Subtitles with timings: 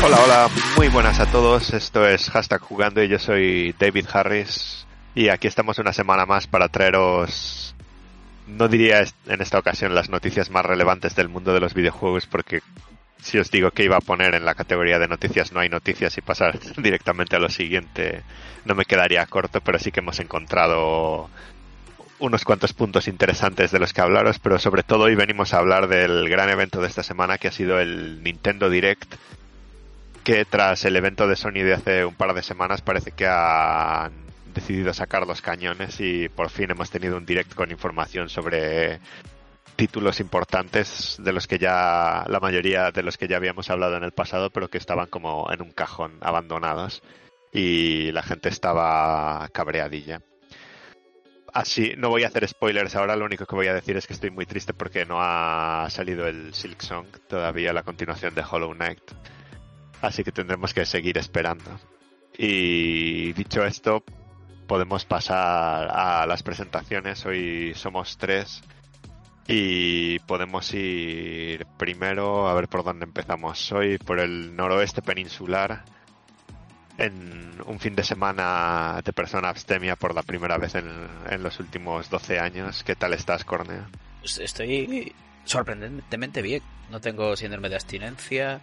[0.00, 1.74] Hola, hola, muy buenas a todos.
[1.74, 4.86] Esto es Hashtag Jugando y yo soy David Harris.
[5.14, 7.74] Y aquí estamos una semana más para traeros,
[8.46, 12.60] no diría en esta ocasión las noticias más relevantes del mundo de los videojuegos, porque
[13.20, 16.16] si os digo que iba a poner en la categoría de noticias no hay noticias
[16.16, 18.22] y pasar directamente a lo siguiente,
[18.64, 21.28] no me quedaría corto, pero sí que hemos encontrado
[22.20, 25.88] unos cuantos puntos interesantes de los que hablaros, pero sobre todo hoy venimos a hablar
[25.88, 29.14] del gran evento de esta semana que ha sido el Nintendo Direct,
[30.28, 34.12] que tras el evento de Sony de hace un par de semanas parece que han
[34.52, 39.00] decidido sacar los cañones y por fin hemos tenido un direct con información sobre
[39.76, 44.04] títulos importantes de los que ya la mayoría de los que ya habíamos hablado en
[44.04, 47.02] el pasado pero que estaban como en un cajón abandonados
[47.50, 50.20] y la gente estaba cabreadilla.
[51.54, 54.12] Así no voy a hacer spoilers ahora lo único que voy a decir es que
[54.12, 58.74] estoy muy triste porque no ha salido el Silk Song todavía la continuación de Hollow
[58.74, 59.00] Knight
[60.00, 61.78] así que tendremos que seguir esperando
[62.36, 64.04] y dicho esto
[64.66, 68.62] podemos pasar a las presentaciones hoy somos tres
[69.48, 73.72] y podemos ir primero a ver por dónde empezamos.
[73.72, 75.84] Hoy por el noroeste peninsular,
[76.98, 81.58] en un fin de semana de persona abstemia por la primera vez en, en los
[81.60, 82.84] últimos 12 años.
[82.84, 83.88] ¿Qué tal estás, Cornea?
[84.20, 85.14] Pues Estoy
[85.44, 86.62] sorprendentemente bien.
[86.90, 88.60] No tengo síndrome de abstinencia.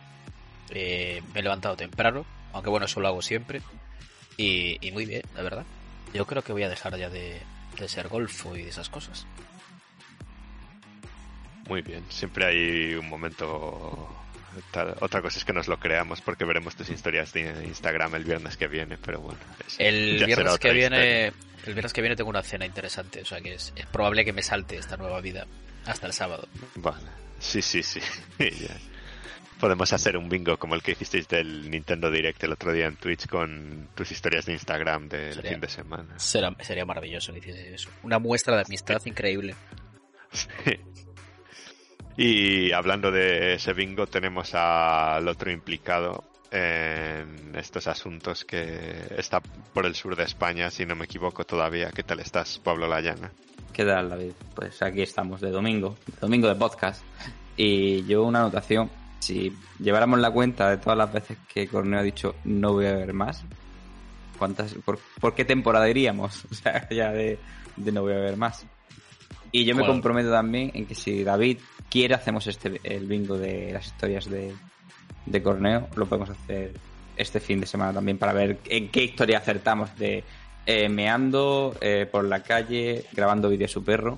[0.72, 3.62] Eh, me he levantado temprano, aunque bueno, eso lo hago siempre.
[4.38, 5.66] Y, y muy bien, la verdad.
[6.14, 7.42] Yo creo que voy a dejar ya de,
[7.80, 9.26] de ser golfo y de esas cosas.
[11.68, 14.10] Muy bien, siempre hay un momento.
[15.02, 18.56] Otra cosa es que nos lo creamos porque veremos tus historias de Instagram el viernes
[18.56, 19.40] que viene, pero bueno.
[19.78, 21.34] El viernes que viene, historia.
[21.66, 24.32] el viernes que viene tengo una cena interesante, o sea que es, es probable que
[24.32, 25.46] me salte esta nueva vida
[25.86, 26.48] hasta el sábado.
[26.76, 27.10] Vale,
[27.40, 28.00] sí, sí, sí.
[29.60, 32.98] Podemos hacer un bingo como el que hicisteis del Nintendo Direct el otro día en
[32.98, 36.20] Twitch con tus historias de Instagram del Sería- fin de semana.
[36.20, 37.90] Será, sería maravilloso que hiciese eso.
[38.04, 39.56] Una muestra de amistad increíble.
[42.18, 49.42] Y hablando de ese bingo, tenemos al otro implicado en estos asuntos que está
[49.74, 51.92] por el sur de España, si no me equivoco todavía.
[51.92, 53.34] ¿Qué tal estás, Pablo Layana?
[53.74, 54.32] ¿Qué tal, David?
[54.56, 57.04] Pues aquí estamos de domingo, domingo de podcast.
[57.58, 58.90] Y yo una anotación,
[59.26, 62.94] si lleváramos la cuenta de todas las veces que Corneo ha dicho no voy a
[62.96, 63.44] ver más,
[64.38, 66.46] ¿cuántas, por, por qué temporada iríamos?
[66.52, 67.40] O sea, ya de,
[67.76, 68.66] de no voy a ver más.
[69.52, 71.60] Y yo me comprometo también en que si David
[71.90, 74.54] quiere hacemos este el bingo de las historias de,
[75.26, 76.74] de Corneo, lo podemos hacer
[77.16, 80.24] este fin de semana también para ver en qué historia acertamos de
[80.66, 84.18] eh, meando eh, por la calle, grabando vídeo a su perro.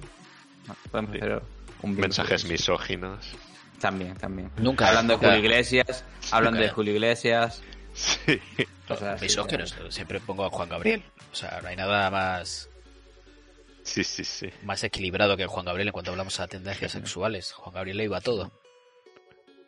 [0.89, 1.17] Podemos Sí.
[1.17, 1.41] hacer
[1.83, 3.35] un bingo Mensajes misóginos.
[3.79, 4.51] También, también.
[4.57, 7.61] Nunca- Hablando de Julio Iglesias, hablando de Julio Iglesias.
[7.93, 8.39] Sí.
[8.87, 11.03] cosas así, Misóginos, siempre pongo a Juan Gabriel.
[11.31, 12.69] O sea, no hay nada más,
[13.83, 14.49] Sí, sí, sí.
[14.63, 17.53] más equilibrado que Juan Gabriel en cuanto hablamos a tendencias sexuales.
[17.53, 18.51] Juan Gabriel le iba a todo.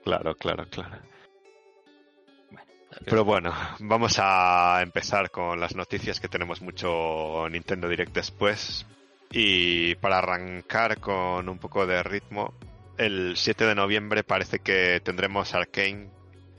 [0.04, 1.00] Claro, claro, claro.
[3.06, 8.86] Pero bueno, vamos a empezar con las noticias que tenemos mucho Nintendo Direct después.
[9.32, 12.54] Y para arrancar con un poco de ritmo,
[13.00, 16.10] el 7 de noviembre parece que tendremos Arcane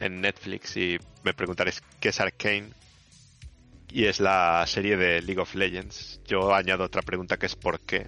[0.01, 2.71] en Netflix y me preguntaréis qué es Arcane.
[3.93, 6.21] Y es la serie de League of Legends.
[6.25, 8.07] Yo añado otra pregunta que es ¿por qué?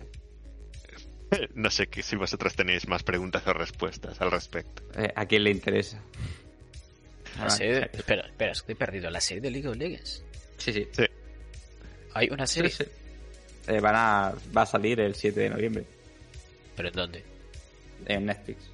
[1.54, 4.82] No sé que si vosotros tenéis más preguntas o respuestas al respecto.
[4.96, 6.02] Eh, ¿A quién le interesa?
[7.38, 7.90] La Ah, serie.
[7.92, 9.10] Espera, espera, estoy perdido.
[9.10, 10.22] La serie de League of Legends.
[10.58, 10.86] Sí, sí.
[10.92, 11.04] Sí.
[12.14, 12.70] Hay una Sí, serie.
[12.70, 12.84] sí.
[13.68, 15.84] Eh, van a, va a salir el 7 de noviembre
[16.76, 17.24] ¿Pero en dónde?
[18.06, 18.70] En Netflix.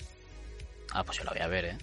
[0.92, 1.78] Ah, pues yo la voy a ver, ¿eh?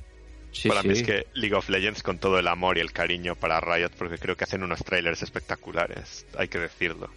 [0.51, 0.87] Sí, para sí.
[0.87, 3.91] mí es que League of Legends con todo el amor y el cariño para Riot,
[3.97, 7.09] porque creo que hacen unos trailers espectaculares, hay que decirlo.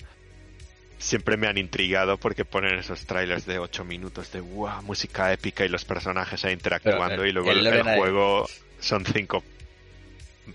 [0.99, 5.65] Siempre me han intrigado porque ponen esos trailers de 8 minutos de wow, música épica
[5.65, 8.49] y los personajes ahí interactuando Pero, y luego el el, el juego
[8.81, 9.45] son cinco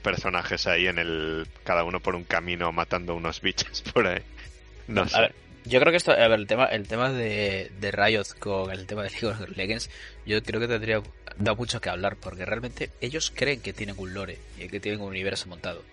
[0.02, 4.22] personajes ahí en el cada uno por un camino matando unos bichos por ahí.
[4.88, 5.22] No A sé.
[5.22, 8.72] ver, yo creo que esto, a ver, el tema, el tema de, de Riot con
[8.72, 9.90] el tema de League of Legends,
[10.26, 11.02] yo creo que tendría
[11.38, 15.02] da mucho que hablar, porque realmente ellos creen que tienen un lore y que tienen
[15.02, 15.84] un universo montado.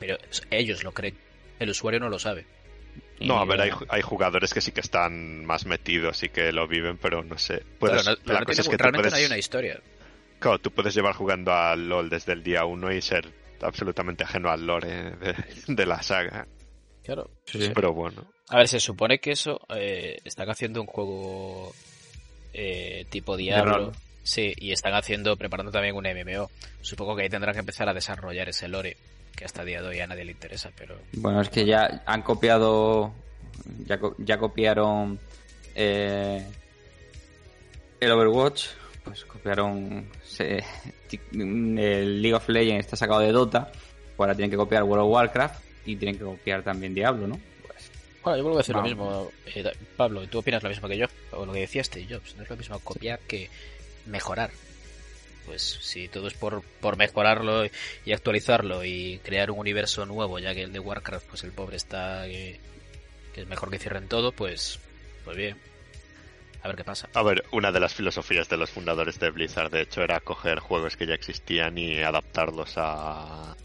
[0.00, 0.16] Pero
[0.50, 1.16] ellos lo creen,
[1.60, 2.44] el usuario no lo sabe.
[3.20, 6.66] No, a ver, hay, hay jugadores que sí que están más metidos y que lo
[6.66, 7.62] viven, pero no sé.
[7.78, 9.38] Puedes- claro, no- pero la no cosa tiene- es que realmente puedes, no hay una
[9.38, 9.80] historia.
[10.40, 13.28] claro, tú puedes llevar jugando al LOL desde el día uno y ser
[13.60, 15.34] absolutamente ajeno al lore de,
[15.68, 16.48] de la saga.
[17.04, 17.30] Claro.
[17.44, 17.70] Sí.
[17.72, 21.72] Pero bueno, A ver, se supone que eso eh, están haciendo un juego
[22.52, 23.92] eh, tipo Diablo.
[24.22, 26.50] Sí, y están haciendo, preparando también un MMO.
[26.80, 28.96] Supongo que ahí tendrán que empezar a desarrollar ese lore,
[29.34, 30.96] que hasta el día de hoy a nadie le interesa, pero...
[31.14, 33.12] Bueno, es que ya han copiado.
[33.86, 35.18] Ya, co- ya copiaron.
[35.74, 36.46] eh,
[38.00, 38.66] el Overwatch.
[39.04, 40.08] Pues copiaron.
[40.22, 40.62] se-
[41.32, 43.72] el League of Legends está sacado de Dota.
[43.72, 45.64] pues Ahora tienen que copiar World of Warcraft.
[45.86, 47.40] Y tienen que copiar también Diablo, ¿no?
[48.22, 50.96] Pues, Bueno, yo vuelvo a decir lo mismo, eh, Pablo, ¿tú opinas lo mismo que
[50.96, 51.06] yo?
[51.32, 53.50] O lo que decía Steve Jobs, no es lo mismo copiar que
[54.06, 54.50] mejorar.
[55.44, 57.64] Pues si todo es por, por mejorarlo
[58.04, 61.76] y actualizarlo y crear un universo nuevo, ya que el de Warcraft, pues el pobre
[61.76, 62.60] está que,
[63.34, 64.78] que es mejor que cierren todo, pues,
[65.24, 65.56] pues bien.
[66.62, 67.08] A ver qué pasa.
[67.12, 70.60] a ver, una de las filosofías de los fundadores de Blizzard, de hecho, era coger
[70.60, 73.56] juegos que ya existían y adaptarlos a,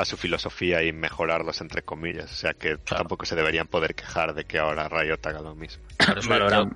[0.00, 2.30] a su filosofía y mejorarlos, entre comillas.
[2.30, 5.82] O sea que tampoco se deberían poder quejar de que ahora Riot haga lo mismo.
[6.28, 6.72] Valorant.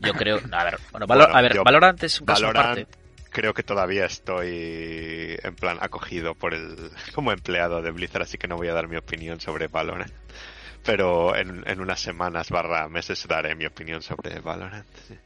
[0.00, 2.42] yo, yo creo, a ver, bueno, Valor- Bueno, a ver, yo- Valorant es un caso
[2.46, 2.86] Valorant, aparte.
[3.30, 6.76] creo que todavía estoy en plan acogido por el
[7.14, 10.12] como empleado de Blizzard, así que no voy a dar mi opinión sobre Valorant.
[10.84, 14.86] Pero en, en unas semanas barra meses daré mi opinión sobre Valorant.
[15.08, 15.16] sí.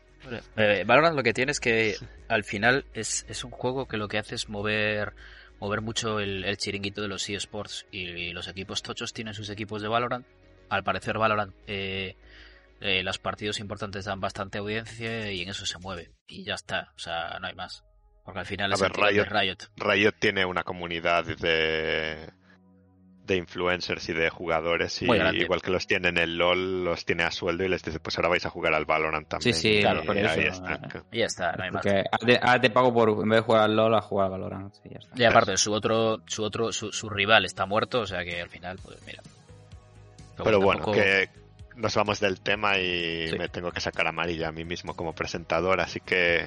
[0.56, 1.96] Eh, Valorant lo que tiene es que
[2.28, 5.14] al final es, es un juego que lo que hace es mover
[5.60, 9.82] mover mucho el, el chiringuito de los eSports y, los equipos tochos tienen sus equipos
[9.82, 10.26] de Valorant.
[10.68, 12.16] Al parecer Valorant eh,
[12.80, 16.92] eh, los partidos importantes dan bastante audiencia y en eso se mueve y ya está,
[16.96, 17.84] o sea, no hay más.
[18.24, 19.58] Porque al final es Riot.
[19.76, 22.30] Riot tiene una comunidad de
[23.30, 27.22] de influencers y de jugadores y igual que los tiene en el LOL los tiene
[27.22, 29.68] a sueldo y les dice pues ahora vais a jugar al Valorant también Sí, sí,
[29.76, 30.74] Y claro, por ahí eso, está.
[30.74, 31.84] eh, Y ya está, no hay más.
[32.40, 34.74] Ahora te, pago por, en vez de jugar al LOL, a jugar al Valorant.
[34.74, 35.10] Sí, ya está.
[35.16, 38.48] Y aparte su otro su otro su, su rival está muerto, o sea que al
[38.50, 39.22] final pues mira.
[40.42, 41.28] Pero bueno, tampoco- que
[41.76, 43.38] nos vamos del tema y Sí.
[43.38, 46.44] me tengo que sacar amarilla a mí mismo como presentador, así que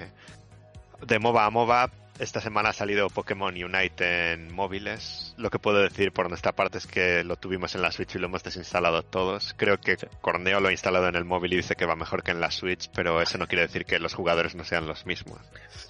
[1.06, 5.33] de MOBA a MOBA, esta semana ha salido Pokémon Unite en móviles.
[5.38, 8.19] Lo que puedo decir por nuestra parte es que lo tuvimos en la Switch y
[8.19, 9.56] lo hemos desinstalado todos.
[9.57, 12.31] Creo que Corneo lo ha instalado en el móvil y dice que va mejor que
[12.31, 15.39] en la Switch, pero eso no quiere decir que los jugadores no sean los mismos.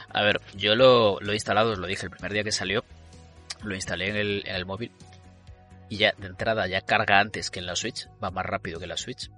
[0.10, 2.86] A ver, yo lo, lo he instalado, os lo dije el primer día que salió.
[3.62, 4.92] Lo instalé en el, en el móvil.
[5.90, 8.08] Y ya de entrada ya carga antes que en la Switch.
[8.24, 9.30] Va más rápido que la Switch.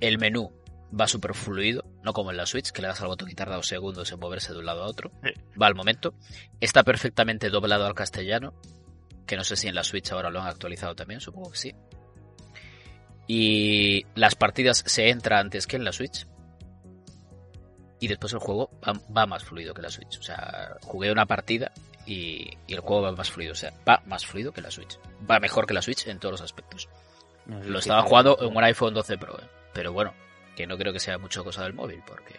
[0.00, 0.52] El menú
[0.98, 1.84] va súper fluido.
[2.02, 4.18] No como en la Switch, que le das al botón y tarda dos segundos en
[4.18, 5.10] moverse de un lado a otro.
[5.22, 5.30] Sí.
[5.60, 6.14] Va al momento.
[6.60, 8.54] Está perfectamente doblado al castellano.
[9.26, 11.74] Que no sé si en la Switch ahora lo han actualizado también, supongo que sí.
[13.28, 16.26] Y las partidas se entra antes que en la Switch
[18.00, 20.18] y después el juego va, va más fluido que la Switch.
[20.18, 21.70] O sea, jugué una partida
[22.06, 23.52] y, y el juego va más fluido.
[23.52, 24.98] O sea, va más fluido que la Switch.
[25.30, 26.88] Va mejor que la Switch en todos los aspectos.
[27.46, 29.46] No Lo estaba jugando en un iPhone 12 Pro, ¿eh?
[29.74, 30.14] pero bueno,
[30.60, 32.34] que no creo que sea mucho cosa del móvil porque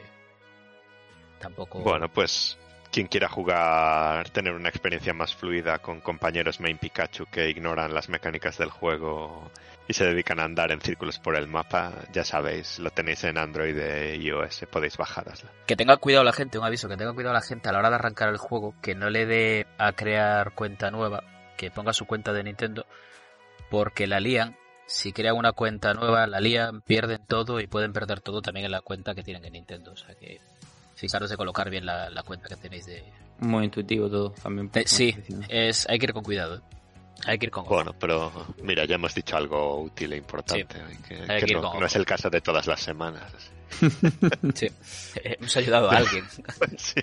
[1.40, 1.80] tampoco.
[1.80, 2.56] Bueno, pues
[2.92, 8.10] quien quiera jugar, tener una experiencia más fluida con compañeros main Pikachu que ignoran las
[8.10, 9.50] mecánicas del juego
[9.88, 13.40] y se dedican a andar en círculos por el mapa, ya sabéis, lo tenéis en
[13.40, 15.50] Android e iOS, podéis bajárosla.
[15.66, 17.90] Que tenga cuidado la gente, un aviso, que tenga cuidado la gente a la hora
[17.90, 21.24] de arrancar el juego, que no le dé a crear cuenta nueva,
[21.58, 22.86] que ponga su cuenta de Nintendo,
[23.72, 24.56] porque la lían.
[24.92, 28.72] Si crean una cuenta nueva, la lían, pierden todo y pueden perder todo también en
[28.72, 29.92] la cuenta que tienen en Nintendo.
[29.92, 30.40] O sea que
[30.96, 33.04] fijaros de colocar bien la, la cuenta que tenéis de...
[33.40, 34.70] Muy intuitivo todo también.
[34.72, 35.16] de- sí,
[35.50, 36.58] es, hay que ir con cuidado.
[36.58, 36.62] ¿eh?
[37.26, 37.66] Hay que ir con...
[37.66, 38.32] Bueno, pero
[38.64, 40.98] mira, ya hemos dicho algo útil e importante, ¿eh?
[41.08, 43.32] que, Hay que que ir no, con no es el caso de todas las semanas.
[44.54, 44.68] Sí.
[45.24, 46.26] Hemos ayudado a alguien.
[46.78, 47.00] sí,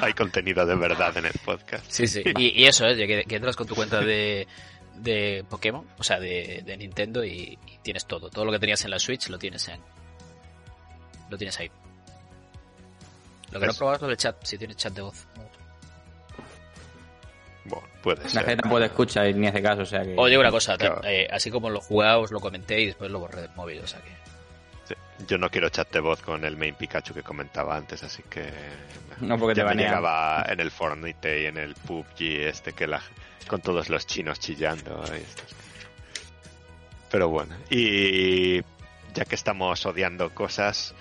[0.00, 1.84] hay contenido de verdad en el podcast.
[1.88, 2.22] Sí, sí.
[2.36, 2.96] Y, y eso, ¿eh?
[3.06, 4.46] que, que entras con tu cuenta de,
[5.02, 8.30] de Pokémon, o sea, de, de Nintendo y, y tienes todo.
[8.30, 9.80] Todo lo que tenías en la Switch lo tienes en.
[11.28, 11.70] Lo tienes ahí.
[13.52, 15.26] Lo que no he Es- probado es lo del chat, si tienes chat de voz.
[17.64, 18.44] Bueno, puede La ser.
[18.46, 20.14] gente tampoco escucha y ni hace caso, o sea que...
[20.16, 21.02] Oye, una cosa, Claro.
[21.04, 23.86] eh, así como lo jugaba, os lo comenté y después lo borré del móvil, o
[23.86, 24.10] sea que.
[25.26, 28.50] Yo no quiero chat de voz con el main Pikachu que comentaba antes, así que
[29.20, 29.88] No, porque te ya me banean.
[29.88, 33.02] llegaba en el Fortnite y en el PUBG este que la
[33.46, 35.22] con todos los chinos chillando y
[37.10, 38.60] Pero bueno, y
[39.14, 40.94] ya que estamos odiando cosas,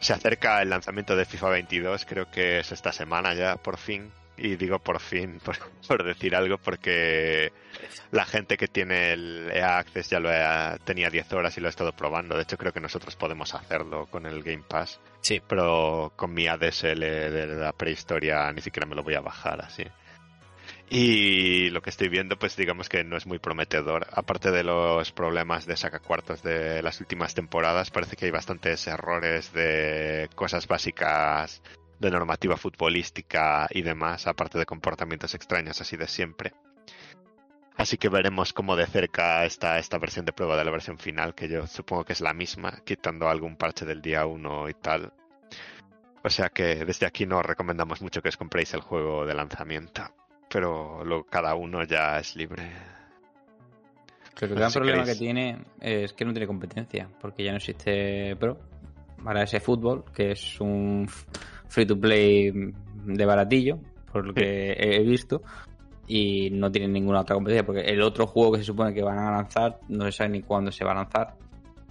[0.00, 4.10] se acerca el lanzamiento de FIFA 22, creo que es esta semana ya, por fin.
[4.38, 5.40] Y digo por fin,
[5.86, 7.52] por, decir algo, porque
[8.10, 10.30] la gente que tiene el EA Access ya lo
[10.84, 12.36] tenía 10 horas y lo ha estado probando.
[12.36, 15.00] De hecho, creo que nosotros podemos hacerlo con el Game Pass.
[15.20, 15.42] Sí.
[15.46, 19.84] Pero con mi ADSL de la prehistoria ni siquiera me lo voy a bajar así.
[20.90, 24.06] Y lo que estoy viendo, pues digamos que no es muy prometedor.
[24.10, 29.52] Aparte de los problemas de sacacuartos de las últimas temporadas, parece que hay bastantes errores
[29.52, 31.62] de cosas básicas
[31.98, 36.52] de normativa futbolística y demás, aparte de comportamientos extraños así de siempre.
[37.76, 41.34] Así que veremos cómo de cerca está esta versión de prueba de la versión final,
[41.34, 45.12] que yo supongo que es la misma, quitando algún parche del día 1 y tal.
[46.24, 50.02] O sea que desde aquí no recomendamos mucho que os compréis el juego de lanzamiento,
[50.50, 52.64] pero lo, cada uno ya es libre.
[54.34, 57.58] Creo que el gran problema que tiene es que no tiene competencia, porque ya no
[57.58, 58.58] existe Pro.
[59.24, 61.08] Ahora ese fútbol, que es un
[61.68, 63.78] free to play de baratillo,
[64.12, 65.42] por lo que he visto,
[66.06, 69.18] y no tienen ninguna otra competencia, porque el otro juego que se supone que van
[69.18, 71.34] a lanzar no se sabe ni cuándo se va a lanzar.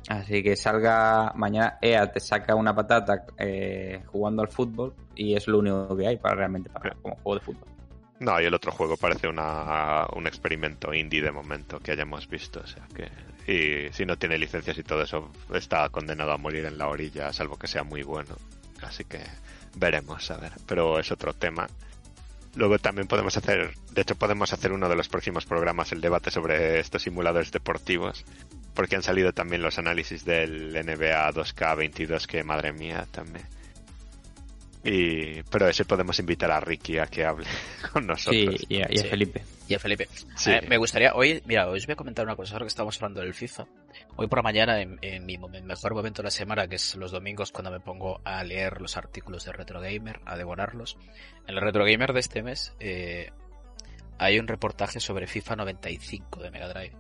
[0.10, 5.48] Así que salga mañana EA te saca una patata eh, jugando al fútbol y es
[5.48, 7.68] lo único que hay para realmente para como juego de fútbol.
[8.20, 12.62] No, y el otro juego parece una, un experimento indie de momento que hayamos visto.
[12.62, 13.10] O sea que.
[13.52, 17.32] Y si no tiene licencias y todo eso, está condenado a morir en la orilla,
[17.32, 18.36] salvo que sea muy bueno.
[18.82, 19.20] Así que
[19.78, 20.52] veremos, a ver.
[20.66, 21.68] Pero es otro tema.
[22.56, 26.32] Luego también podemos hacer, de hecho podemos hacer uno de los próximos programas, el debate
[26.32, 28.26] sobre estos simuladores deportivos,
[28.74, 33.46] porque han salido también los análisis del NBA 2K22, que madre mía también.
[34.84, 37.48] Y, pero ese podemos invitar a Ricky a que hable
[37.94, 38.56] con nosotros.
[38.60, 39.44] Sí, y a, Felipe.
[39.68, 40.08] Y a Felipe.
[40.70, 43.34] me gustaría, hoy, mira, os voy a comentar una cosa, ahora que estamos hablando del
[43.34, 43.68] FIFA.
[44.16, 47.52] Hoy por la mañana, en, mi mejor momento de la semana, que es los domingos,
[47.52, 50.98] cuando me pongo a leer los artículos de Retro Gamer, a devorarlos.
[51.48, 53.32] En el Retro Gamer de este mes eh,
[54.18, 56.96] hay un reportaje sobre FIFA 95 de Mega Drive.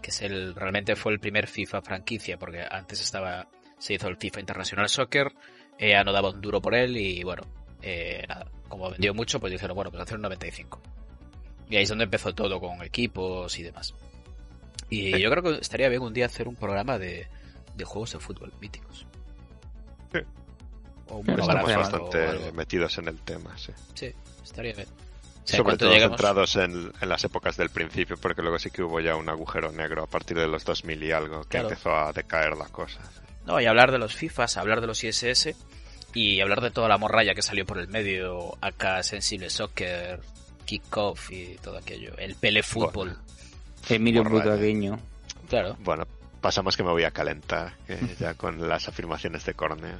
[0.00, 3.46] Que es el, realmente fue el primer FIFA franquicia, porque antes estaba,
[3.78, 5.32] se hizo el FIFA International Soccer,
[5.78, 7.42] EA no daba un duro por él y bueno,
[7.82, 10.80] eh, nada, como vendió mucho, pues dijeron, bueno, pues hacer un 95.
[11.70, 13.94] Y ahí es donde empezó todo con equipos y demás.
[14.90, 17.28] Y yo creo que estaría bien un día hacer un programa de,
[17.76, 19.06] de juegos de fútbol míticos.
[20.12, 20.18] Sí.
[21.08, 23.72] O Estamos bastante metidos en el tema, sí.
[23.94, 24.12] Sí,
[24.42, 24.88] estaría bien.
[25.44, 29.16] Sobre todo centrados en, en, las épocas del principio, porque luego sí que hubo ya
[29.16, 32.66] un agujero negro a partir de los 2000 y algo, que empezó a decaer la
[32.66, 33.00] cosa.
[33.46, 35.54] No, y hablar de los FIFAs, hablar de los ISS
[36.14, 40.20] y hablar de toda la morralla que salió por el medio, acá Sensible Soccer,
[40.70, 43.18] Kickoff y todo aquello, el Pele Fútbol.
[43.88, 45.00] Emilio Butragueño.
[45.48, 45.76] Claro.
[45.80, 46.06] Bueno,
[46.40, 47.72] pasamos que me voy a calentar
[48.20, 49.98] ya con las afirmaciones de Corneo.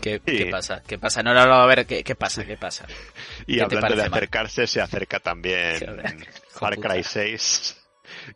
[0.00, 0.80] ¿Qué, ¿Qué, pasa?
[0.86, 1.24] ¿Qué pasa?
[1.24, 2.44] No, no, no, a ver, ¿qué, qué pasa?
[2.44, 2.86] ¿Qué pasa?
[3.48, 5.80] Y hablando de acercarse, se acerca también
[6.50, 7.76] Far Cry 6,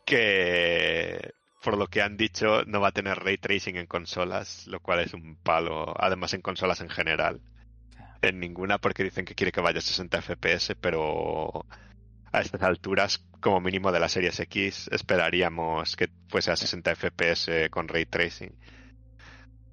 [0.04, 4.80] que por lo que han dicho, no va a tener ray tracing en consolas, lo
[4.80, 7.40] cual es un palo, además en consolas en general.
[8.22, 11.66] En ninguna porque dicen que quiere que vaya a 60 FPS, pero
[12.32, 17.70] a estas alturas, como mínimo de la Series X, esperaríamos que fuese a 60 FPS
[17.70, 18.54] con ray tracing.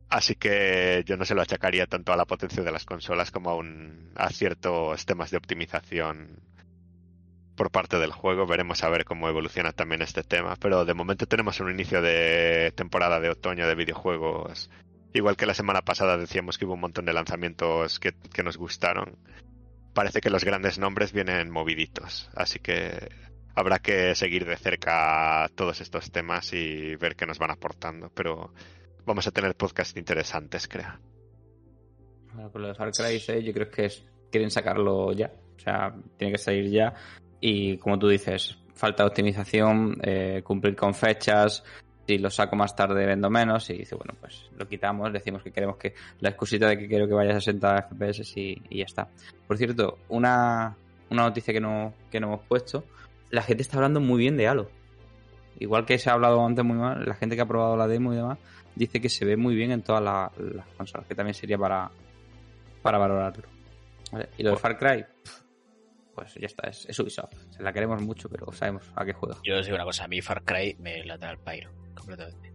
[0.10, 3.50] Así que yo no se lo achacaría tanto a la potencia de las consolas como
[3.50, 6.40] a, un, a ciertos temas de optimización
[7.56, 8.46] por parte del juego.
[8.46, 10.56] Veremos a ver cómo evoluciona también este tema.
[10.58, 14.70] Pero de momento tenemos un inicio de temporada de otoño de videojuegos.
[15.14, 19.18] Igual que la semana pasada decíamos que hubo un montón de lanzamientos que, nos gustaron.
[19.94, 22.30] Parece que los grandes nombres vienen moviditos.
[22.36, 23.10] Así que
[23.54, 28.10] habrá que seguir de cerca todos estos temas y ver qué nos van aportando.
[28.10, 28.54] Pero
[29.06, 31.00] vamos a tener podcasts interesantes, creo.
[32.34, 33.88] Bueno, con lo de Far Cry 6 yo creo que
[34.32, 35.32] quieren sacarlo ya.
[35.56, 36.94] O sea, tiene que salir ya
[37.46, 41.62] y como tú dices, falta de optimización, eh, cumplir con fechas,
[42.08, 45.52] si lo saco más tarde vendo menos y dice, bueno, pues lo quitamos, decimos que
[45.52, 49.08] queremos que la excusita de que quiero que vaya a 60 FPS y, ya está.
[49.48, 50.76] Por cierto, una,
[51.10, 52.84] una noticia que no, que no hemos puesto,
[53.30, 54.70] la gente está hablando muy bien de Halo.
[55.60, 58.12] Igual que se ha hablado antes muy mal, la gente que ha probado la demo
[58.14, 58.40] y demás,
[58.76, 61.90] dice que se ve muy bien en todas las consolas, que también sería para,
[62.82, 63.48] para valorarlo.
[64.38, 65.06] Y lo de pues Far Cry,
[66.14, 67.34] pues ya está, es, Ubisoft.
[67.50, 69.38] Se la queremos mucho, pero sabemos a qué juega.
[69.44, 72.52] Yo os digo una cosa, a mí Far Cry me la da el pairo, completamente.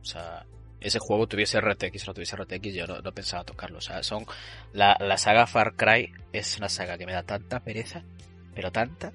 [0.00, 0.46] O sea,
[0.80, 3.78] ese juego tuviese RTX o no tuviese RTX, yo no, pensaba tocarlo.
[3.78, 4.24] O sea, son.
[4.72, 8.02] La, la, saga Far Cry es una saga que me da tanta pereza,
[8.54, 9.12] pero tanta.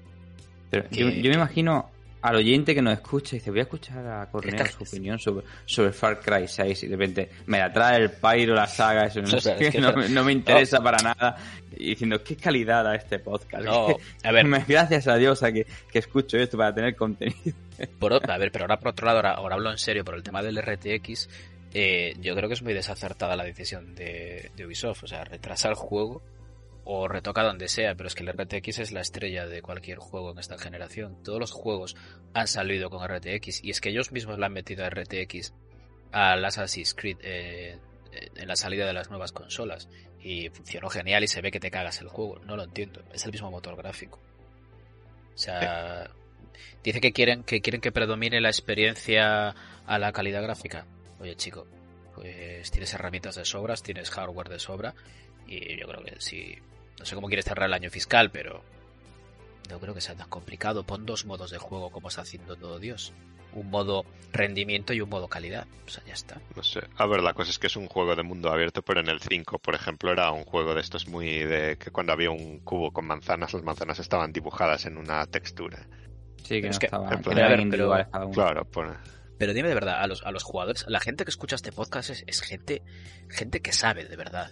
[0.90, 1.90] yo, me imagino
[2.26, 5.46] al oyente que nos escucha y dice, voy a escuchar a Corneo su opinión sobre,
[5.64, 9.22] sobre Far Cry 6 y de repente me la trae el Pyro, la saga, eso
[9.22, 11.36] no, sé, que no, no, me interesa para nada.
[11.76, 13.64] Y diciendo, qué calidad da este podcast.
[13.64, 14.46] No, a ver.
[14.66, 17.56] Gracias a Dios a que, que escucho esto para tener contenido.
[18.00, 20.22] Por, a ver, pero ahora por otro lado, ahora, ahora hablo en serio, por el
[20.22, 21.28] tema del RTX,
[21.74, 25.04] eh, yo creo que es muy desacertada la decisión de, de Ubisoft.
[25.04, 26.22] O sea, retrasar el juego
[26.88, 30.30] o retoca donde sea, pero es que el RTX es la estrella de cualquier juego
[30.30, 31.20] en esta generación.
[31.24, 31.96] Todos los juegos
[32.32, 35.52] han salido con RTX y es que ellos mismos le han metido a RTX
[36.12, 37.80] al Assassin's Creed eh,
[38.36, 39.88] en la salida de las nuevas consolas
[40.20, 42.38] y funcionó genial y se ve que te cagas el juego.
[42.44, 44.20] No lo entiendo, es el mismo motor gráfico.
[45.34, 46.08] O sea,
[46.84, 50.86] dice que quieren que quieren que predomine la experiencia a la calidad gráfica.
[51.18, 51.66] Oye, chico,
[52.14, 54.94] pues tienes herramientas de sobras, tienes hardware de sobra
[55.48, 56.56] y yo creo que si
[56.98, 58.62] no sé cómo quieres cerrar el año fiscal, pero
[59.70, 60.84] no creo que sea tan complicado.
[60.84, 63.12] Pon dos modos de juego como está haciendo todo Dios.
[63.52, 65.66] Un modo rendimiento y un modo calidad.
[65.86, 66.40] O sea, ya está.
[66.54, 66.80] No sé.
[66.96, 69.20] A ver, la cosa es que es un juego de mundo abierto, pero en el
[69.20, 72.92] 5, por ejemplo, era un juego de estos muy de que cuando había un cubo
[72.92, 75.86] con manzanas, las manzanas estaban dibujadas en una textura.
[76.42, 78.90] Sí, que no es que, estaban pero, a ver, pero, Claro, pues...
[79.38, 82.10] Pero dime de verdad, a los, a los jugadores, la gente que escucha este podcast
[82.10, 82.82] es, es gente,
[83.28, 84.50] gente que sabe de verdad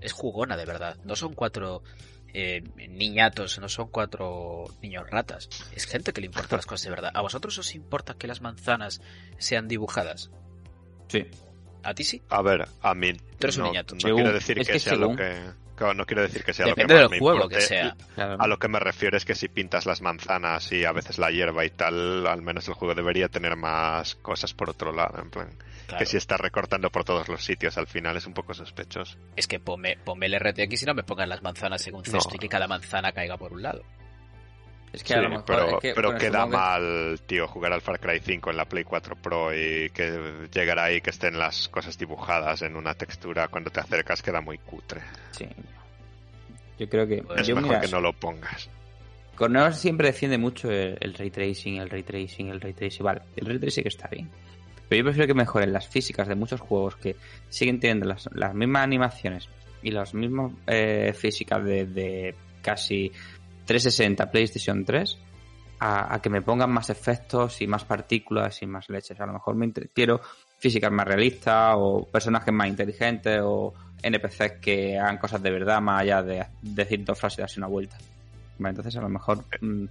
[0.00, 0.96] es jugona de verdad.
[1.04, 1.82] No son cuatro
[2.32, 5.48] eh, niñatos, no son cuatro niños ratas.
[5.74, 7.10] Es gente que le importa las cosas de verdad.
[7.14, 9.00] ¿A vosotros os importa que las manzanas
[9.38, 10.30] sean dibujadas?
[11.08, 11.26] Sí.
[11.82, 12.22] ¿A ti sí?
[12.28, 13.14] A ver, a mí.
[13.14, 13.94] Tú eres no, un niñato.
[13.94, 15.34] no Según- quiero decir es que, que sea según- lo que.
[15.74, 17.54] claro, no quiero decir que sea Depende lo que del más me juego importe.
[17.56, 17.96] que sea.
[18.14, 18.36] Claro.
[18.38, 21.30] A lo que me refiero es que si pintas las manzanas y a veces la
[21.30, 25.20] hierba y tal, al menos el juego debería tener más cosas por otro lado.
[25.22, 25.48] En plan,
[25.90, 25.98] Claro.
[26.04, 29.18] que si estás recortando por todos los sitios al final es un poco sospechoso.
[29.36, 32.30] Es que ponme, ponme el RTX y no me pongan las manzanas en un cesto
[32.30, 32.36] No.
[32.36, 33.82] y que cada manzana caiga por un lado.
[34.92, 37.46] Es que Sí, a lo mejor pero, es que, pero bueno, queda supongo mal, tío,
[37.46, 41.00] jugar al Far Cry 5 en la Play 4 Pro y que llegar ahí y
[41.00, 45.00] que estén las cosas dibujadas en una textura cuando te acercas queda muy cutre.
[45.30, 45.46] Sí.
[46.78, 47.22] Yo creo que.
[47.36, 48.68] Es yo, mejor mira, que no lo pongas.
[49.36, 53.04] Corneo siempre defiende mucho el, el ray tracing, el ray tracing, el ray tracing.
[53.04, 54.28] Vale, el ray tracing está bien.
[54.90, 57.14] Pero yo prefiero que mejoren las físicas de muchos juegos que
[57.48, 59.48] siguen teniendo las, las mismas animaciones
[59.84, 63.12] y las mismas eh, físicas de, de casi
[63.66, 65.16] 360 PlayStation 3
[65.78, 69.20] a, que me pongan más efectos y más partículas y más leches.
[69.20, 70.20] A lo mejor me quiero
[70.58, 73.72] físicas más realistas o personajes más inteligentes o
[74.02, 77.68] NPCs que hagan cosas de verdad más allá de decir dos frases y darse una
[77.68, 77.96] vuelta.
[78.58, 79.84] Entonces a lo mejor mm,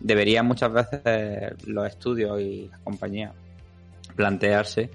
[0.00, 3.32] deberían muchas veces los estudios y las compañías
[4.20, 4.90] plantearse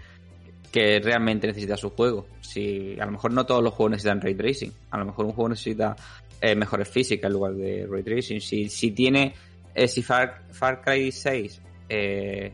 [0.71, 2.27] que realmente necesita su juego.
[2.41, 5.31] Si a lo mejor no todos los juegos necesitan ray tracing, a lo mejor un
[5.31, 5.95] juego necesita
[6.39, 8.39] eh, mejores físicas en lugar de ray tracing.
[8.39, 9.33] Si, si tiene,
[9.73, 10.43] eh, si Far,
[10.83, 12.53] Cry 6 eh,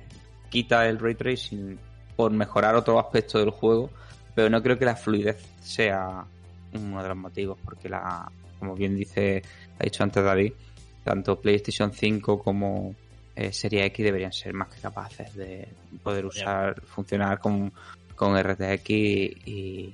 [0.50, 1.78] quita el ray tracing
[2.16, 3.90] por mejorar otro aspecto del juego,
[4.34, 6.24] pero no creo que la fluidez sea
[6.74, 9.42] uno de los motivos, porque la, como bien dice,
[9.78, 10.54] ha dicho antes David,
[11.04, 12.96] tanto PlayStation 5 como
[13.36, 15.68] eh, Serie X deberían ser más que capaces de
[16.04, 17.72] poder usar, funcionar con,
[18.16, 19.94] con RTX y,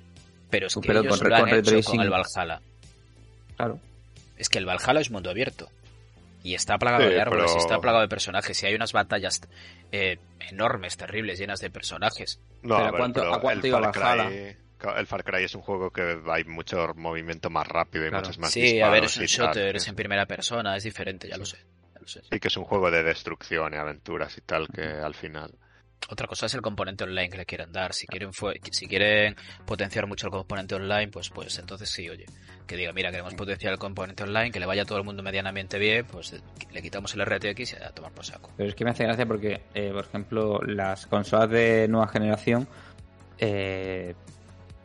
[0.50, 2.62] Pero es que ellos con- lo han con hecho con el Valhalla.
[3.56, 3.80] claro,
[4.38, 5.70] Es que el Valhalla es mundo abierto.
[6.44, 8.62] Y está plagado Sí, de árboles, pero- y está plagado de personajes.
[8.64, 9.42] Y hay unas batallas
[9.92, 10.18] eh,
[10.50, 12.40] enormes, terribles, llenas de personajes.
[12.62, 14.30] No, Pero a ¿a ver, cuánto- pero a cuánto el iba Far Valhalla?
[14.78, 18.24] Cry, el Far Cry es un juego que hay mucho movimiento más rápido y Claro.
[18.26, 21.28] muchos más sí, a ver, es un tal, shooter, es en primera persona, es diferente,
[21.28, 21.58] ya lo sé.
[22.16, 22.22] Lo sé.
[22.32, 25.52] Sí que es un juego de destrucción y aventuras y tal que al final...
[26.10, 27.92] Otra cosa es el componente online que le quieren dar.
[27.94, 32.26] Si quieren fue- si quieren potenciar mucho el componente online, pues pues entonces sí, oye,
[32.68, 35.22] que diga, mira, queremos potenciar el componente online, que le vaya a todo el mundo
[35.24, 36.42] medianamente bien, pues eh,
[36.72, 38.52] le quitamos el RTX y a tomar por saco.
[38.56, 42.68] pero es que me hace gracia porque, eh, por ejemplo, las consolas de nueva generación
[43.40, 44.14] eh,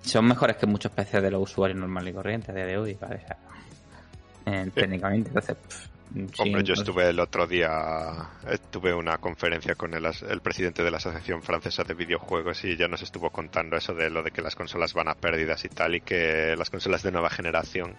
[0.02, 2.94] son mejores que muchos PCs de los usuarios normales y corrientes a día de hoy,
[3.00, 3.16] ¿vale?
[3.16, 3.36] O sea,
[4.46, 6.82] eh, técnicamente, entonces, pff, sí, Hombre, yo sé.
[6.82, 7.70] estuve el otro día,
[8.70, 12.76] tuve una conferencia con el, as- el presidente de la Asociación Francesa de Videojuegos y
[12.76, 15.68] ya nos estuvo contando eso de lo de que las consolas van a pérdidas y
[15.68, 17.94] tal y que las consolas de nueva generación,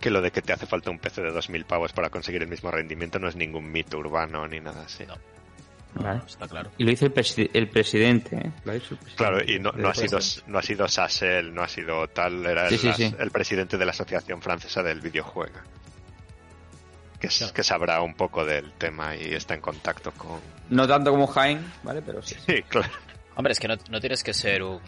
[0.00, 2.48] que lo de que te hace falta un PC de 2.000 pavos para conseguir el
[2.48, 5.04] mismo rendimiento no es ningún mito urbano ni nada así.
[5.06, 5.14] No.
[5.94, 6.22] Vale.
[6.26, 6.70] Está claro.
[6.78, 8.50] Y lo hizo el, presi- el presidente, ¿eh?
[8.64, 9.14] Lo el presidente.
[9.14, 12.66] Claro, y no, no ha sido no ha sido Sassel, no ha sido tal, era
[12.70, 13.14] Sí, el, sí, las- sí.
[13.18, 15.58] el presidente de la Asociación Francesa del Videojuego.
[17.22, 17.54] Que, es- Claro.
[17.54, 20.40] que sabrá un poco del tema y está en contacto con...
[20.70, 22.02] No tanto como Jaime, ¿vale?
[22.02, 22.34] Pero sí.
[22.46, 22.88] Sí, claro.
[23.36, 24.80] Hombre, es que no, no tienes que ser un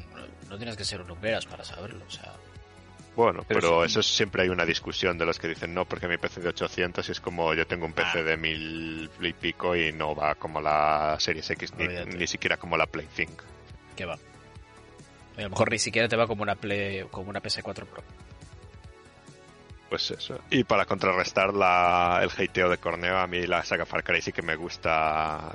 [0.50, 2.32] no tienes que ser un Umbreras para saberlo, o sea,
[3.16, 3.86] Bueno, Pero pero, sí.
[3.86, 6.48] eso es- siempre hay una discusión de los que dicen no, porque mi PC de
[6.48, 8.22] 800 y es como yo tengo un PC Ah.
[8.24, 12.76] de mil y pico y no va como la Series X ni, ni siquiera como
[12.76, 13.44] la Play 5.
[13.96, 14.14] Que va.
[15.36, 18.02] A lo mejor ni siquiera te va como una Play, como una PS4 Pro.
[19.94, 20.40] Pues eso.
[20.50, 24.32] Y para contrarrestar la, el hateo de Corneo, a mí la saga Far Cry sí
[24.32, 25.54] que me gusta.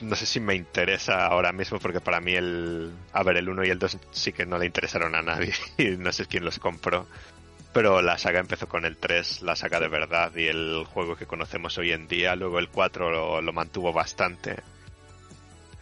[0.00, 2.92] No sé si me interesa ahora mismo, porque para mí el.
[3.12, 5.96] A ver, el 1 y el 2 sí que no le interesaron a nadie y
[5.96, 7.08] no sé quién los compró.
[7.72, 11.26] Pero la saga empezó con el 3, la saga de verdad y el juego que
[11.26, 12.36] conocemos hoy en día.
[12.36, 14.54] Luego el 4 lo, lo mantuvo bastante.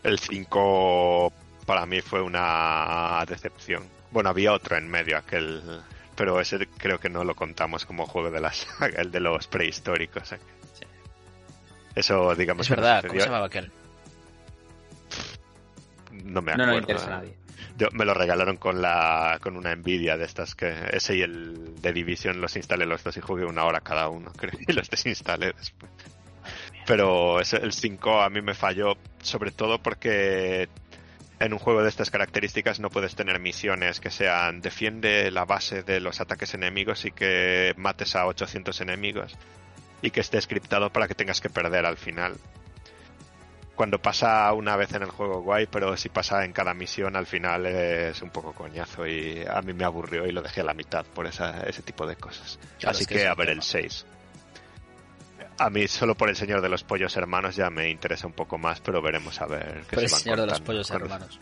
[0.02, 1.30] El 5
[1.66, 3.86] para mí fue una decepción.
[4.10, 5.82] Bueno, había otro en medio, aquel.
[6.18, 9.46] Pero ese creo que no lo contamos como juego de la saga, el de los
[9.46, 10.33] prehistóricos.
[10.33, 10.38] ¿eh?
[10.74, 10.85] Sí.
[11.94, 13.70] Eso, digamos, Es que no verdad, ¿cómo se llamaba aquel?
[16.11, 16.66] No me No acuerdo.
[16.72, 17.35] nos interesa a nadie.
[17.76, 21.81] Yo- me lo regalaron con la con una Nvidia de estas que ese y el
[21.81, 24.90] de Division los instalé los dos y jugué una hora cada uno, creo, y los
[24.90, 25.90] desinstalé después.
[26.87, 30.68] Pero ese- el 5 a mí me falló, sobre todo porque
[31.40, 35.83] en un juego de estas características no puedes tener misiones que sean defiende la base
[35.83, 39.37] de los ataques enemigos y que mates a 800 enemigos
[40.03, 42.37] y que esté scriptado para que tengas que perder al final.
[43.74, 47.27] Cuando pasa una vez en el juego guay, pero si pasa en cada misión al
[47.27, 50.74] final es un poco coñazo y a mí me aburrió y lo dejé a la
[50.74, 52.59] mitad por esa, ese tipo de cosas.
[52.81, 53.53] Claro, Así es que a ver tema.
[53.59, 54.07] el 6.
[55.58, 58.58] A mí solo por el Señor de los Pollos Hermanos ya me interesa un poco
[58.58, 61.40] más, pero veremos a ver qué Por el van señor de los pollos hermanos.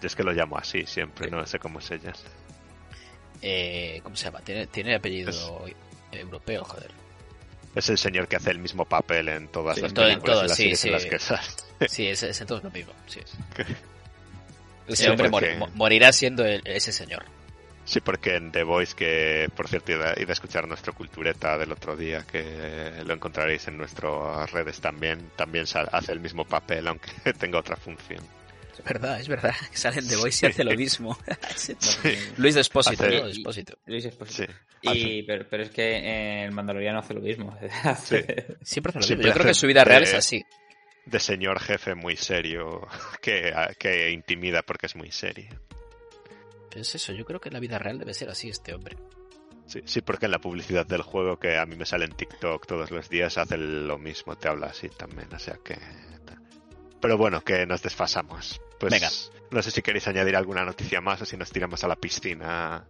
[0.00, 2.16] Yo es que lo llamo así siempre, no sé cómo se llama.
[3.42, 4.40] Eh, ¿Cómo se llama?
[4.40, 5.30] Tiene, tiene apellido
[6.12, 6.90] europeo, joder.
[7.74, 10.10] Es el señor que hace el mismo papel en todas Sí, las en todo- en
[10.20, 10.90] películas todo, y las sí, series en sí.
[10.90, 11.88] las que sale.
[11.88, 12.92] Sí, todo es lo mismo.
[13.06, 13.20] Sí.
[13.26, 13.62] Sí,
[14.88, 17.24] Ese hombre porque- morirá siendo el- ese señor.
[17.84, 21.96] Sí, porque en The Voice, que por cierto, id a, escuchar nuestro cultureta del otro
[21.96, 27.58] día, que lo encontraréis en nuestras redes también, también hace el mismo papel, aunque tenga
[27.58, 28.20] otra función.
[28.76, 29.54] Es verdad, es verdad.
[29.70, 31.16] Que salen de Voice y hace lo mismo.
[31.56, 31.74] Sí.
[32.38, 33.26] Luis Despósito, Hace- ¿no?
[33.28, 33.78] Despósito.
[33.86, 34.52] Luis Esposito.
[34.82, 34.88] Sí.
[34.92, 37.56] Y, pero, pero es que eh, el Mandaloriano hace lo mismo.
[37.84, 39.22] Hace- Siempre hace lo Siempre mismo.
[39.28, 40.44] Yo creo que su vida real de- es así.
[41.06, 42.88] De señor jefe muy serio,
[43.20, 45.50] que, que intimida porque es muy serio.
[46.74, 48.96] Es eso, yo creo que en la vida real debe ser así este hombre.
[49.66, 52.66] Sí, sí, porque en la publicidad del juego que a mí me sale en TikTok
[52.66, 55.78] todos los días hace lo mismo, te habla así también, o sea que...
[57.00, 58.60] Pero bueno, que nos desfasamos.
[58.80, 59.08] Pues Venga.
[59.50, 62.86] no sé si queréis añadir alguna noticia más o si nos tiramos a la piscina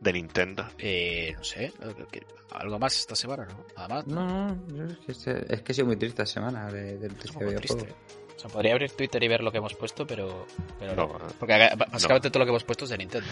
[0.00, 0.68] de Nintendo.
[0.78, 1.72] Eh, no sé,
[2.10, 3.64] ¿qué- algo más esta semana, ¿no?
[3.76, 4.06] Nada más.
[4.06, 7.12] No, no, no, es que, es que he sido muy triste esta semana de, del
[7.12, 7.82] Es un triste poco videojuego.
[7.84, 7.94] triste.
[8.42, 10.46] Sea, podría abrir Twitter y ver lo que hemos puesto, pero,
[10.78, 11.06] pero no.
[11.06, 13.28] No, Porque básicamente todo lo que hemos puesto es de Nintendo.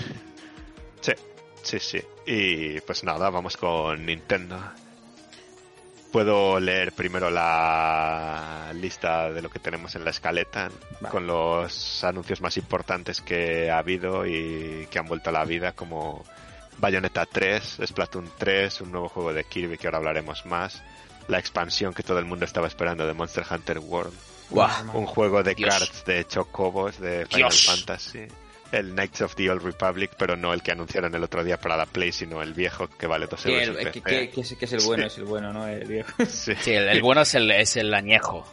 [1.00, 1.12] Sí,
[1.62, 2.00] sí, sí.
[2.26, 4.58] Y pues nada, vamos con Nintendo.
[6.12, 10.68] Puedo leer primero la lista de lo que tenemos en la escaleta
[11.00, 11.12] Vale.
[11.12, 15.72] con los anuncios más importantes que ha habido y que han vuelto a la vida
[15.72, 16.24] como
[16.78, 20.82] Bayonetta 3, Splatoon 3, un nuevo juego de Kirby que ahora hablaremos más,
[21.28, 24.14] la expansión que todo el mundo estaba esperando de Monster Hunter World,
[24.94, 25.70] Un juego de Dios.
[25.78, 27.66] cards de Chocobos de Final Dios.
[27.66, 28.26] Fantasy.
[28.72, 31.76] El Knights of the Old Republic, pero no el que anunciaron el otro día para
[31.76, 33.76] la Play, sino el viejo que vale 2 Que, euros.
[33.78, 35.06] que, que- que es, que es el bueno, Sí.
[35.08, 35.66] es el bueno, ¿no?
[35.66, 36.10] El viejo.
[36.28, 36.52] Sí.
[36.60, 38.46] Sí, el, el bueno es el, es el añejo.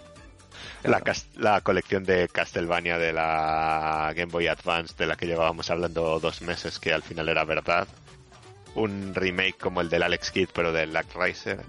[0.83, 1.01] La,
[1.35, 6.41] la colección de Castlevania de la Game Boy Advance, de la que llevábamos hablando dos
[6.41, 7.87] meses, que al final era verdad.
[8.75, 11.59] Un remake como el del Alex Kidd, pero del Lack Riser,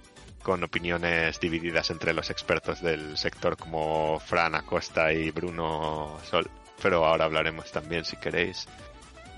[0.42, 6.48] con opiniones divididas entre los expertos del sector como Fran Acosta y Bruno Sol.
[6.82, 8.66] Pero ahora hablaremos también si queréis.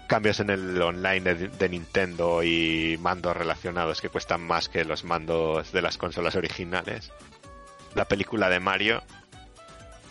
[0.06, 5.70] Cambios en el online de, Nintendo y mandos relacionados que cuestan más que los mandos
[5.72, 7.12] de las consolas originales.
[7.94, 9.02] La película de Mario,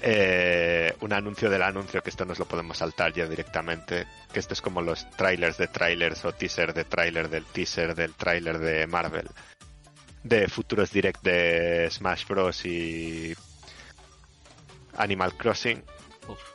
[0.02, 4.54] eh, un anuncio del anuncio, que esto nos lo podemos saltar ya directamente, que esto
[4.54, 8.88] es como los trailers de trailers o teaser de trailer del teaser del trailer de
[8.88, 9.28] Marvel,
[10.24, 12.66] de futuros direct de Smash Bros.
[12.66, 13.34] y
[14.98, 15.84] Animal Crossing.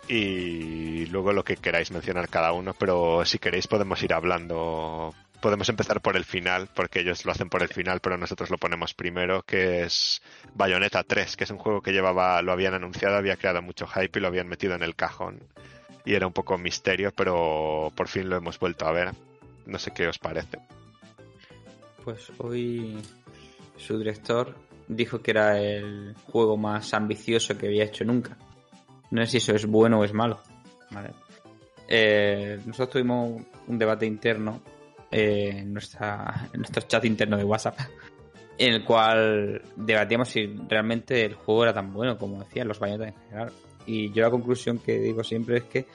[0.09, 5.13] Y luego lo que queráis mencionar cada uno, pero si queréis podemos ir hablando.
[5.41, 8.57] Podemos empezar por el final, porque ellos lo hacen por el final, pero nosotros lo
[8.57, 10.23] ponemos primero, que es
[10.55, 14.19] Bayonetta 3, que es un juego que llevaba, lo habían anunciado, había creado mucho hype
[14.19, 15.43] y lo habían metido en el cajón.
[16.07, 19.13] Y era un poco misterio, pero por fin lo hemos vuelto a ver.
[19.67, 20.59] No sé qué os parece.
[22.05, 23.03] Pues hoy
[23.77, 24.55] su director
[24.89, 28.37] dijo que era el juego más ambicioso que había hecho nunca.
[29.11, 30.41] No sé si eso es bueno o es malo.
[31.89, 34.63] Eh, nosotros tuvimos un debate interno
[35.11, 37.79] eh, en nuestro chat interno de WhatsApp,
[38.59, 43.09] en el cual debatíamos si realmente el juego era tan bueno como decían los bañetas
[43.09, 43.53] en general.
[43.87, 45.87] Y yo la conclusión que digo siempre es que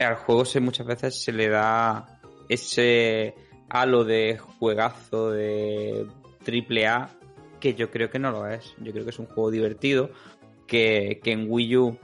[0.00, 3.34] al juego se, muchas veces se le da ese
[3.68, 6.06] halo de juegazo de
[6.44, 7.10] triple A
[7.60, 8.74] que yo creo que no lo es.
[8.78, 10.10] Yo creo que es un juego divertido
[10.66, 11.98] que, en Wii U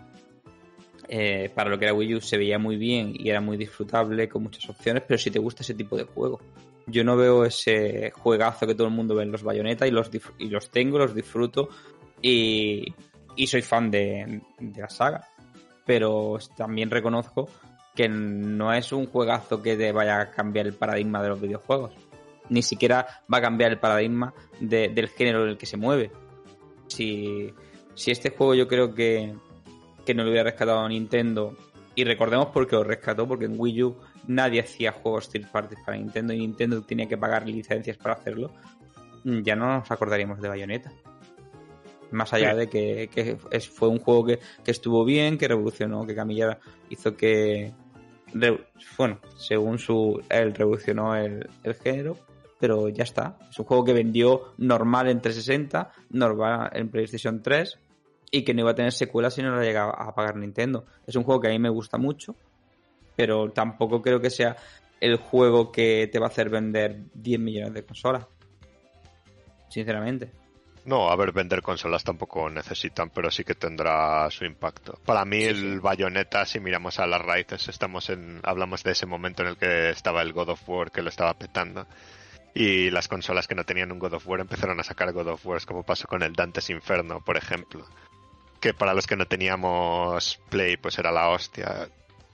[1.08, 4.28] eh, para lo que era Wii U se veía muy bien y era muy disfrutable
[4.28, 6.40] con muchas opciones, pero si te gusta ese tipo de juego.
[6.86, 10.10] Yo no veo ese juegazo que todo el mundo ve en los Bayonetta y los,
[10.38, 11.68] y los tengo, los disfruto
[12.22, 12.94] y,
[13.36, 15.28] y soy fan de, de la saga.
[15.84, 17.48] Pero también reconozco
[17.94, 21.92] que no es un juegazo que te vaya a cambiar el paradigma de los videojuegos.
[22.50, 26.10] Ni siquiera va a cambiar el paradigma de- del género en el que se mueve.
[26.88, 27.52] Si,
[27.94, 29.34] si este juego yo creo que,
[30.04, 31.56] que no lo hubiera rescatado Nintendo,
[31.94, 35.96] y recordemos porque lo rescató, porque en Wii U nadie hacía juegos third parties para
[35.98, 38.50] Nintendo y Nintendo tenía que pagar licencias para hacerlo,
[39.24, 40.92] ya no nos acordaríamos de Bayonetta.
[42.10, 42.56] Más allá Sí.
[42.58, 46.58] de que, que es- fue un juego que, que estuvo bien, que revolucionó, que Camilla
[46.88, 47.72] hizo que.
[48.34, 48.66] re-
[48.98, 50.20] bueno, según su.
[50.28, 52.16] Él revolucionó el, el género,
[52.60, 53.38] pero ya está.
[53.50, 57.78] Es un juego que vendió normal en 360, normal en PlayStation 3
[58.30, 60.84] y que no iba a tener secuela si no lo llegaba a pagar Nintendo.
[61.06, 62.36] Es un juego que a mí me gusta mucho,
[63.16, 64.56] pero tampoco creo que sea
[65.00, 68.26] el juego que te va a hacer vender 10 millones de consolas.
[69.70, 70.30] Sinceramente.
[70.84, 74.98] No, a ver, vender consolas tampoco necesitan, pero sí que tendrá su impacto.
[75.04, 79.42] Para mí, el Bayonetta, si miramos a las raíces, estamos en, hablamos de ese momento
[79.42, 81.86] en el que estaba el God of War que lo estaba petando.
[82.54, 85.46] Y las consolas que no tenían un God of War empezaron a sacar God of
[85.46, 87.86] Wars, como pasó con el Dante's Inferno, por ejemplo.
[88.60, 91.88] Que para los que no teníamos Play, pues era la hostia.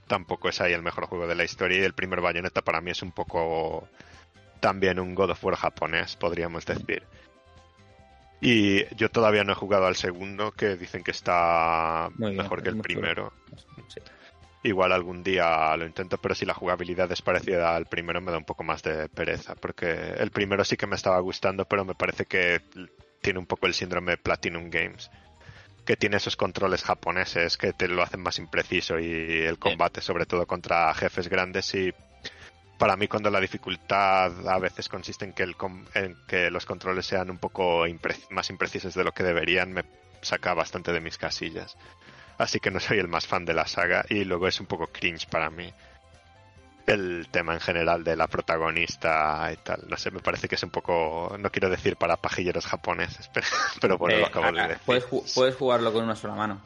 [0.07, 1.79] Tampoco es ahí el mejor juego de la historia.
[1.79, 3.89] Y el primer Bayonetta para mí es un poco
[4.61, 7.03] también un God of War japonés, podríamos decir.
[8.41, 12.71] Y yo todavía no he jugado al segundo, que dicen que está bien, mejor que
[12.71, 13.33] el primero.
[13.89, 14.01] Sí.
[14.63, 18.39] Igual algún día lo intento, pero si la jugabilidad es parecida al primero me da
[18.39, 21.95] un poco más de pereza, porque el primero sí que me estaba gustando, pero me
[21.95, 22.61] parece que
[23.21, 25.11] tiene un poco el síndrome de Platinum Games,
[25.85, 30.27] que tiene esos controles japoneses que te lo hacen más impreciso y el combate sobre
[30.27, 31.95] todo contra jefes grandes y
[32.77, 35.55] para mí cuando la dificultad a veces consiste en que, el
[35.95, 39.85] en que los controles sean un poco impre- más imprecisos de lo que deberían, me
[40.23, 41.77] saca bastante de mis casillas.
[42.39, 44.89] Así que no soy el más fan de la saga y luego es un poco
[44.89, 45.73] cringe para mí.
[46.87, 50.63] El tema en general de la protagonista y tal, no sé, me parece que es
[50.63, 53.47] un poco, no quiero decir para pajilleros japoneses, pero,
[53.81, 54.83] pero bueno, Eh, lo acabo a- de decir.
[54.87, 56.63] Puedes, ju- puedes jugarlo con una sola mano.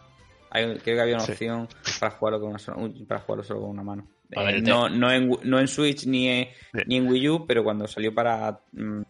[0.50, 1.32] Hay, creo que había una Sí.
[1.32, 1.68] opción
[2.00, 2.76] para jugarlo con una sola,
[3.08, 4.08] para jugarlo solo con una mano.
[4.28, 6.80] Ver, Eh, no, no, en, no en Switch ni en, Sí.
[6.86, 9.02] ni en Wii U, pero cuando salió para mm,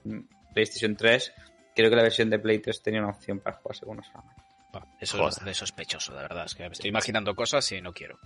[0.55, 1.33] PlayStation 3,
[1.75, 4.23] creo que la versión de Play 3 tenía una opción para jugarse con una sola
[4.25, 4.37] mano.
[5.01, 5.29] Eso Joder.
[5.31, 6.45] es bastante sospechoso, de verdad.
[6.45, 8.19] Es que me estoy imaginando cosas y no quiero.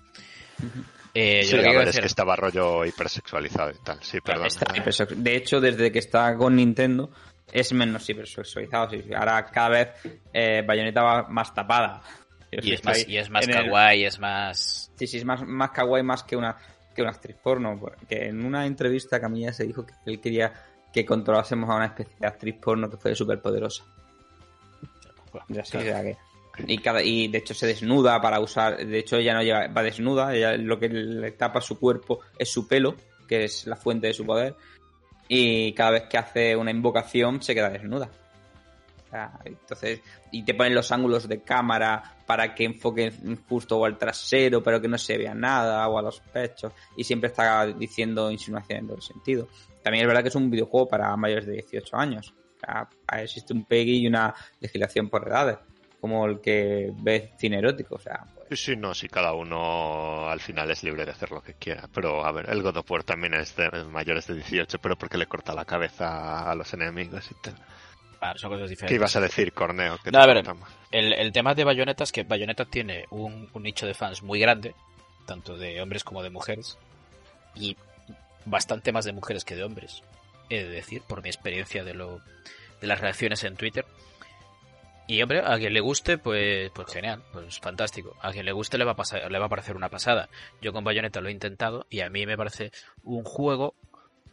[1.14, 4.46] Eh, yo Sí, lo que a es que estaba rollo hipersexualizado y tal, sí, perdón.
[4.48, 4.72] Está
[5.14, 7.10] de hecho, desde que está con Nintendo,
[7.52, 8.90] es menos hipersexualizado.
[8.90, 9.14] sí, sí.
[9.14, 9.88] Ahora cada vez
[10.32, 12.02] eh, Bayonetta va más tapada.
[12.50, 14.90] y, es más, y es más En el- kawaii, es más...
[14.96, 16.56] Sí, sí, es más, más kawaii más que una,
[16.94, 17.78] que una actriz porno.
[17.78, 20.52] Porque en una entrevista Camilla se dijo que él quería
[20.92, 23.84] que controlásemos a una especie de actriz porno que fuera súper poderosa.
[25.48, 26.16] Y así, o sea que-
[26.66, 28.84] y, cada, y de hecho se desnuda para usar.
[28.84, 30.34] De hecho, ella no lleva, va desnuda.
[30.34, 32.94] Ella lo que le tapa su cuerpo es su pelo,
[33.28, 34.54] que es la fuente de su poder.
[35.28, 38.10] Y cada vez que hace una invocación se queda desnuda.
[39.44, 40.00] Entonces,
[40.32, 44.80] y te ponen los ángulos de cámara para que enfoquen justo o al trasero, pero
[44.80, 48.88] que no se vea nada, o a los pechos, y siempre está diciendo insinuaciones en
[48.88, 49.48] todo sentido.
[49.82, 52.34] También es verdad que es un videojuego para mayores de 18 años.
[53.12, 55.58] Existe un PEGI y una legislación por edades,
[56.04, 57.94] como el que ve cine erótico.
[57.94, 61.30] O sea, pues, Sí, sí, no, sí, cada uno al final es libre de hacer
[61.30, 61.88] lo que quiera.
[61.94, 65.16] Pero, a ver, el God of War también es de mayores de 18, pero porque
[65.16, 67.54] le corta la cabeza a los enemigos y tal.
[68.36, 68.86] Son cosas diferentes.
[68.86, 69.96] ¿Qué ibas a decir, Corneo?
[70.12, 70.44] No, a ver.
[70.90, 74.38] El, el tema de Bayonetta es que Bayonetta tiene un, un nicho de fans muy
[74.38, 74.74] grande,
[75.24, 76.76] tanto de hombres como de mujeres,
[77.54, 77.78] y
[78.44, 80.02] bastante más de mujeres que de hombres,
[80.50, 82.20] he de decir, por mi experiencia de, lo,
[82.82, 83.86] de las reacciones en Twitter.
[85.06, 88.16] Y hombre, a quien le guste, pues, pues genial, pues fantástico.
[88.22, 90.28] A quien le guste le va a pasar, le va a parecer una pasada.
[90.62, 92.70] Yo con Bayonetta lo he intentado y a mí me parece
[93.02, 93.74] un juego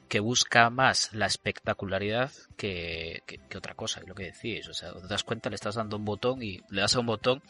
[0.08, 4.68] que busca más la espectacularidad que, que- que otra cosa, es lo que decís.
[4.70, 7.00] O sea, cuando te das cuenta, le estás dando un botón y le das a
[7.02, 7.42] un botón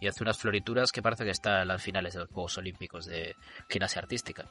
[0.00, 3.06] y hace unas florituras que parece que está en las finales de los Juegos Olímpicos
[3.06, 3.36] de
[3.68, 4.46] gimnasia artística.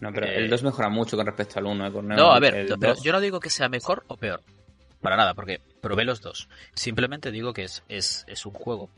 [0.00, 1.86] No, pero Eh, el 2 mejora mucho con respecto al 1.
[1.86, 1.90] ¿eh?
[2.02, 3.02] No, a ver, pero 2.
[3.02, 4.42] yo no digo que sea mejor o peor.
[5.00, 6.48] Para nada, porque probé los dos.
[6.74, 8.90] Simplemente digo que es, es, es un juego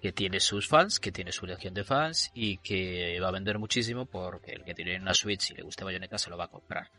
[0.00, 3.58] que tiene sus fans, que tiene su legión de fans y que va a vender
[3.58, 6.48] muchísimo porque el que tiene una Switch y le guste Bayonetta se lo va a
[6.48, 6.90] comprar.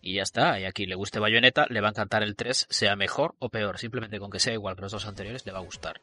[0.00, 2.96] Y ya está, y aquí le guste Bayonetta, le va a encantar el 3, sea
[2.96, 3.78] mejor o peor.
[3.78, 6.00] Simplemente con que sea igual que los dos anteriores, le va a gustar.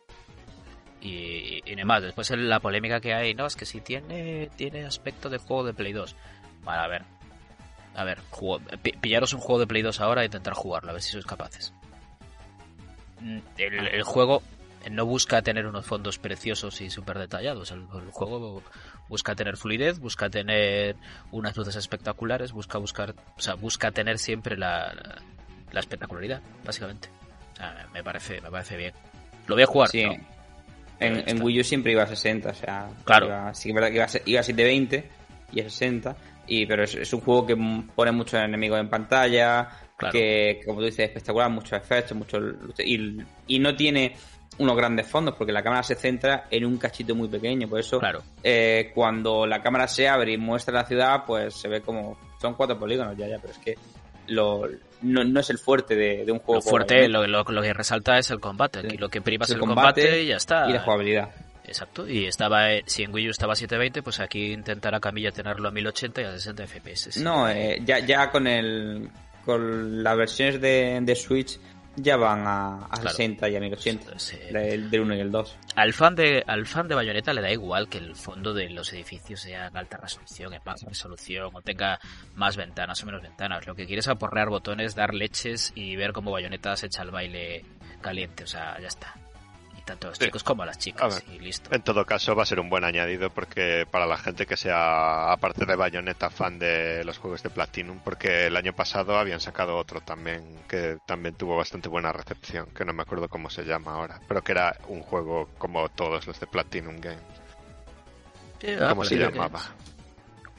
[1.01, 5.29] Y, y más, después la polémica que hay, no, es que si tiene, tiene aspecto
[5.29, 6.15] de juego de Play 2.
[6.63, 7.03] Bueno, a ver,
[7.99, 8.19] a ver,
[8.81, 11.25] pi- pillaros un juego de Play 2 ahora e intentar jugarlo, a ver si sois
[11.25, 11.73] capaces.
[13.21, 14.41] Mm, El, el juego
[14.89, 17.71] no busca tener unos fondos preciosos y súper detallados.
[17.71, 18.63] El, el juego
[19.09, 20.95] busca tener fluidez, busca tener
[21.31, 25.21] unas luces espectaculares, busca buscar, o sea, busca tener siempre la, la,
[25.71, 27.09] la espectacularidad, básicamente.
[27.53, 28.93] O sea, me parece, me parece bien.
[29.47, 29.89] Lo voy a jugar.
[29.89, 30.13] Sí, ¿no?
[31.01, 31.41] en, en.
[31.43, 33.25] Wii U siempre iba a 60, o sea, Claro.
[33.27, 35.09] iba, sí que es verdad que iba a, iba a 720
[35.51, 36.15] y a 60,
[36.49, 37.55] y, pero es, es un juego que
[37.95, 40.13] pone muchos enemigos en pantalla, Claro.
[40.13, 42.41] que, como tú dices, es espectacular, muchos efectos, muchos
[42.79, 44.15] y, y no tiene
[44.57, 47.99] unos grandes fondos, porque la cámara se centra en un cachito muy pequeño, por eso
[47.99, 48.21] Claro.
[48.43, 52.53] eh, cuando la cámara se abre y muestra la ciudad, pues se ve como, son
[52.55, 53.75] cuatro polígonos ya, ya, pero es que
[54.27, 54.67] lo,
[55.01, 57.73] no, no es el fuerte de, de un juego Lo fuerte, lo, lo- lo que
[57.73, 58.79] resalta es el combate.
[58.79, 58.97] Aquí Sí.
[58.97, 60.69] lo que prima es El el combate combate, y ya está.
[60.69, 61.29] y la jugabilidad.
[61.69, 65.31] Exacto, y estaba, eh, si en Wii U estaba a 720, pues aquí intentará Camilla
[65.31, 67.11] tenerlo a 1080 y a 60 FPS.
[67.13, 67.23] sí.
[67.23, 69.09] No, eh, ya, ya con el
[69.45, 71.57] con las versiones de, de Switch
[71.95, 73.09] ya van a, a Claro.
[73.09, 75.57] 60 y a 1080 Entonces, eh, del, del 1 y el 2.
[75.75, 78.93] al fan de al fan de Bayonetta le da igual que el fondo de los
[78.93, 81.99] edificios sea en alta resolución, en baja resolución, o tenga
[82.35, 83.65] más ventanas o menos ventanas.
[83.67, 87.11] Lo que quiere es aporrear botones, dar leches y ver cómo Bayonetta se echa el
[87.11, 87.65] baile
[88.01, 88.43] caliente.
[88.43, 89.15] O sea, ya está.
[89.89, 90.25] Tanto a los Sí.
[90.25, 91.23] chicos como a las chicas.
[91.27, 91.31] A.
[91.33, 91.73] Y listo.
[91.73, 95.31] En todo caso, va a ser un buen añadido porque para la gente que sea,
[95.31, 99.75] aparte de Bayonetta, fan de los juegos de Platinum, porque el año pasado habían sacado
[99.77, 103.93] otro también que también tuvo bastante buena recepción, que no me acuerdo cómo se llama
[103.95, 107.19] ahora, pero que era un juego como todos los de Platinum Games.
[108.79, 109.59] Ah, ¿Cómo pues se llamaba?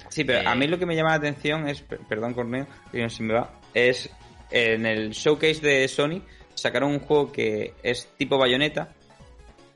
[0.08, 2.66] Sí, pero Eh, a mí lo que me llama la atención es, per- perdón Corneo,
[2.90, 4.10] que no se me va, es
[4.50, 6.22] en el showcase de Sony
[6.54, 8.88] sacaron un juego que es tipo Bayonetta,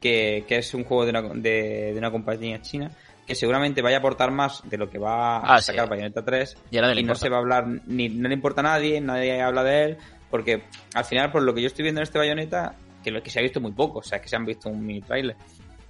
[0.05, 2.91] que, que es un juego de una, de, de una compañía china,
[3.27, 5.69] que seguramente vaya a aportar más de lo que va a Ah, sí.
[5.73, 7.15] sacar Bayonetta 3 Y no importa.
[7.23, 9.97] se va a hablar, ni no le importa a nadie, nadie habla de él,
[10.31, 10.65] porque
[10.95, 13.39] al final, por lo que yo estoy viendo en este Bayonetta, que lo que se
[13.39, 15.37] ha visto muy poco, o sea, que se han visto un mini trailer,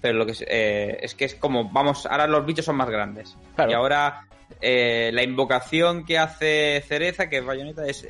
[0.00, 3.37] pero lo que eh, es que es como, vamos, ahora los bichos son más grandes.
[3.57, 3.70] Claro.
[3.70, 4.27] Y ahora
[4.61, 8.07] eh, la invocación que hace Cereza, que es Bayonetta, es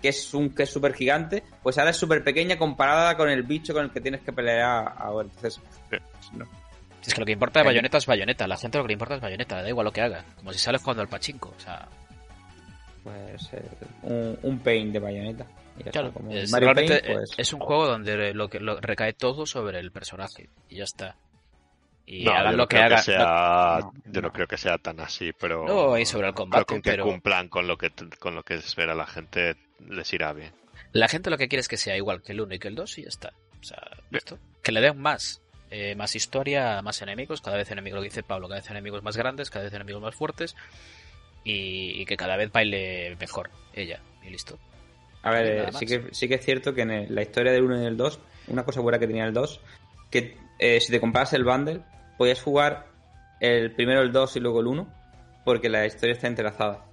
[0.00, 3.42] que es un que es súper gigante, pues ahora es súper pequeña comparada con el
[3.42, 5.28] bicho con el que tienes que pelear ahora.
[5.28, 5.60] Entonces,
[6.32, 6.44] no.
[7.00, 7.68] Si es que lo que importa de Eh.
[7.68, 8.46] Bayonetta es Bayonetta.
[8.46, 9.56] La gente lo que le importa es Bayonetta.
[9.56, 10.24] Le da igual lo que haga.
[10.36, 11.54] Como si sale jugando al pachinko.
[11.56, 11.88] O sea,
[13.04, 13.62] pues eh,
[14.02, 15.46] un, un pain de claro.
[15.92, 19.12] está, como es, Mario realmente Paint, pues, es un juego donde lo que lo, recae
[19.12, 20.48] todo sobre el personaje.
[20.68, 21.16] Y ya está.
[22.10, 23.02] Y No, hagan yo lo no que creo hagan.
[23.02, 23.18] sea,
[23.82, 24.32] no, yo no no.
[24.32, 26.90] creo que sea tan así, pero No, y sobre el creo combate, que con que
[26.90, 29.56] pero- cumplan con lo que con lo que espera la gente
[29.88, 30.52] les irá bien.
[30.92, 32.74] La gente lo que quiere es que sea igual que el 1 y que el
[32.76, 33.34] 2 y ya está.
[33.60, 34.38] O sea, listo.
[34.62, 35.42] Que le den más.
[35.70, 39.02] eh, más historia, más enemigos, cada vez enemigos, lo que dice Pablo, cada vez enemigos
[39.02, 40.56] más grandes, cada vez enemigos más fuertes
[41.44, 44.58] y, y que cada vez baile mejor ella y listo.
[45.22, 47.64] A ver, eh, sí que, sí que es cierto que en el- la historia del
[47.64, 49.60] 1 y del 2, una cosa buena que tenía el 2,
[50.10, 51.82] que eh, si te compras el bundle,
[52.18, 52.86] podías jugar
[53.40, 54.94] el primero el 2 y luego el 1,
[55.44, 56.84] porque la historia está entrelazada.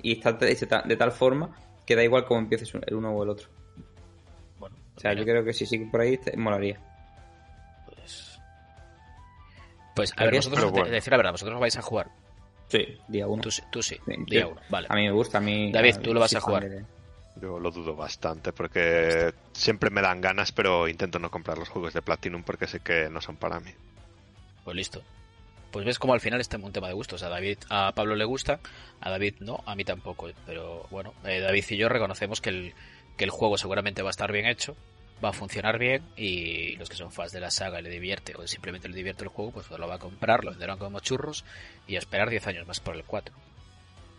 [0.00, 3.48] Y está de tal forma que da igual cómo empieces el uno o el otro.
[4.58, 6.78] Bueno, O sea, yo creo que si sigue por ahí, te molaría.
[7.86, 8.38] pues,
[9.94, 10.86] pues a ver, vosotros, bueno.
[10.86, 12.08] de- decir la verdad, vosotros vais a jugar.
[12.68, 13.42] Sí, día 1.
[13.42, 14.86] Tú, sí- tú sí, Sí, día uno, vale.
[14.90, 15.70] A mí me gusta, a mí...
[15.70, 16.66] David, a- tú lo vas a jugar.
[17.40, 21.92] Yo lo dudo bastante porque siempre me dan ganas, pero intento no comprar los juegos
[21.94, 23.72] de Platinum porque sé que no son para mí.
[24.64, 25.02] Pues listo.
[25.70, 27.22] Pues ves como al final está un tema de gustos.
[27.22, 28.60] A David, a Pablo le gusta,
[29.00, 30.30] a David no, a mí tampoco.
[30.44, 32.74] Pero bueno, eh, David y yo reconocemos que el,
[33.16, 34.76] que el juego seguramente va a estar bien hecho,
[35.24, 38.34] va a funcionar bien y los que son fans de la saga y le divierte
[38.36, 41.44] o simplemente le divierte el juego, pues lo va a comprar, lo venderán como churros
[41.86, 43.34] y a esperar 10 años más por el 4.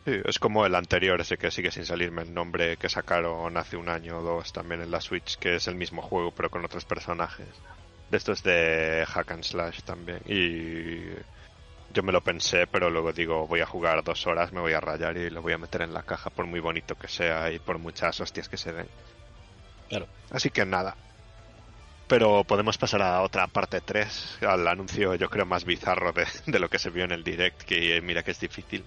[0.06, 3.78] Sí, es como el anterior, ese que sigue sin salirme el nombre que sacaron hace
[3.78, 6.66] un año o dos también en la Switch, que es el mismo juego pero con
[6.66, 7.48] otros personajes.
[8.10, 10.20] De estos de Hack and Slash también.
[10.26, 11.02] Y
[11.94, 14.80] yo me lo pensé, pero luego digo, voy a jugar dos horas, me voy a
[14.80, 17.60] rayar y lo voy a meter en la caja por muy bonito que sea y
[17.60, 18.88] por muchas hostias que se den.
[19.90, 20.08] Claro.
[20.32, 20.96] Así que nada.
[22.08, 26.60] Pero podemos pasar a otra parte 3, al anuncio yo creo más bizarro de, de
[26.60, 28.86] lo que se vio en el direct, que mira que es difícil.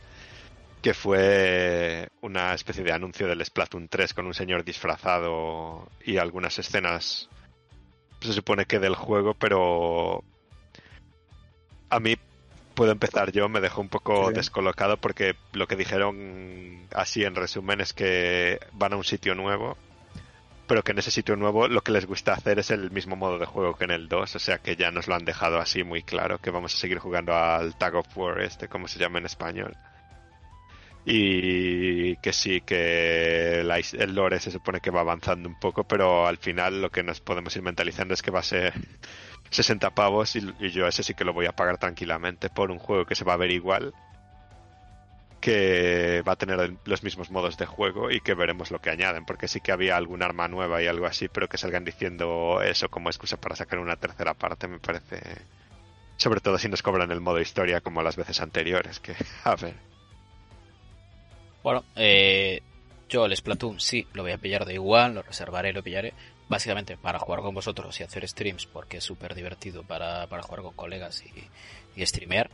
[0.83, 6.59] que fue una especie de anuncio del Splatoon 3 con un señor disfrazado y algunas
[6.59, 7.29] escenas
[8.21, 10.25] se supone que del juego, pero
[11.91, 12.17] a mí
[12.75, 14.35] puedo empezar yo, me dejó un poco Sí.
[14.35, 19.77] descolocado porque lo que dijeron así en resumen es que van a un sitio nuevo,
[20.67, 23.39] pero que en ese sitio nuevo lo que les gusta hacer es el mismo modo
[23.39, 25.85] de juego que en el 2, o sea que ya nos lo han dejado así
[25.85, 29.19] muy claro, que vamos a seguir jugando al Tag of War este, como se llama
[29.21, 29.77] en español.
[31.09, 36.37] Y que sí, que el lore se supone que va avanzando un poco, pero al
[36.37, 38.75] final lo que nos podemos ir mentalizando es que va a ser
[39.51, 42.81] 60 pavos y, y yo ese sí que lo voy a pagar tranquilamente por un
[42.81, 43.95] juego que se va a ver igual,
[45.41, 49.25] que va a tener los mismos modos de juego y que veremos lo que añaden,
[49.25, 52.89] porque sí que había algún arma nueva y algo así, pero que salgan diciendo eso
[52.89, 55.21] como excusa para sacar una tercera parte me parece...
[56.17, 59.96] Sobre todo si nos cobran el modo historia como las veces anteriores, que a ver.
[61.67, 62.63] Bueno, eh,
[63.09, 66.15] yo el Splatoon sí lo voy a pillar de igual, lo reservaré y lo pillaré.
[66.49, 70.63] Básicamente para jugar con vosotros y hacer streams, porque es súper divertido para, para jugar
[70.63, 72.51] con colegas y, y streamear.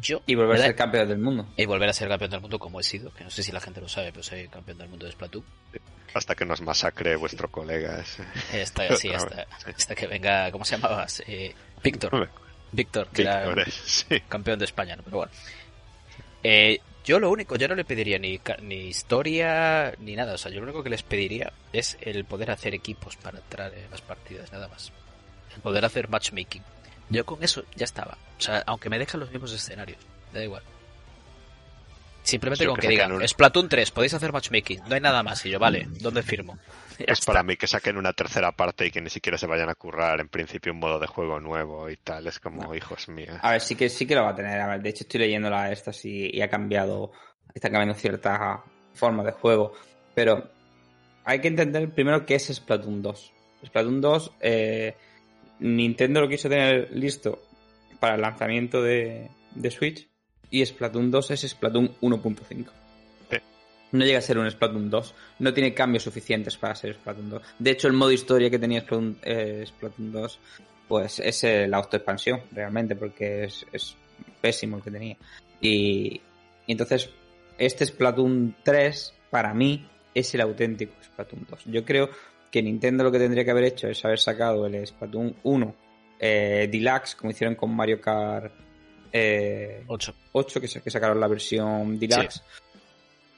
[0.00, 1.48] Yo, Y volver a ser campeón del mundo.
[1.56, 3.60] y volver a ser campeón del mundo como he sido, que no sé si la
[3.60, 5.44] gente lo sabe, pero soy campeón del mundo de Splatoon.
[6.14, 8.22] Hasta que nos masacre vuestro colega ese.
[8.52, 9.72] Está así, hasta, vez, sí.
[9.76, 11.20] hasta que venga, ¿cómo se llamabas?
[11.26, 11.52] Eh,
[11.82, 12.30] Víctor.
[12.70, 14.20] Víctor, que Víctor sí.
[14.28, 15.02] campeón de España, ¿no?
[15.02, 15.32] Pero bueno.
[16.44, 20.34] Eh, yo lo único, yo no le pediría ni, ni historia ni nada.
[20.34, 23.74] O sea, yo lo único que les pediría es el poder hacer equipos para entrar
[23.74, 24.92] en las partidas, nada más.
[25.54, 26.62] El poder hacer matchmaking.
[27.10, 28.16] Yo con eso ya estaba.
[28.38, 29.98] O sea, aunque me dejan los mismos escenarios,
[30.32, 30.62] da igual.
[32.22, 35.44] Simplemente Yo con que digan, un- Splatoon 3, podéis hacer matchmaking, no hay nada más.
[35.44, 36.56] Y yo, vale, ¿dónde firmo?
[36.98, 37.32] Ya Es está.
[37.32, 40.20] para mí que saquen una tercera parte y que ni siquiera se vayan a currar
[40.20, 42.26] en principio un modo de juego nuevo y tal.
[42.28, 43.36] Es como, hijos míos.
[43.42, 44.60] A ver, sí que sí que lo va a tener.
[44.60, 47.10] A ver, de hecho estoy leyendo la estas y, y ha cambiado,
[47.54, 48.62] está cambiando cierta
[48.94, 49.72] forma de juego.
[50.14, 50.48] Pero
[51.24, 53.32] hay que entender primero qué es Splatoon 2.
[53.66, 54.96] Splatoon 2, eh,
[55.60, 57.42] Nintendo lo quiso tener listo
[58.00, 60.08] para el lanzamiento de, de Switch
[60.52, 62.66] y Splatoon 2 es Splatoon 1.5.
[63.30, 63.36] Sí.
[63.90, 67.42] No llega a ser un Splatoon 2, no tiene cambios suficientes para ser Splatoon 2.
[67.58, 70.38] De hecho, el modo historia que tenía Splatoon, eh, Splatoon 2
[70.86, 73.96] pues es eh, la autoexpansión, realmente, porque es, es
[74.42, 75.16] pésimo el que tenía.
[75.58, 76.20] Y,
[76.66, 77.08] y entonces,
[77.56, 81.64] este Splatoon 3, para mí, es el auténtico Splatoon 2.
[81.64, 82.10] Yo creo
[82.50, 85.74] que Nintendo lo que tendría que haber hecho es haber sacado el Splatoon 1
[86.20, 88.52] eh, Deluxe, como hicieron con Mario Kart
[89.12, 90.14] eh, 8.
[90.32, 92.42] 8, que, que sacaron la versión Deluxe,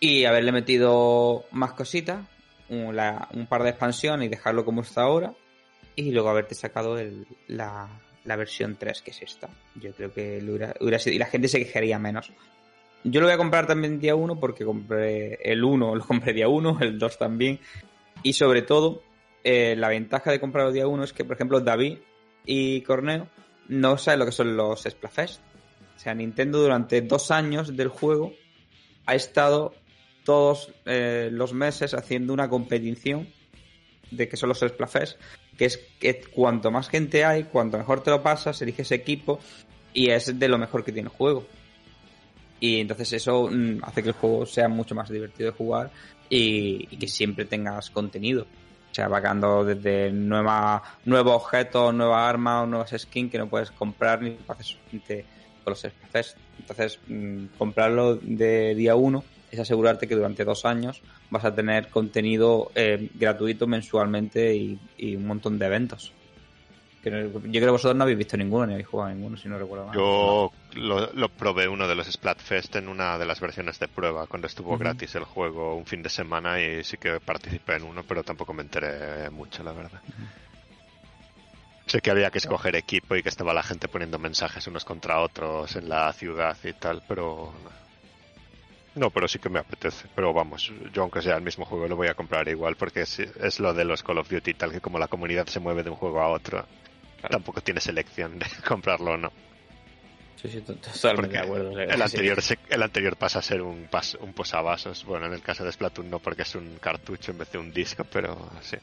[0.01, 2.25] y haberle metido más cositas,
[2.69, 5.33] un, la- un par de expansiones y dejarlo como está ahora,
[5.97, 7.89] y luego haberte sacado el- la,
[8.25, 9.49] la versión 3, que es esta.
[9.77, 12.33] Yo creo que lo hubiera, hubiera sido, y la gente se quejaría menos.
[13.05, 16.49] Yo lo voy a comprar también día 1 porque compré el 1, lo compré día
[16.49, 17.61] 1, el 2 también,
[18.23, 19.03] y sobre todo,
[19.43, 21.99] eh, la ventaja de comprarlo día 1 es que, por ejemplo, David
[22.47, 23.29] y Corneo
[23.69, 25.41] no saben lo que son los Splatfest.
[25.97, 28.33] O sea, Nintendo durante dos años del juego
[29.07, 29.75] ha estado
[30.25, 33.29] todos eh, los meses haciendo una competición
[34.11, 35.19] de que son los Splatfest,
[35.57, 39.39] que es que cuanto más gente hay, cuanto mejor te lo pasas, eliges equipo
[39.93, 41.47] y es de lo mejor que tiene el juego.
[42.61, 45.91] Y entonces eso mm, hace que el juego sea mucho más divertido de jugar
[46.29, 48.47] y, que siempre tengas contenido.
[48.91, 53.71] O sea, va ganando desde nueva, nuevos objetos, nuevas armas, nuevas skins que no puedes
[53.73, 55.25] comprar ni hacer
[55.73, 56.37] los Splatfest.
[56.59, 61.89] Entonces, mm, comprarlo de día uno es asegurarte que durante dos años vas a tener
[61.91, 66.13] contenido eh, gratuito mensualmente y, y un montón de eventos.
[67.03, 69.37] Que no- yo creo que vosotros no habéis visto ninguno ni habéis jugado a ninguno,
[69.37, 69.95] si no recuerdo mal.
[69.97, 74.27] Yo lo, lo probé uno de los Splatfest en una de las versiones de prueba
[74.27, 78.03] cuando estuvo gratis el juego un fin de semana y sí que participé en uno,
[78.09, 80.01] pero tampoco me enteré mucho, la verdad.
[81.95, 85.21] Sé que había que escoger equipo y que estaba la gente poniendo mensajes unos contra
[85.21, 87.55] otros en la ciudad y tal, pero...
[88.97, 90.09] No, pero sí que me apetece.
[90.13, 93.21] Pero vamos, yo aunque sea el mismo juego lo voy a comprar igual porque es,
[93.21, 95.85] es lo de los Call of Duty y tal, que como la comunidad se mueve
[95.85, 96.67] de un juego a otro,
[97.31, 99.33] tampoco tiene selección de comprarlo o no.
[100.43, 101.79] Sí, sí, to- totalmente de acuerdo.
[101.79, 102.39] el anterior,
[102.71, 105.05] el anterior pasa a ser un, pas- un posavasos.
[105.05, 107.73] Bueno, en el caso de Splatoon no, porque es un cartucho en vez de un
[107.73, 108.79] disco, pero sí.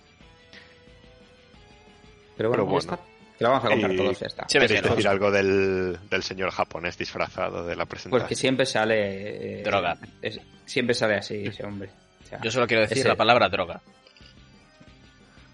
[2.38, 2.93] Pero bueno, pero ya bueno.
[3.03, 3.11] está.
[3.38, 4.45] Que lo vamos a comprar Y- todos, ya está.
[4.47, 4.95] Sí, me ¿Queréis suena.
[4.95, 8.21] decir algo del, del señor japonés disfrazado de la presentación?
[8.21, 9.59] Porque siempre sale...
[9.59, 9.97] eh, Droga.
[10.21, 11.89] es- siempre sale así ese hombre.
[12.23, 13.82] O sea, Yo solo quiero decir Ese- la palabra droga.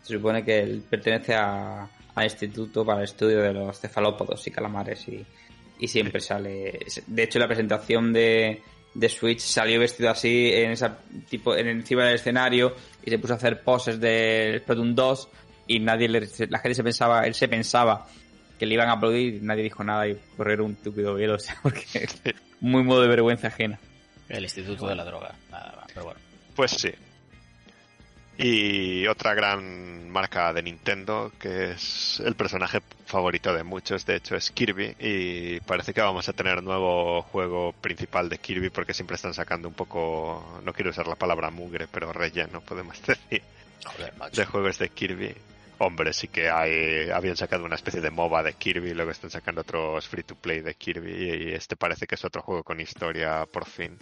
[0.04, 4.52] Se supone que él pertenece a- al Instituto para el Estudio de los Cefalópodos y
[4.52, 5.24] Calamares y,
[5.80, 6.80] y siempre sale...
[7.08, 8.62] De hecho, la presentación de,
[8.94, 10.98] de Switch salió vestido así en esa
[11.30, 12.74] tipo en encima del escenario
[13.06, 15.30] y se puso a hacer poses de Splatoon 2
[15.68, 18.08] y nadie le, la gente se pensaba, él se pensaba
[18.58, 21.40] que le iban a aplaudir y nadie dijo nada y correr un estúpido velo, o
[21.40, 22.10] sea, porque
[22.62, 23.80] muy modo de vergüenza ajena.
[24.30, 26.20] El Instituto de la Droga, nada más, pero bueno.
[26.56, 26.92] Pues sí.
[28.40, 34.36] Y otra gran marca de Nintendo, que es el personaje favorito de muchos, de hecho,
[34.36, 34.96] es Kirby.
[35.00, 39.68] Y parece que vamos a tener nuevo juego principal de Kirby porque siempre están sacando
[39.68, 43.42] un poco, no quiero usar la palabra mugre, pero relleno, podemos decir,
[43.84, 44.40] Joder, macho.
[44.40, 45.36] de juegos de Kirby.
[45.80, 49.62] Hombre, sí que hay, habían sacado una especie de MOBA de Kirby, luego están sacando
[49.62, 53.46] otros free to play de Kirby y este parece que es otro juego con historia
[53.46, 53.98] por fin.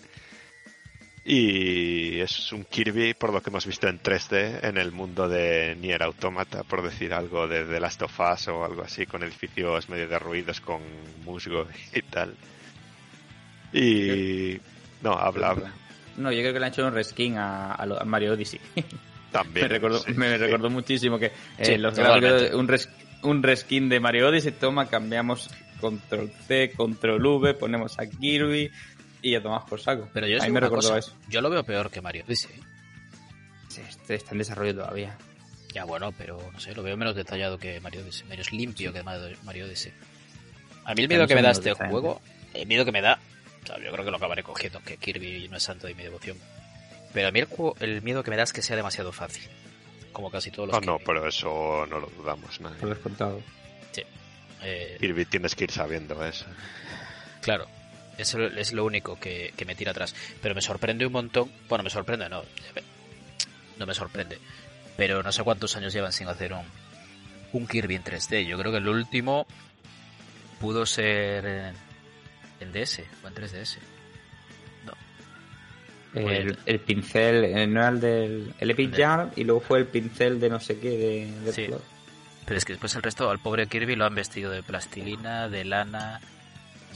[1.28, 5.76] Y es un Kirby, por lo que hemos visto en 3D, en el mundo de
[5.76, 9.90] Nier Automata, por decir algo de The Last of Us o algo así, con edificios
[9.90, 10.82] medio derruidos, con
[11.26, 12.36] musgo y tal.
[13.74, 14.62] Y...
[15.02, 15.74] No, habla, habla.
[16.16, 18.62] No, yo creo que le han hecho un reskin a, a Mario Odyssey.
[19.32, 19.66] También.
[19.66, 20.38] me recordó, sí, me sí.
[20.38, 21.32] recordó muchísimo que eh,
[21.66, 22.28] Sí, los totalmente.
[22.30, 22.90] gráficos de- un, res-
[23.24, 25.50] un reskin de Mario Odyssey, toma, cambiamos
[25.82, 28.72] control C, control V, ponemos a Kirby
[29.22, 30.10] y ya tomamos por saco.
[30.14, 31.14] Pero yo a mí me recordó cosa, eso.
[31.28, 32.52] Yo lo veo peor que Mario Odyssey.
[33.68, 35.18] Sí, Este está en desarrollo todavía.
[35.74, 39.04] Ya bueno, pero no sé, lo veo menos detallado que Mario Odyssey, menos limpio que
[39.04, 39.92] Mario Odyssey.
[40.86, 42.22] A mí el miedo que me da este juego,
[42.54, 43.20] el miedo que me da,
[43.64, 46.04] o sea, yo creo que lo acabaré cogiendo, que Kirby no es santo de mi
[46.04, 46.38] devoción.
[47.16, 47.40] Pero a mí
[47.80, 49.48] el, miedo que me da es que sea demasiado fácil.
[50.12, 51.06] Como casi todos los Oh, no, Kirby.
[51.06, 52.76] pero eso no lo dudamos nadie.
[52.76, 53.42] Por descontado.
[54.62, 56.46] Eh, Kirby tienes que ir sabiendo eso.
[57.42, 57.68] Claro,
[58.18, 60.14] eso es lo único que, que me tira atrás.
[60.42, 61.50] Pero me sorprende un montón.
[61.70, 62.44] Bueno, me sorprende, no.
[63.78, 64.38] No me sorprende.
[64.98, 66.66] Pero no sé cuántos años llevan sin hacer un,
[67.54, 68.46] un Kirby en 3D.
[68.46, 69.48] Yo creo que el último
[70.60, 71.76] pudo ser en,
[72.60, 73.78] en DS o en 3DS.
[76.16, 79.80] El, el pincel, eh, no era el del el Epic De- Jam y luego fue
[79.80, 81.68] el pincel de no sé qué de, de Sí.
[82.46, 85.66] Pero es que después el resto, al pobre Kirby lo han vestido de plastilina, de
[85.66, 86.22] lana,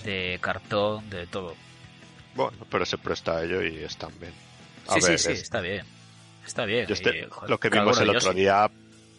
[0.04, 1.56] de cartón, de todo.
[2.36, 4.32] Bueno, pero se presta a ello y están bien.
[4.88, 5.86] A Sí, ver, sí, sí, es- está bien.
[6.46, 6.88] Está bien.
[6.88, 8.40] yo este- y, joder, lo que vimos el otro sí.
[8.40, 8.70] día,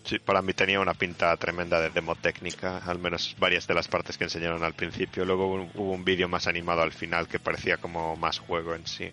[0.05, 3.88] sí, para mí tenía una pinta tremenda de demo técnica, al menos varias de las
[3.88, 5.24] partes que enseñaron al principio.
[5.24, 8.74] Luego hubo un, hubo un vídeo más animado al final que parecía como más juego
[8.74, 9.11] en sí.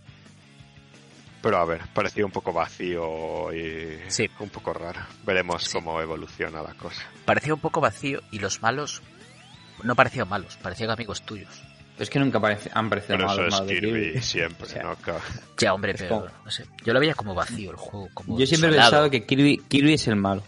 [1.41, 4.29] Pero a ver, parecía un poco vacío y Sí.
[4.39, 4.99] un poco raro.
[5.25, 5.73] Veremos Sí.
[5.73, 7.01] cómo evoluciona la cosa.
[7.25, 9.01] parecía un poco vacío y los malos
[9.83, 11.61] no parecían malos, parecían amigos tuyos.
[11.93, 14.63] Pero es que nunca parece- han parecido Pero malos, eso es malos de Kirby siempre,
[14.65, 14.95] O sea, ¿no?
[14.95, 15.19] Claro.
[15.57, 16.65] Ya, hombre, pero como- no sé.
[16.83, 19.93] Yo lo veía como vacío el juego, como Yo siempre he pensado que Kirby, Kirby
[19.93, 20.43] es el malo.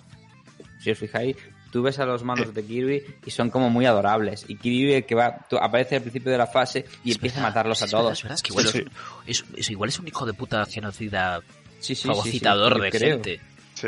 [0.80, 1.36] Si os fijáis,
[1.72, 4.46] tú ves a los malos de Kirby y son como muy adorables.
[4.48, 7.40] Y Kirby el que va, tú- aparece al principio de la fase y Es empieza
[7.40, 8.18] a matarlos a es verdad, todos.
[8.20, 8.78] es verdad, es que igual, Sí.
[8.80, 8.92] es, un,
[9.28, 11.48] es- es- igual es un hijo de puta genocida, Sí,
[11.80, 13.10] sí, sí, sí, fagocitador de creo.
[13.16, 13.40] gente.
[13.76, 13.88] Sí.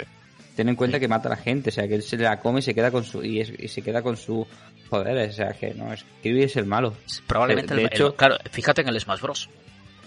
[0.55, 2.59] Ten en cuenta que mata a la gente, o sea, que él se la come
[2.59, 4.45] y se queda con su y, es- y se queda con sus
[4.89, 6.93] poderes, o sea, que no es Kirby es el malo.
[7.25, 9.49] Probablemente, De- de el- el- hecho- claro, fíjate en el Smash Bros.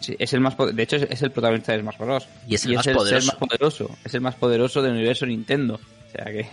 [0.01, 2.29] Sí, es el más de hecho es, es el protagonista de Smash Bros.
[2.47, 3.27] Y es el más ser poderoso.
[3.29, 5.77] más poderoso, es el más poderoso del universo Nintendo.
[5.77, 6.47] O sea, que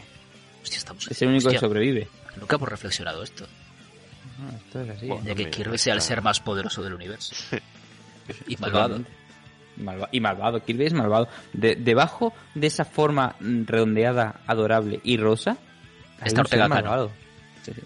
[0.62, 2.07] Hostia, estamos es el único hostia, que sobrevive.
[2.38, 3.45] Nunca hemos reflexionado esto.
[4.39, 5.07] Ah, esto es así.
[5.07, 5.24] Bueno.
[5.24, 7.36] De que mira, Kirby sea el ser más poderoso del universo.
[8.47, 9.01] y malvado.
[9.78, 11.28] Malva- y malvado, Kirby es malvado.
[11.53, 15.57] De- debajo de esa forma mm, redondeada, adorable y rosa,
[16.24, 16.76] Está Ortega Cano.
[16.76, 17.12] malvado.
[17.64, 17.82] Sí, sí.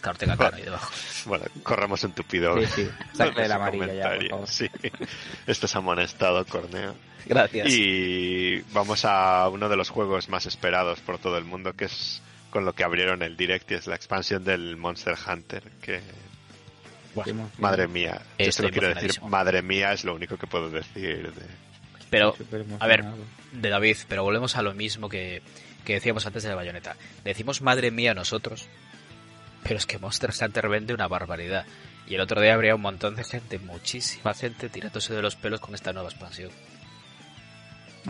[0.00, 0.90] Está Ortega Cano ahí debajo.
[1.26, 2.56] Bueno, corramos un tupido.
[2.60, 2.90] Sí, sí.
[3.12, 4.48] Sácale la amarilla ya, por favor.
[4.48, 4.66] Sí.
[5.46, 6.94] Estás amonestado, Corneo.
[7.26, 7.68] Gracias.
[7.70, 12.22] Y vamos a uno de los juegos más esperados por todo el mundo, que es
[12.48, 16.00] con lo que abrieron el direct y es la expansión del Monster Hunter, que
[17.14, 17.50] emoción.
[17.58, 21.32] madre mía, yo Estoy solo quiero decir madre mía es lo único que puedo decir.
[21.32, 21.46] de-
[22.08, 22.34] Pero,
[22.80, 23.04] a ver,
[23.52, 25.42] de David, pero volvemos a lo mismo que,
[25.84, 26.96] que decíamos antes de la bayoneta.
[27.24, 28.66] Decimos madre mía nosotros,
[29.62, 31.66] pero es que Monster Hunter vende una barbaridad.
[32.06, 35.60] Y el otro día habría un montón de gente, muchísima gente, tirándose de los pelos
[35.60, 36.50] con esta nueva expansión.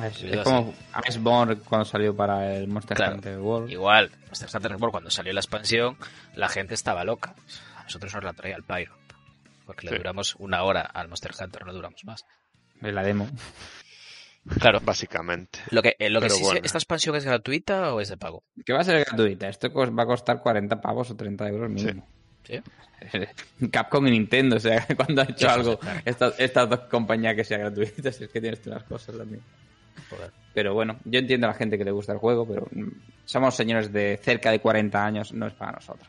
[0.03, 0.73] Es, como
[1.09, 3.17] Iceborne cuando salió para el Monster Claro.
[3.17, 3.71] Hunter World.
[3.71, 5.97] Igual, Monster Hunter World, cuando salió la expansión,
[6.35, 7.35] la gente estaba loca.
[7.77, 8.97] A nosotros nos la traía el Pyro.
[9.67, 12.25] Porque le duramos una hora al Monster Hunter, no duramos más.
[12.81, 13.29] En la demo.
[14.59, 14.81] Claro.
[14.85, 15.61] Básicamente.
[15.71, 16.61] Lo que, eh, lo que sí bueno.
[16.63, 18.45] ¿esta expansión es gratuita o es de pago?
[18.65, 19.49] Que va a ser gratuita.
[19.49, 22.07] Esto va a costar 40 pavos o 30 euros mínimo.
[22.45, 22.61] ¿Sí?
[23.71, 27.59] Capcom y Nintendo, o sea, cuando ha hecho algo estas, estas dos compañías que sea
[27.59, 29.43] gratuitas, es que tienes tú unas cosas también.
[30.09, 30.31] Joder.
[30.53, 32.89] Pero bueno, yo entiendo a la gente que le gusta el juego, pero mm,
[33.25, 36.09] somos señores de cerca de 40 años, no es para nosotros.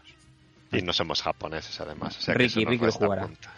[0.72, 2.18] Y no somos japoneses además.
[2.18, 3.24] O sea, que Ricky, Ricky lo jugará.
[3.24, 3.52] puntos.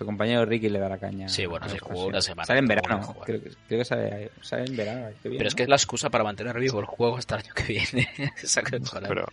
[0.00, 1.28] Tu compañero Ricky le dará caña.
[1.28, 2.46] Sí, bueno, se la jugó una semana.
[2.46, 3.14] Sale en verano.
[3.22, 5.08] Creo, que- creo que sale, sale en verano.
[5.22, 5.56] qué bien, Pero es ¿no?
[5.58, 8.08] que es la excusa para mantener vivo el juego hasta el año que viene.
[9.08, 9.26] Pero-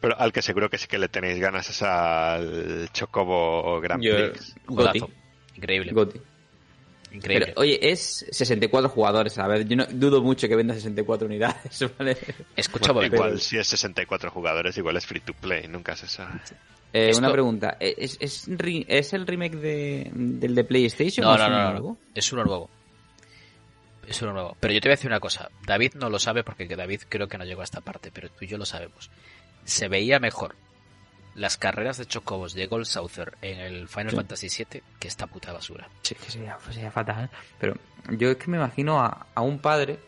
[0.00, 4.14] Pero al que seguro que sí que le tenéis ganas es al Chocobo Grand Yo-
[4.30, 4.54] Prix.
[4.66, 5.02] Goti.
[5.56, 5.90] Increíble.
[5.92, 6.20] Goti.
[7.12, 7.46] Increíble.
[7.48, 9.36] Pero, oye, es 64 jugadores.
[9.38, 11.84] A ver, yo no dudo mucho que venda 64 unidades.
[11.98, 12.16] ¿vale?
[12.56, 16.06] Escucha, Bueno, igual pero- si es 64 jugadores, igual es free to play, nunca se
[16.08, 16.40] sabe.
[16.92, 17.76] Eh, Esto- Una pregunta.
[17.80, 21.24] ¿Es, es, re- ¿Es el remake de, del de PlayStation?
[21.24, 21.88] No, o es no, uno no, no, nuevo?
[21.88, 21.98] no.
[22.14, 22.70] Es uno nuevo.
[24.06, 24.56] Es uno nuevo.
[24.58, 25.48] Pero yo te voy a decir una cosa.
[25.66, 28.28] David no lo sabe porque que David creo que no llegó a esta parte, pero
[28.30, 29.10] tú y yo lo sabemos.
[29.64, 30.56] Se veía mejor
[31.34, 34.16] las carreras de chocobos de Gold Saucer en el Final Sí.
[34.16, 35.88] Fantasy VII que esta puta basura.
[36.02, 37.30] Sí, que sería, pues sería fatal.
[37.58, 37.74] Pero
[38.10, 39.98] yo es que me imagino a, a un padre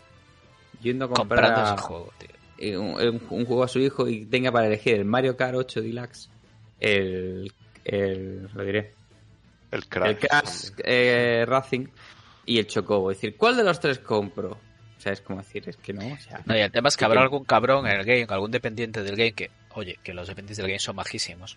[0.80, 2.28] yendo a comprar Comprando ese juego, tío.
[2.58, 5.54] eh, un, un- un juego a su hijo y tenga para elegir el Mario Kart
[5.56, 6.28] 8 Deluxe,
[6.80, 7.52] el,
[7.84, 8.92] el lo diré,
[9.70, 10.08] El Crash.
[10.10, 11.86] el Crash eh, Racing
[12.46, 13.10] y el Chocobo.
[13.10, 14.50] Es decir, ¿cuál de los tres compro?
[14.98, 16.96] O sea, es como decir, es que no, o sea, No, y el tema es
[16.96, 20.28] que habrá algún cabrón en el game, algún dependiente del game que, oye, que los
[20.28, 21.56] dependientes del game son majísimos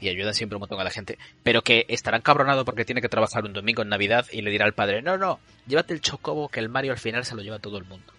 [0.00, 3.08] y ayudan siempre un montón a la gente, pero que estarán cabronados porque tiene que
[3.08, 6.48] trabajar un domingo en Navidad y le dirá al padre, no, no, llévate el chocobo
[6.48, 8.12] que el Mario al final se lo lleva todo el mundo.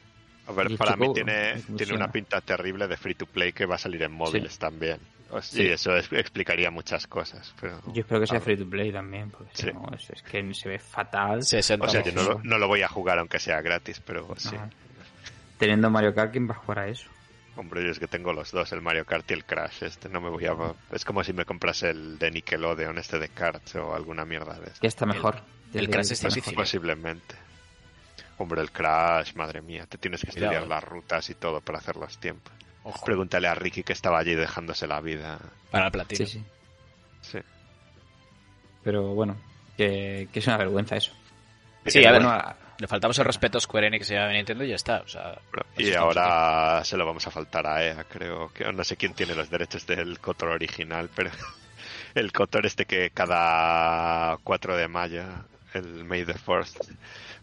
[0.47, 3.75] A ver, para mí tiene, tiene una pinta terrible de free to play que va
[3.75, 4.99] a salir en móviles también.
[5.31, 5.63] O- Sí.
[5.63, 7.51] Y eso es- explicaría muchas cosas.
[7.59, 9.69] Pero, yo espero que sea free to play también, porque si Sí.
[9.73, 11.41] no, es, es que se ve fatal.
[11.43, 12.43] 60 O sea, yo no, lo- Vamos.
[12.45, 14.55] no lo voy a jugar aunque sea gratis, pero sí.
[14.55, 14.69] Ajá.
[15.57, 17.09] Teniendo Mario Kart, ¿quién va a jugar a eso?
[17.57, 19.83] Hombre, yo es que tengo los dos, el Mario Kart y el Crash.
[19.83, 20.53] Este no me voy a.
[20.91, 24.65] Es como si me compras el de Nickelodeon, este de Karts o alguna mierda de
[24.65, 24.87] Ya esto.
[24.87, 25.41] está mejor.
[25.73, 26.51] el Crash es está difícil.
[26.51, 26.63] mejor.
[26.65, 27.35] Posiblemente.
[28.37, 30.67] Hombre, el Crash, madre mía, te tienes que estudiar eh.
[30.67, 32.51] las rutas y todo para hacer los tiempos.
[32.83, 35.39] Ojo, Pregúntale a Ricky que estaba allí dejándose la vida.
[35.71, 36.25] para el platino.
[36.25, 36.43] Sí, sí.
[37.21, 37.39] Sí.
[38.83, 39.37] Pero bueno,
[39.77, 41.11] que, que es una vergüenza eso.
[41.85, 44.63] Sí, a ver, Bueno, a- le faltamos el respeto a Square Enix y a Nintendo
[44.63, 45.01] y ya está.
[45.01, 48.83] O sea, Bueno, y ahora se lo vamos a faltar a EA, creo que no
[48.83, 51.31] sé quién tiene los derechos del Cotor original, pero
[52.15, 55.23] el Cotor este que cada 4 de mayo,
[55.73, 56.95] el May the 4th,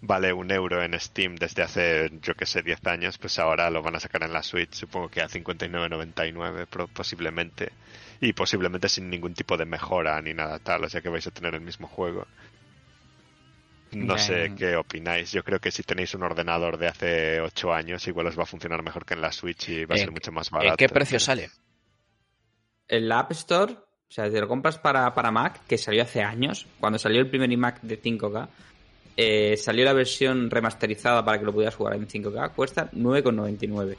[0.03, 3.83] vale un euro en Steam desde hace, yo que sé, 10 años, pues ahora lo
[3.83, 7.73] van a sacar en la Switch, supongo que a 59.99 pro- posiblemente,
[8.21, 11.31] y posiblemente sin ningún tipo de mejora ni nada tal, o sea que vais a
[11.31, 12.27] tener el mismo juego.
[13.93, 15.33] No sé qué opináis.
[15.33, 18.47] Yo creo que si tenéis un ordenador de hace 8 años, igual os va a
[18.47, 20.73] funcionar mejor que en la Switch y va a ¿En ser mucho más barato.
[20.73, 21.51] ¿En qué precio sale?
[22.93, 26.67] el App Store, o sea, si lo compras para, para Mac, que salió hace años,
[26.79, 28.49] cuando salió el primer iMac de 5K,
[29.17, 33.97] eh, salió la versión remasterizada para que lo pudieras jugar en 5K, cuesta 9,99.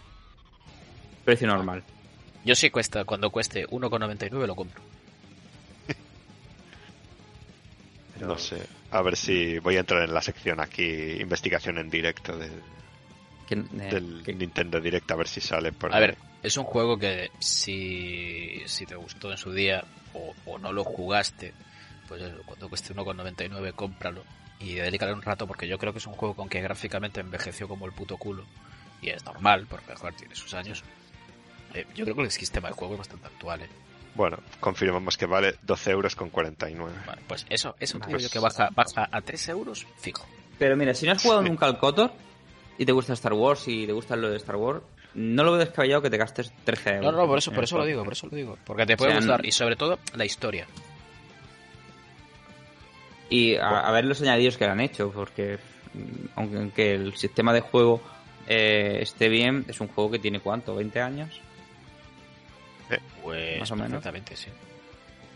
[1.25, 1.83] Precio normal.
[2.45, 4.81] Yo sí cuesta, cuando cueste 1,99 lo compro.
[8.27, 8.65] No sé.
[8.91, 10.83] A ver si voy a entrar en la sección aquí,
[11.19, 12.51] investigación en directo del,
[13.47, 16.01] Que, eh, del Nintendo Direct, a ver si sale por A ahí.
[16.01, 20.71] ver, es un juego que si, si te gustó en su día o, o no
[20.71, 21.53] lo jugaste,
[22.07, 24.23] pues cuando cueste 1,99 cómpralo
[24.59, 27.67] y dedícale un rato porque yo creo que es un juego con que gráficamente envejeció
[27.67, 28.45] como el puto culo
[29.01, 30.83] y es normal porque joder, tiene sus años.
[31.73, 33.61] Eh, yo creo que el sistema de juego es bastante actual.
[33.63, 33.69] ¿eh?
[34.15, 36.93] Bueno, confirmamos que vale 12 euros con 49.
[37.07, 40.25] Vale, pues eso, eso creo yo que baja, baja a 3 euros fijo.
[40.59, 41.49] Pero mira, si no has jugado Sí.
[41.49, 42.11] nunca al Kotor
[42.77, 44.81] y te gusta Star Wars y te gusta lo de Star Wars,
[45.15, 47.11] no lo veo descabellado que te gastes 13 euros.
[47.11, 48.57] No, no, por eso, por eso lo digo, por eso lo digo.
[48.65, 50.67] Porque te puede O sea, gustar y sobre todo la historia.
[53.29, 55.57] Y a, a ver los añadidos que le han hecho, porque
[55.93, 58.01] mm, aunque, aunque el sistema de juego
[58.47, 61.41] eh, esté bien, es un juego que tiene cuánto, 20 años.
[63.21, 63.91] Pues Más o menos.
[63.91, 64.49] perfectamente, sí.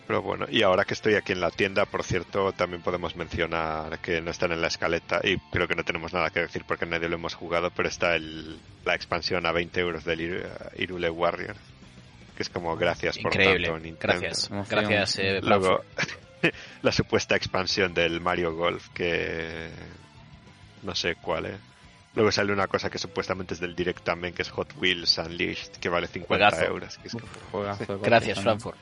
[0.05, 3.99] Pero bueno, y ahora que estoy aquí en la tienda, por cierto, también podemos mencionar
[3.99, 6.85] que no están en la escaleta y creo que no tenemos nada que decir porque
[6.85, 11.09] nadie lo hemos jugado, pero está el, la expansión a 20 euros del Ir- Irule
[11.09, 11.55] Warrior,
[12.37, 13.67] que es como gracias por Increíble.
[13.67, 14.19] tanto, Nintendo.
[14.21, 14.49] Gracias.
[14.69, 15.83] Gracias, eh, Luego,
[16.83, 19.67] la supuesta expansión del Mario Golf, que
[20.83, 21.55] no sé cuál es.
[22.17, 25.73] Luego sale una cosa que supuestamente es del Direct también, que es Hot Wheels Unleashed,
[25.73, 26.65] que vale 50 Juegazo.
[26.71, 26.97] euros.
[26.97, 28.75] que es como- Juegazo de Gracias, Frankfurt.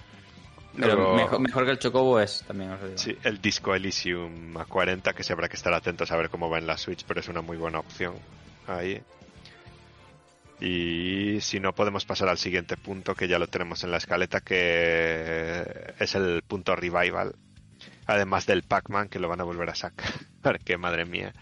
[0.77, 2.97] Pero Luego- mejor, mejor que el Chocobo es, también os digo.
[2.97, 6.49] Sí, el disco Elysium a 40, que se habrá que estar atentos a ver cómo
[6.49, 8.13] va en la Switch, pero es una muy buena opción
[8.67, 9.01] ahí.
[10.61, 14.39] Y si no, podemos pasar al siguiente punto, que ya lo tenemos en la escaleta,
[14.41, 17.36] que es el punto revival.
[18.07, 20.09] Además del Pac-Man, que lo van a volver a sacar.
[20.65, 21.33] que madre mía.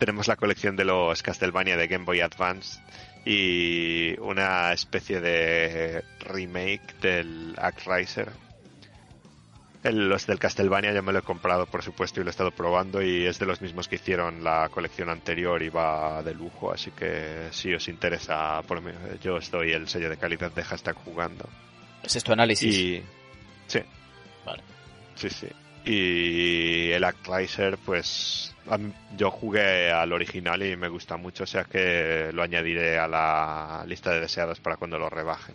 [0.00, 2.80] Tenemos la colección de los Castlevania de Game Boy Advance
[3.24, 8.28] y una especie de remake del Act Riser
[9.84, 13.00] los del Castlevania ya me lo he comprado, por supuesto, y lo he estado probando
[13.02, 16.90] y es de los mismos que hicieron la colección anterior y va de lujo, así
[16.90, 18.92] que si os interesa, por mí,
[19.22, 21.48] yo os doy el sello de calidad de hashtag jugando.
[22.02, 22.74] ¿Ese es tu análisis?
[22.74, 23.02] Y
[23.66, 23.80] sí,
[24.44, 24.62] Vale.
[25.14, 25.48] sí, sí.
[25.84, 28.54] Y el Actraiser, pues
[29.16, 33.84] yo jugué al original y me gusta mucho, o sea que lo añadiré a la
[33.86, 35.54] lista de deseados para cuando lo rebajen.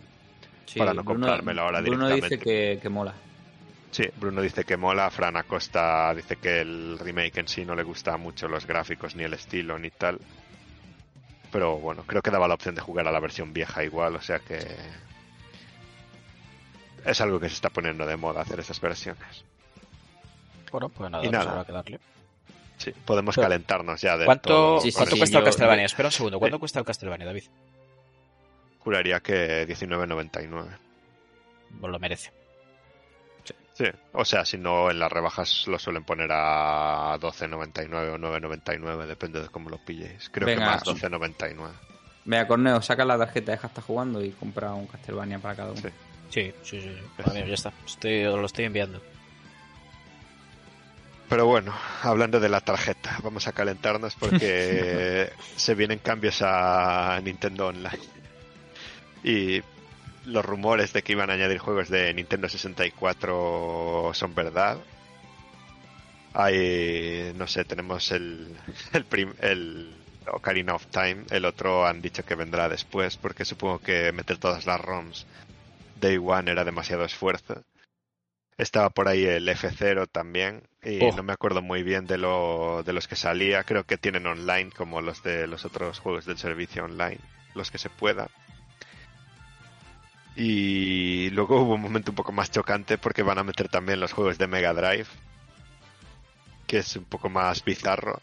[0.66, 2.44] Sí, Para no comprármelo ahora Bruno dice directamente.
[2.44, 3.14] que, que mola.
[3.92, 7.84] Sí, Bruno dice que mola, Fran Acosta dice que el remake en sí no le
[7.84, 10.18] gusta mucho los gráficos, ni el estilo, ni tal.
[11.52, 14.20] Pero bueno, creo que daba la opción de jugar a la versión vieja igual, o
[14.20, 14.58] sea que...
[17.04, 19.44] Es algo que se está poniendo de moda hacer esas versiones.
[20.72, 21.50] Bueno, pues nada, Y nada.
[21.50, 22.00] habrá que darle.
[22.78, 25.84] Sí, podemos Pero- calentarnos ya de ¿Cuánto, todo Sí, sí, ¿cuánto sí, cuesta el Castlevania?
[25.86, 26.60] Espera un segundo, ¿cuánto Sí.
[26.60, 27.44] cuesta el Castlevania, David?
[28.80, 30.68] Juraría que 19.99.
[31.80, 32.32] Pues lo merece.
[33.74, 39.06] Sí, o sea, si no en las rebajas lo suelen poner a 12.99 o 9.99,
[39.06, 40.30] depende de cómo lo pilléis.
[40.30, 40.64] Creo Venga.
[40.64, 41.72] que más 12.99.
[42.24, 45.80] Venga, Corneo, saca la tarjeta de Hashtag jugando y compra un Castlevania para cada uno.
[45.80, 45.88] Sí.
[46.30, 46.88] Sí, sí, sí.
[46.88, 47.22] sí.
[47.24, 47.72] Vale, ya está.
[47.84, 49.00] Estoy, os lo estoy enviando.
[51.28, 57.66] Pero bueno, hablando de la tarjeta, vamos a calentarnos porque se vienen cambios a Nintendo
[57.68, 57.98] Online.
[59.24, 59.62] Y
[60.24, 64.78] los rumores de que iban a añadir juegos de Nintendo 64 son verdad.
[66.34, 68.56] Hay, no sé, tenemos el,
[68.92, 69.94] el, prim- el
[70.26, 74.66] Ocarina of Time, el otro han dicho que vendrá después porque supongo que meter todas
[74.66, 75.26] las ROMs
[76.00, 77.62] Day One era demasiado esfuerzo.
[78.58, 81.14] Estaba por ahí el F0 también y Oh.
[81.14, 83.64] no me acuerdo muy bien de, lo, de los que salía.
[83.64, 87.18] Creo que tienen online como los de los otros juegos del servicio online,
[87.54, 88.28] los que se pueda.
[90.36, 94.12] Y luego hubo un momento un poco más chocante porque van a meter también los
[94.12, 95.06] juegos de Mega Drive,
[96.66, 98.20] que es un poco más bizarro.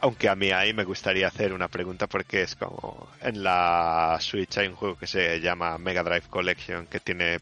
[0.00, 4.58] Aunque a mí ahí me gustaría hacer una pregunta porque es como en la Switch
[4.58, 7.38] hay un juego que se llama Mega Drive Collection que tiene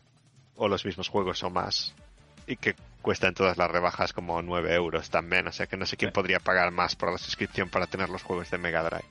[0.61, 1.94] o los mismos juegos o más
[2.46, 5.48] y que cuesta en todas las rebajas como 9 euros también.
[5.48, 8.22] O sea que no sé quién podría pagar más por la suscripción para tener los
[8.22, 9.04] juegos de Mega Drive.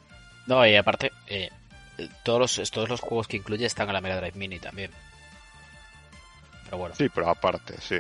[0.46, 1.50] No, y aparte, eh,
[2.24, 4.92] todos, los, todos los juegos que incluye están en la Mega Drive Mini también.
[6.66, 6.96] Pero bueno.
[6.96, 7.98] Sí, pero aparte, sí.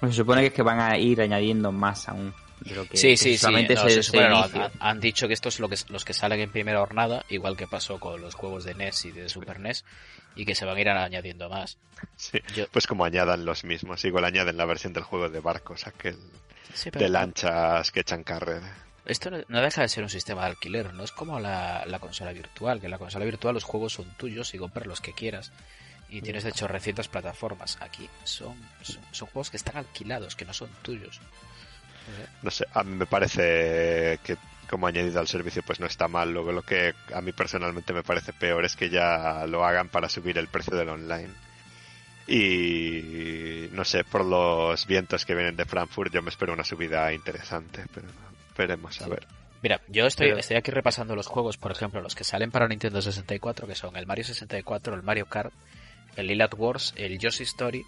[0.00, 2.34] Pues se supone que es que van a ir añadiendo más aún.
[2.64, 3.38] Que Sí, sí, sí.
[3.38, 4.64] solamente no, se, se se supone, no, inicia.
[4.66, 7.56] han, han dicho que estos son lo que, los que salen en primera jornada, igual
[7.56, 9.84] que pasó con los juegos de NES y de Super NES,
[10.36, 11.78] y que se van a ir añadiendo más.
[12.16, 12.40] sí.
[12.54, 14.04] Yo- Pues como añadan los mismos.
[14.04, 16.16] Igual añaden la versión del juego de barcos, aquel
[16.74, 18.74] Sí, pero de lanchas que echan carrera.
[19.04, 21.98] esto no, no deja de ser un sistema de alquiler, no es como la, la
[21.98, 25.12] consola virtual, que en la consola virtual los juegos son tuyos y compras los que
[25.12, 25.52] quieras.
[26.08, 27.78] Y tienes de hecho recientes plataformas.
[27.80, 31.20] Aquí son, son, son juegos que están alquilados, que no son tuyos.
[32.42, 32.66] No sé.
[32.74, 34.36] A mí me parece que
[34.68, 36.32] como añadido al servicio pues no está mal.
[36.32, 40.08] Luego lo que a mí personalmente me parece peor es que ya lo hagan para
[40.08, 41.30] subir el precio del online.
[42.26, 47.12] Y no sé, por los vientos que vienen de Frankfurt yo me espero una subida
[47.12, 48.08] interesante, pero
[48.56, 49.26] veremos a ver.
[49.62, 52.66] Mira, yo estoy, Pero- estoy aquí repasando los juegos, por ejemplo, los que salen para
[52.66, 55.52] Nintendo 64, que son el Mario 64, el Mario Kart,
[56.16, 57.84] el Lilat Wars, el Yoshi Story,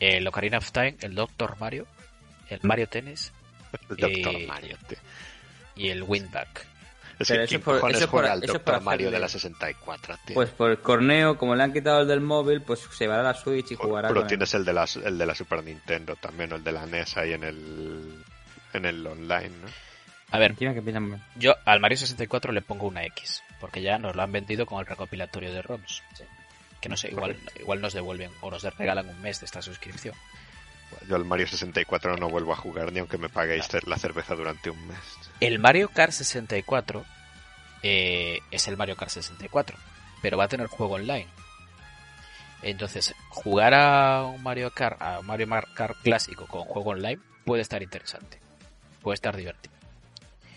[0.00, 1.86] el Ocarina of Time, el Doctor Mario,
[2.50, 3.32] el Mario Tennis
[3.90, 4.98] El Doctor Eh, Mario, tío.
[5.76, 6.66] y el Windback.
[7.18, 8.52] Es Pero que eso ¿quién es por- cojones eso es por- juega al eso es
[8.58, 10.34] Doctor por Mario de la 64, tío?
[10.34, 13.32] Pues por Corneo, como le han quitado el del móvil, pues se va a la
[13.34, 16.52] Switch y jugará Pero con tienes el de, la, el de la Super Nintendo también,
[16.52, 18.22] o el de la NES ahí en el,
[18.74, 19.68] en el online, ¿no?
[20.32, 20.54] A ver,
[21.36, 24.80] yo al Mario 64 le pongo una X, porque ya nos lo han vendido con
[24.80, 26.02] el recopilatorio de ROMs.
[26.80, 30.14] Que no sé, igual, igual nos devuelven o nos regalan un mes de esta suscripción.
[31.08, 34.70] Yo al Mario 64 no vuelvo a jugar ni aunque me paguéis la cerveza durante
[34.70, 34.98] un mes.
[35.40, 37.04] El Mario Kart 64
[37.82, 39.76] eh, es el Mario Kart 64,
[40.22, 41.26] pero va a tener juego online.
[42.62, 47.62] Entonces, jugar a un Mario Kart, a un Mario Kart clásico con juego online puede
[47.62, 48.40] estar interesante.
[49.02, 49.74] Puede estar divertido.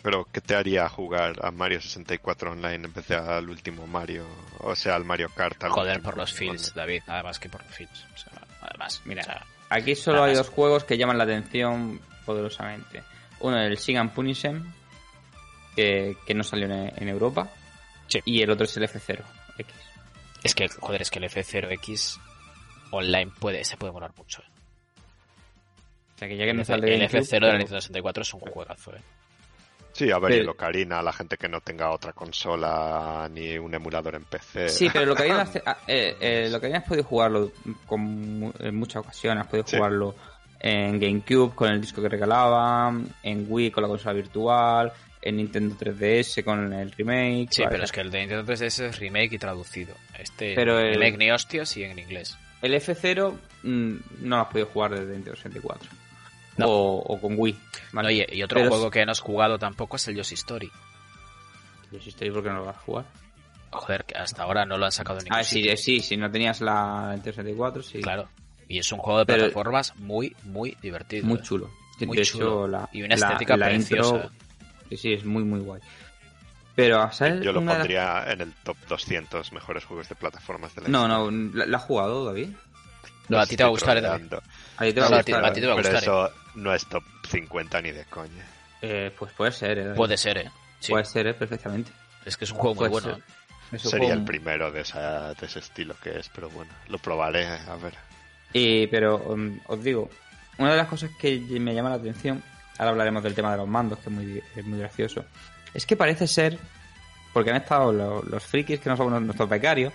[0.01, 4.25] Pero ¿qué te haría jugar a Mario 64 online en vez de al último Mario?
[4.59, 5.63] O sea, al Mario Kart.
[5.65, 8.07] al Joder por los fields, David, nada más que por los fields.
[8.13, 12.01] O sea, además, Mira, o sea, Aquí solo hay dos juegos que llaman la atención
[12.25, 13.03] poderosamente.
[13.39, 14.71] Uno el Sig and Punishem,
[15.75, 17.49] que, que no salió en, en Europa.
[18.07, 18.19] Sí.
[18.25, 19.23] Y el otro es el F0X.
[20.43, 22.19] es que, joder, es que el F0X
[22.91, 24.41] online puede, se puede molar mucho.
[24.41, 24.45] eh.
[26.15, 28.23] O sea que ya que no El, sale el en F0 de la Nintendo 64
[28.23, 29.01] es un juegazo, eh.
[29.99, 30.43] Sí, a ver, Pero-
[30.79, 34.69] y la gente que no tenga otra consola ni un emulador en PC.
[34.69, 37.51] Sí, pero lo que habían hace- ah, eh, eh, lo que habían podido jugarlo
[37.85, 37.99] con,
[38.39, 39.75] mu- en muchas ocasiones, has podido Sí.
[39.75, 40.15] jugarlo
[40.61, 45.75] en GameCube con el disco que regalaban, en Wii con la consola virtual, en Nintendo
[45.75, 47.49] 3DS con el remake.
[47.51, 47.71] Sí, ¿vale?
[47.73, 49.95] pero es que el de Nintendo 3DS es remake y traducido.
[50.17, 52.37] Este Pero el- remake ni hostias y en inglés.
[52.61, 53.33] El F0
[53.63, 55.89] mm, no lo has podido jugar desde Nintendo 64.
[56.59, 56.67] No.
[56.69, 57.57] O, o con Wii.
[57.93, 58.07] ¿vale?
[58.09, 60.71] Oye, y otro Pero juego que no has jugado tampoco es el Yoshi Story.
[61.91, 63.05] Yo sí estoy porque no lo vas a jugar.
[63.71, 65.77] Joder, que hasta ahora no lo han sacado ningún Ah, sí, sitio.
[65.77, 68.01] sí, si no tenías la Nintendo 64, sí.
[68.01, 68.27] Claro.
[68.67, 71.25] Y es un juego de Pero- plataformas muy, muy divertido.
[71.25, 71.41] Muy eh.
[71.43, 71.69] chulo.
[72.01, 72.45] Muy de chulo.
[72.45, 74.15] hecho, la, Y una estética la preciosa.
[74.15, 74.31] intro-
[74.89, 75.81] sí, sí, es muy, muy guay.
[76.75, 77.41] Pero, ¿sabes?
[77.43, 81.01] Yo lo Una pondría en el top 200 mejores juegos de plataformas de la No,
[81.07, 81.31] historia.
[81.31, 82.49] no, ¿la, la has jugado, David?
[83.27, 84.33] No, a ti te va a gustar, eh, David.
[84.77, 86.73] A ti te va a gustar, a ti te va a Pero gustar, eso no
[86.73, 88.45] es top 50 ni de coña.
[88.81, 89.93] Eh, pues puede ser, eh.
[89.95, 90.51] Puede ser, ¿eh?
[90.79, 90.91] Sí.
[90.91, 91.91] Puede ser, eh, perfectamente.
[92.25, 93.17] Es que es un juego muy Puede bueno.
[93.17, 93.23] ser.
[93.23, 93.75] ¿eh?
[93.75, 96.71] Es un Sería juego- el primero de, esa, de ese estilo que es, pero bueno,
[96.87, 97.93] lo probaré, a ver.
[98.53, 100.09] Y, pero um, os digo,
[100.57, 102.41] una de las cosas que me llama la atención,
[102.79, 105.23] ahora hablaremos del tema de los mandos, que es muy, es muy gracioso,
[105.73, 106.57] es que parece ser,
[107.31, 109.93] porque han estado los, los frikis, que no somos nuestros becarios,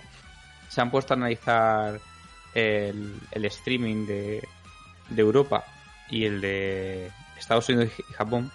[0.69, 1.99] se han puesto a analizar
[2.53, 4.47] el, el streaming de,
[5.09, 5.65] de Europa
[6.09, 8.51] y el de Estados Unidos y Japón,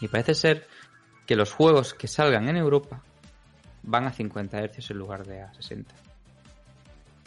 [0.00, 0.66] y parece ser
[1.26, 3.02] que los juegos que salgan en Europa
[3.82, 5.94] van a 50 Hz en lugar de a 60.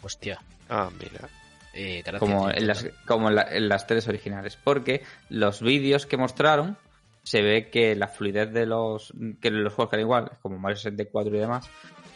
[0.02, 0.38] Hostia.
[0.68, 1.28] Ah, mira.
[1.72, 4.56] Eh, gracias, como en las, como en, la- en las tres originales.
[4.62, 6.76] Porque los vídeos que mostraron
[7.22, 10.76] se ve que la fluidez de los que los juegos que eran igual, como Mario
[10.76, 11.68] 64 y demás,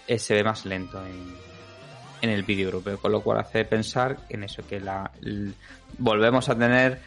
[0.07, 1.35] eh, se ve más lento en,
[2.21, 5.11] en el vídeo europeo, con lo cual hace pensar en eso, que la
[5.99, 7.01] volvemos a tener,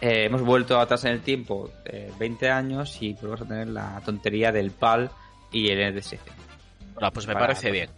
[0.00, 4.00] eh, hemos vuelto atrás en el tiempo eh, 20 años y volvemos a tener la
[4.04, 5.10] tontería del PAL
[5.50, 6.18] y el NDSC.
[6.94, 7.90] Bueno, pues me para- parece bien.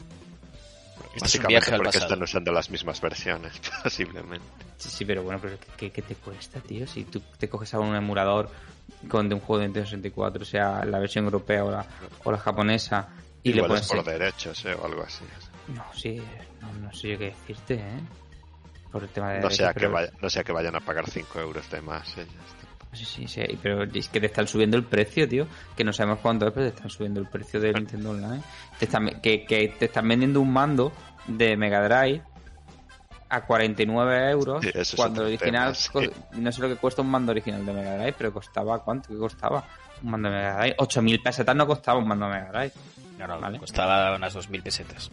[1.14, 2.04] Este es Básicamente viaje al porque pasado.
[2.06, 3.52] están usando las mismas versiones,
[3.84, 4.46] posiblemente.
[4.78, 6.86] Sí, sí, pero bueno, pero ¿qué, qué te cuesta, tío?
[6.88, 8.50] Si tú te coges a un emulador
[9.08, 11.86] con de un juego de Nintendo 64, sea la versión europea o la,
[12.24, 13.08] o la japonesa,
[13.44, 14.04] y Igual le es pones...
[14.04, 15.24] por derechos, eh, o algo así.
[15.68, 16.20] No, sí,
[16.60, 18.00] no, no sé yo qué decirte, ¿eh?
[18.92, 19.40] Por el tema de...
[19.40, 22.16] No sea, que pero- vaya- no sea que vayan a pagar 5 euros de más.
[22.18, 22.26] eh.
[22.92, 25.48] Sí, sí, sí, pero es que te están subiendo el precio, tío.
[25.76, 28.40] Que no sabemos cuánto es, pero te están subiendo el precio de Nintendo Online.
[28.78, 30.92] Te están, que, que te están vendiendo un mando
[31.26, 32.22] de Mega Drive
[33.30, 34.62] a 49 euros.
[34.62, 35.88] Sí, eso es cuando el original, tema, sí.
[35.90, 36.02] co-
[36.38, 39.16] no sé lo que cuesta un mando original de Mega Drive, pero costaba, ¿cuánto que
[39.18, 39.64] costaba?
[40.00, 40.76] Un mando de Mega Drive.
[40.76, 42.72] 8.000 pesetas no costaba un mando de Mega Drive.
[43.18, 43.58] No, no, Vale.
[43.58, 45.10] costaba unas 2.000 pesetas.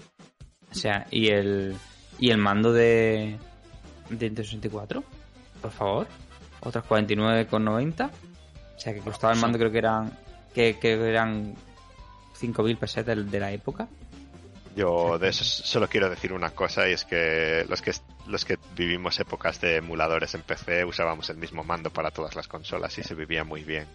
[0.71, 1.75] O sea, y el,
[2.19, 3.37] y el mando de,
[4.09, 5.03] de Nintendo 64,
[5.61, 6.07] por favor,
[6.61, 8.09] otras 49,90.
[8.09, 10.17] O sea, que costaba el mando, creo que eran
[10.53, 11.55] que, que eran
[12.39, 13.87] 5.000 pesetas de la época.
[14.75, 17.91] Yo de eso solo quiero decir una cosa y es que los que
[18.27, 22.47] los que vivimos épocas de emuladores en PC usábamos el mismo mando para todas las
[22.47, 23.85] consolas y se vivía muy bien.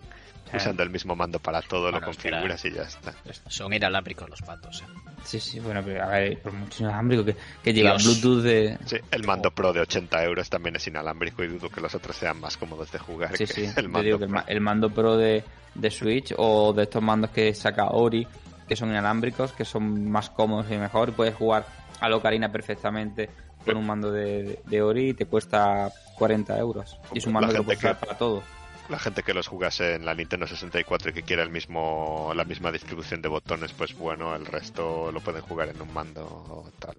[0.50, 3.12] Sea, Usando el mismo mando para todo, Bueno, lo configuras y ya está.
[3.48, 4.82] Son inalámbricos los mandos.
[4.82, 4.84] ¿eh?
[5.24, 8.04] Sí, sí, bueno, pero a ver, por mucho inalámbrico que, que lleva Dios.
[8.04, 8.78] Bluetooth de.
[8.84, 12.16] Sí, el mando Pro de 80 euros también es inalámbrico y dudo que los otros
[12.16, 14.44] sean más cómodos de jugar Sí, que sí, el yo mando digo que el, Pro.
[14.46, 15.42] el mando Pro de,
[15.74, 18.26] de Switch o de estos mandos que saca Ori,
[18.68, 21.66] que son inalámbricos, que son más cómodos y mejor, puedes jugar
[22.00, 23.28] a Locarina perfectamente
[23.64, 26.98] con un mando de, de Ori y te cuesta 40 euros.
[27.12, 28.42] Y es un mando que puedes usar para todo.
[28.88, 32.44] La gente que los jugase en la Nintendo 64 y que quiera el mismo la
[32.44, 36.70] misma distribución de botones, pues bueno, el resto lo pueden jugar en un mando o
[36.78, 36.96] tal.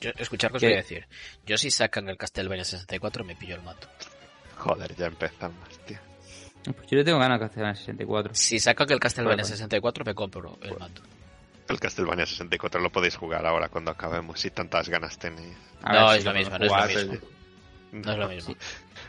[0.00, 0.66] Yo, escuchar que os ¿Qué?
[0.66, 1.06] voy a decir.
[1.44, 3.86] Yo si sacan el Castlevania 64 me pillo el mando.
[4.58, 5.98] Joder, ya empezamos, tío.
[6.64, 8.34] Pues yo le tengo ganas a Castlevania 64.
[8.34, 9.48] Si sacan el Castlevania Bueno.
[9.48, 11.00] 64 me compro el mando.
[11.68, 15.56] El Castlevania 64 lo podéis jugar ahora cuando acabemos, si tantas ganas tenéis.
[15.82, 17.28] No, ver es si lo lo mismo, no es lo mismo.
[17.92, 18.54] No es lo mismo.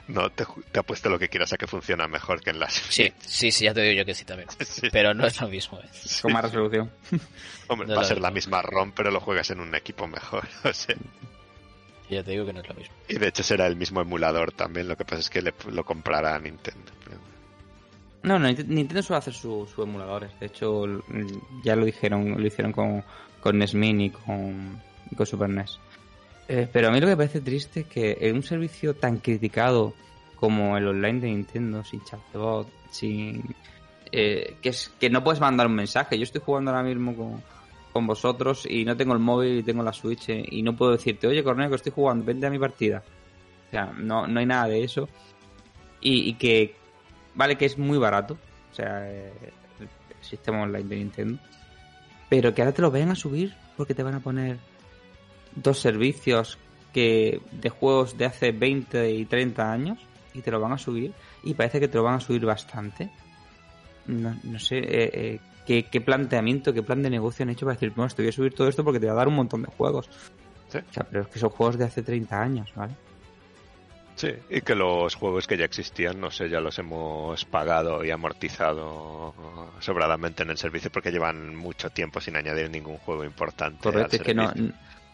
[0.08, 2.74] No, te, te apuesto lo que quieras a que funciona mejor que en las...
[2.74, 4.48] Sí, sí, sí, ya te digo yo que sí también.
[4.66, 5.80] Sí, Pero no es lo mismo.
[5.80, 5.88] ¿eh?
[5.92, 6.22] sí.
[6.22, 6.90] Con más resolución.
[7.68, 10.48] Hombre, no va a ser la misma ROM, pero lo juegas en un equipo mejor.
[10.64, 10.96] o sea.
[12.10, 12.96] Ya te digo que no es lo mismo.
[13.10, 15.84] Y de hecho será el mismo emulador también, lo que pasa es que le- lo
[15.84, 16.90] comprará Nintendo.
[17.04, 17.20] pero-
[18.24, 20.32] No, no, Nint- Nintendo suele hacer sus su emuladores.
[20.40, 20.86] De hecho,
[21.66, 23.04] ya lo dijeron, lo hicieron con,
[23.42, 24.82] con NES Mini y con,
[25.12, 25.80] y con Super NES.
[26.48, 29.18] Eh, pero a mí lo que me parece triste es que en un servicio tan
[29.18, 29.94] criticado
[30.36, 33.44] como el online de Nintendo, sin chat de bot, sin...
[34.12, 36.18] eh, que, es, que no puedes mandar un mensaje.
[36.18, 37.44] Yo estoy jugando ahora mismo con,
[37.92, 40.92] con vosotros y no tengo el móvil y tengo la Switch eh, y no puedo
[40.94, 43.04] decirte, oye, Corneo, que estoy jugando, vente a mi partida.
[43.68, 45.10] O sea, no, no hay nada de eso.
[46.00, 46.76] Y, y que,
[47.36, 48.38] vale, que es muy barato.
[48.72, 49.34] O sea, eh,
[49.80, 51.40] el sistema online de Nintendo,
[52.30, 54.58] pero que ahora te lo vayan a subir porque te van a poner
[55.62, 56.58] dos servicios
[56.94, 60.00] que de juegos de hace 20 y 30 años
[60.34, 63.10] y te lo van a subir y parece que te lo van a subir bastante.
[64.08, 67.76] No, no sé eh, eh, ¿qué, qué planteamiento, qué plan de negocio han hecho para
[67.76, 69.64] decir, bueno, te voy a subir todo esto porque te va a dar un montón
[69.64, 70.10] de juegos.
[70.70, 70.78] Sí.
[70.78, 72.94] O sea, pero es que son juegos de hace 30 años, ¿vale?
[74.18, 78.10] Sí, y que los juegos que ya existían, no sé, ya los hemos pagado y
[78.10, 79.36] amortizado
[79.80, 83.78] sobradamente en el servicio porque llevan mucho tiempo sin añadir ningún juego importante.
[83.84, 84.52] Correcto, al es que no.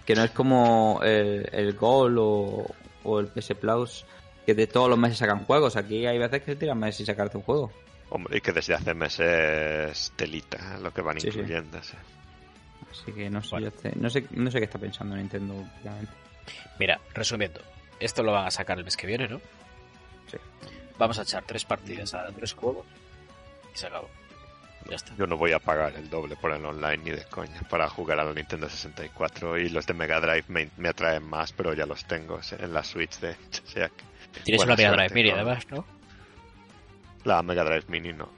[0.06, 2.66] Que no es como el, el Gol o,
[3.04, 4.06] o el PS Plus
[4.46, 5.76] que de todos los meses sacan juegos.
[5.78, 7.72] Aquí hay veces que tiran meses sin sacarte un juego.
[8.10, 11.82] Hombre, y que desde hace meses telita lo que van Sí, incluyendo.
[11.82, 11.94] sí.
[12.92, 13.70] Así que no sé, Bueno.
[13.70, 16.12] yo este- no sé, no sé qué está pensando Nintendo últimamente.
[16.80, 17.62] Mira, resumiendo,
[18.00, 19.40] esto lo van a sacar el mes que viene, ¿no?
[20.30, 20.38] Sí.
[21.00, 22.86] Vamos a echar tres partidas a tres juegos
[23.74, 24.10] y se acabó.
[24.90, 25.16] Ya está.
[25.16, 28.20] Yo no voy a pagar el doble por el online ni de coña para jugar
[28.20, 31.86] a la Nintendo 64 y los de Mega Drive me, me atraen más, pero ya
[31.86, 33.32] los tengo en la Switch de.
[33.32, 34.04] O sea que
[34.44, 35.36] Tienes una Mega Drive Mini, ¿no?
[35.36, 35.86] además, ¿no?
[37.24, 38.30] la Mega Drive Mini no.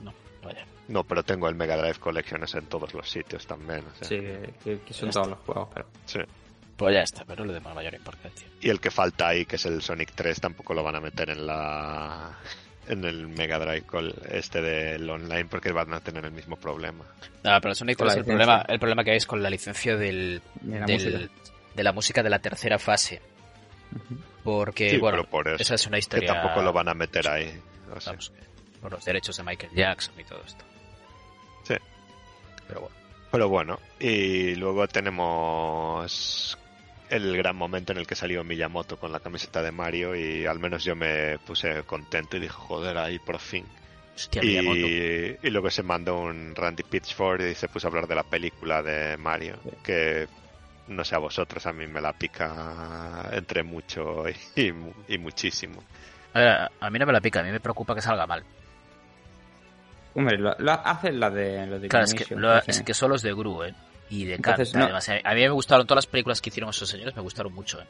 [0.00, 0.66] No, vaya.
[0.88, 3.84] No, pero tengo el Mega Drive Collections en todos los sitios también.
[3.86, 4.18] o sea, Sí,
[4.62, 6.20] que, que son todos los juegos, pero sí.
[6.76, 8.46] Pues ya está, pero no le demos mayor importancia.
[8.60, 11.30] Y el que falta ahí, que es el Sonic 3, tampoco lo van a meter
[11.30, 12.36] en la
[12.88, 17.04] en el Mega Drive Col- este del online porque van a tener el mismo problema.
[17.42, 19.50] No, pero Sonic Con la 3 el problema, el problema que hay es con la
[19.50, 21.30] licencia del, de la del- música.
[21.74, 23.20] de la música de la tercera fase.
[24.42, 26.32] Porque, Sí, bueno, pero por eso, esa es una que historia.
[26.34, 27.58] tampoco lo van a meter ahí.
[27.94, 28.32] o sea, Vamos,
[28.80, 30.64] por los derechos de Michael Jackson y todo esto.
[31.64, 31.74] Sí.
[32.68, 32.94] Pero bueno.
[33.30, 36.56] Pero bueno, y luego tenemos
[37.10, 40.58] el gran momento en el que salió Miyamoto con la camiseta de Mario y al
[40.58, 43.64] menos yo me puse contento y dije, joder, ahí por fin.
[44.14, 44.42] Hostia.
[44.44, 48.22] Y, y luego se mandó un Randy Pitchford y se puso a hablar de la
[48.22, 50.28] película de Mario, que
[50.88, 54.24] no sé a vosotros, a mí me la pica entre mucho
[54.56, 55.82] y, mu- y muchísimo.
[56.32, 58.42] A, ver, a mí no me la pica, a mí me preocupa que salga mal.
[60.14, 63.10] Hombre, lo, lo hacen las de, los de Claro, es que, lo- es que son
[63.10, 63.74] los de Gru, ¿eh?
[64.10, 64.84] Y de Entonces, no.
[64.84, 65.08] además.
[65.08, 67.86] A mí me gustaron todas las películas que hicieron esos señores, me gustaron mucho, ¿eh?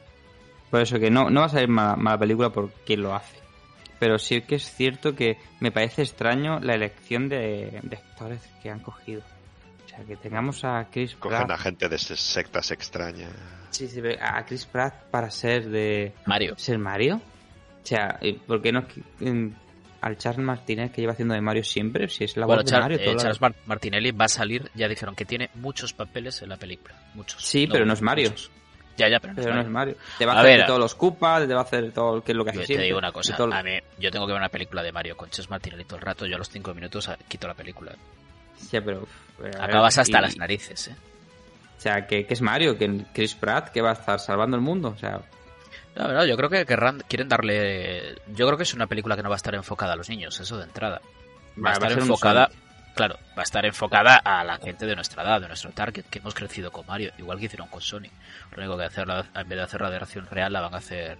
[0.71, 3.37] Por eso que no, no va a salir mala, mala película por quien lo hace.
[3.99, 8.69] Pero sí que es cierto que me parece extraño la elección de, de actores que
[8.69, 9.21] han cogido.
[9.85, 11.59] O sea, que tengamos a Chris Cogen a Pratt.
[11.61, 13.31] gente de sectas extrañas.
[13.69, 16.13] Sí, sí, a Chris Pratt para ser de.
[16.25, 16.55] Mario.
[16.57, 17.21] ¿Ser Mario?
[17.83, 18.81] O sea, ¿y ¿por qué no
[19.19, 19.47] mm,
[20.05, 22.07] al Charles Martínez que lleva haciendo de Mario siempre?
[22.09, 22.97] Si es la Bueno, voz de Mario.
[22.99, 26.49] eh, la- Charles Mar- Martinelli va a salir, ya dijeron que tiene muchos papeles en
[26.49, 26.95] la película.
[27.15, 27.41] Muchos.
[27.43, 28.29] Sí, pero no es Mario.
[28.29, 28.51] muchos.
[28.97, 29.95] Ya, ya, pero no Pero es no es Mario.
[30.17, 32.31] Te va a, A hacer ver, todos los Koopas, te va a hacer todo qué
[32.31, 34.31] es lo que hace Yo te digo una cosa, todo- a mí, yo tengo que
[34.31, 36.73] ver una película de Mario con Charles Martinelli todo el rato, yo a los 5
[36.73, 37.91] minutos ah, quito la película.
[38.57, 39.05] Sí, pero,
[39.39, 40.95] ver, Acabas hasta y- las narices, ¿eh?
[41.77, 44.61] O sea, que, que es Mario, que Chris Pratt que va a estar salvando el
[44.63, 44.89] mundo.
[44.95, 45.19] O sea,
[45.95, 48.15] No, no, yo creo que querrán, quieren darle...
[48.27, 50.37] Yo creo que es una película que no va a estar enfocada a los niños,
[50.39, 51.01] eso de entrada.
[51.57, 52.49] Va Va- a va estar a enfocada,
[52.95, 56.19] claro, va a estar enfocada a la gente de nuestra edad, de nuestro target, que
[56.19, 58.11] hemos crecido con Mario, igual que hicieron con Sonic.
[58.51, 61.17] Lo único que hacerla, en vez de hacerla de acción real, la van a hacer,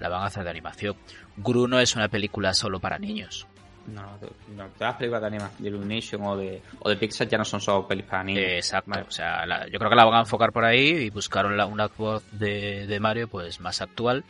[0.00, 0.96] la van a hacer de animación.
[1.36, 3.46] Gru no es una película solo para niños.
[3.88, 4.18] No,
[4.56, 7.44] no, todas las películas de animación de Illumination o de, o de Pixar ya no
[7.44, 8.44] son solo pelis para niños.
[8.46, 9.02] Exacto, Vale.
[9.02, 11.66] o sea, la- yo creo que la van a enfocar por ahí y buscaron la-
[11.66, 14.24] una voz de, de Mario pues más actual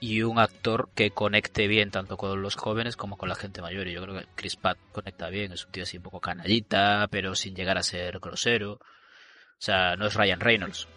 [0.00, 3.86] y un actor que conecte bien tanto con los jóvenes como con la gente mayor.
[3.86, 7.06] Y yo creo que Chris Pratt conecta bien, es un tío así un poco canallita,
[7.10, 8.72] pero sin llegar a ser grosero.
[8.74, 8.78] O
[9.62, 10.88] sea, no es Ryan Reynolds.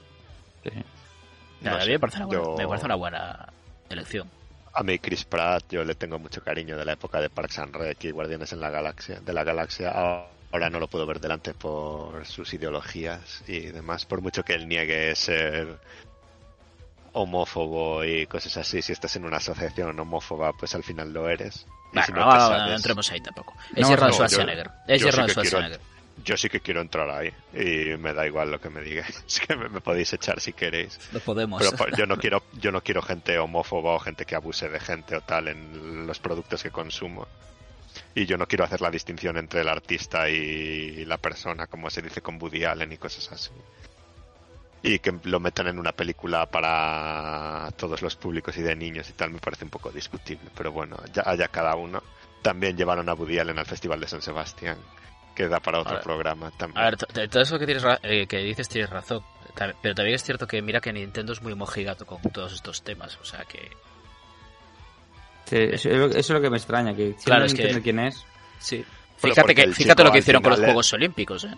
[0.64, 0.70] Sí.
[0.70, 3.46] O sea, No a mí sé, me parece, una buena, yo- me parece una buena
[3.90, 4.30] elección.
[4.76, 7.76] A mí Chris Pratt yo le tengo mucho cariño de la época de Parks and
[7.76, 9.92] Rec y Guardianes en la Galaxia, de la Galaxia.
[9.92, 14.68] Ahora no lo puedo ver delante por sus ideologías y demás, por mucho que él
[14.68, 15.80] niegue ser
[17.14, 18.82] homófobo y cosas así.
[18.82, 21.66] Si estás en una asociación homófoba, pues al final lo eres.
[21.92, 23.54] Y Bueno, si no, no no, no, entremos ahí tampoco.
[23.76, 24.72] No, Es yo- Schwarzenegger.
[24.88, 25.93] Es yo sí Arnold que quiero- Schwarzenegger.
[26.24, 29.24] Yo sí que quiero entrar ahí y me da igual lo que me digáis.
[29.28, 31.00] Es que me, me podéis echar si queréis.
[31.12, 31.62] No podemos.
[31.64, 34.80] Pero pa- yo no quiero yo no quiero gente homófoba o gente que abuse de
[34.80, 37.28] gente o tal en los productos que consumo.
[38.16, 42.02] Y yo no quiero hacer la distinción entre el artista y la persona, como se
[42.02, 43.52] dice con Woody Allen y cosas así.
[44.84, 49.14] Y que lo metan en una película para todos los públicos y de niños y
[49.14, 50.50] tal me parece un poco discutible.
[50.56, 52.04] Pero bueno, ya haya cada uno.
[52.42, 54.78] También llevaron a Woody Allen al Festival de San Sebastián,
[55.36, 56.04] que da para otro ver.
[56.04, 56.82] programa también.
[56.82, 59.24] A ver, to- to- todo eso que, tienes, ra- eh, que dices tienes razón.
[59.82, 63.18] Pero también es cierto que mira que Nintendo es muy mojigato con todos estos temas.
[63.22, 63.70] O sea que.
[65.46, 68.00] Sí, eso, eso es lo que me extraña, que si Claro, no es que- quién
[68.00, 68.26] es.
[68.60, 68.84] Sí.
[69.18, 71.56] Fíjate, que, fíjate lo que hicieron con los Juegos Olímpicos, ¿eh?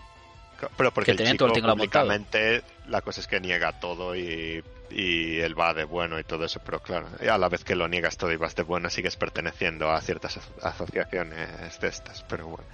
[0.76, 5.38] Pero porque que el tenían chico públicamente la cosa es que niega todo y, y
[5.40, 7.88] él va de bueno y todo eso, pero claro, y a la vez que lo
[7.88, 12.46] niegas todo y vas de bueno sigues perteneciendo a ciertas aso- asociaciones de estas, pero
[12.46, 12.64] bueno,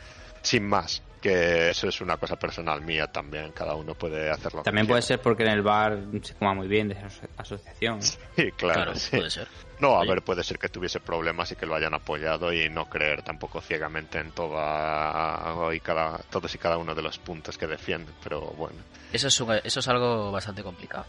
[0.43, 4.63] sin más, que eso es una cosa personal mía también, cada uno puede hacerlo.
[4.63, 7.97] También puede ser porque en el bar se coma muy bien de esa aso- asociación.
[7.99, 8.03] ¿no?
[8.03, 9.17] Sí, claro, Claro, sí.
[9.17, 9.47] puede ser.
[9.79, 10.11] No, a Oye.
[10.11, 13.61] ver, puede ser que tuviese problemas y que lo hayan apoyado y no creer tampoco
[13.61, 18.41] ciegamente en toda y cada, todos y cada uno de los puntos que defienden, pero
[18.53, 18.77] bueno.
[19.13, 21.07] Eso es, un- eso es algo bastante complicado.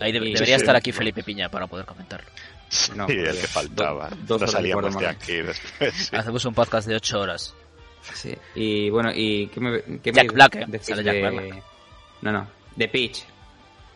[0.00, 0.52] Ahí Sí, debería sí.
[0.52, 2.26] estar aquí Felipe Piña para poder comentarlo.
[2.68, 4.08] Sí, No, el que faltaba.
[4.10, 5.94] do- dos no salíamos de aquí después.
[5.94, 6.16] sí.
[6.16, 7.54] Hacemos un podcast de 8 horas.
[8.14, 8.34] Sí.
[8.54, 10.78] Y bueno, ¿y qué me, qué Jack me Black, ¿eh?
[10.80, 11.62] Sale Jack de- Black.
[12.22, 12.46] No, no,
[12.76, 13.24] de Peach.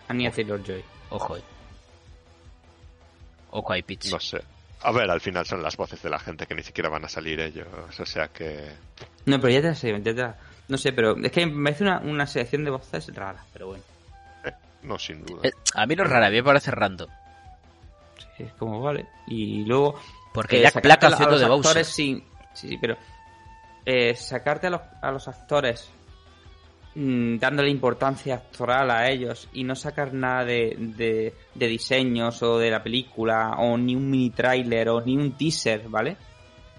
[0.08, 0.84] Anya Taylor-Joy.
[1.10, 1.42] Ojo, eh.
[3.50, 4.10] Ojo ahí, Pitch.
[4.10, 4.42] No sé.
[4.82, 7.08] A ver, al final son las voces de la gente que ni siquiera van a
[7.08, 7.66] salir ellos.
[7.98, 8.70] O sea que.
[9.26, 10.34] No, pero ya te sé, ya te-
[10.68, 13.82] No sé, pero es que me parece una, una selección de voces rara, pero bueno.
[14.44, 14.52] eh,
[14.82, 15.40] no, sin duda.
[15.48, 17.08] Eh, a mí no es rara, a mí me parece random.
[18.36, 19.06] Sí, es como vale.
[19.28, 19.98] Y luego.
[20.34, 21.84] Porque eh, Jack Black haciendo los de Bowser.
[21.84, 22.96] sin- Sí, sí, pero.
[23.86, 25.90] Eh, sacarte a los, a los actores.
[26.94, 32.58] mm, dándole importancia actoral a ellos y no sacar nada de, de, de diseños o
[32.58, 36.16] de la película o ni un mini trailer o ni un teaser, ¿vale?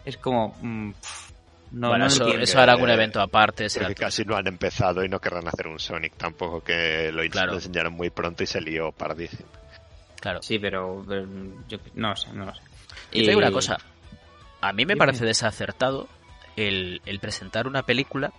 [0.06, 0.56] Es como.
[0.62, 1.32] mm, pff,
[1.72, 3.68] no, bueno, no eso, eso hará Eh, evento aparte.
[3.70, 3.96] será todo.
[4.06, 7.56] casi no han empezado y no querrán hacer un Sonic tampoco, que lo Claro.
[7.56, 9.50] enseñaron muy pronto y se lió pardísimo.
[10.22, 10.42] Claro.
[10.42, 11.26] Sí, pero, pero
[11.68, 12.62] yo no lo sé, no lo sé.
[13.12, 13.78] Y te digo una cosa.
[14.62, 16.08] A mí me parece desacertado
[16.56, 18.32] el, el presentar una película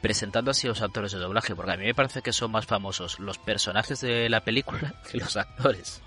[0.00, 2.66] presentando así a los actores de doblaje, porque a mí me parece que son más
[2.66, 6.02] famosos los personajes de la película que los actores.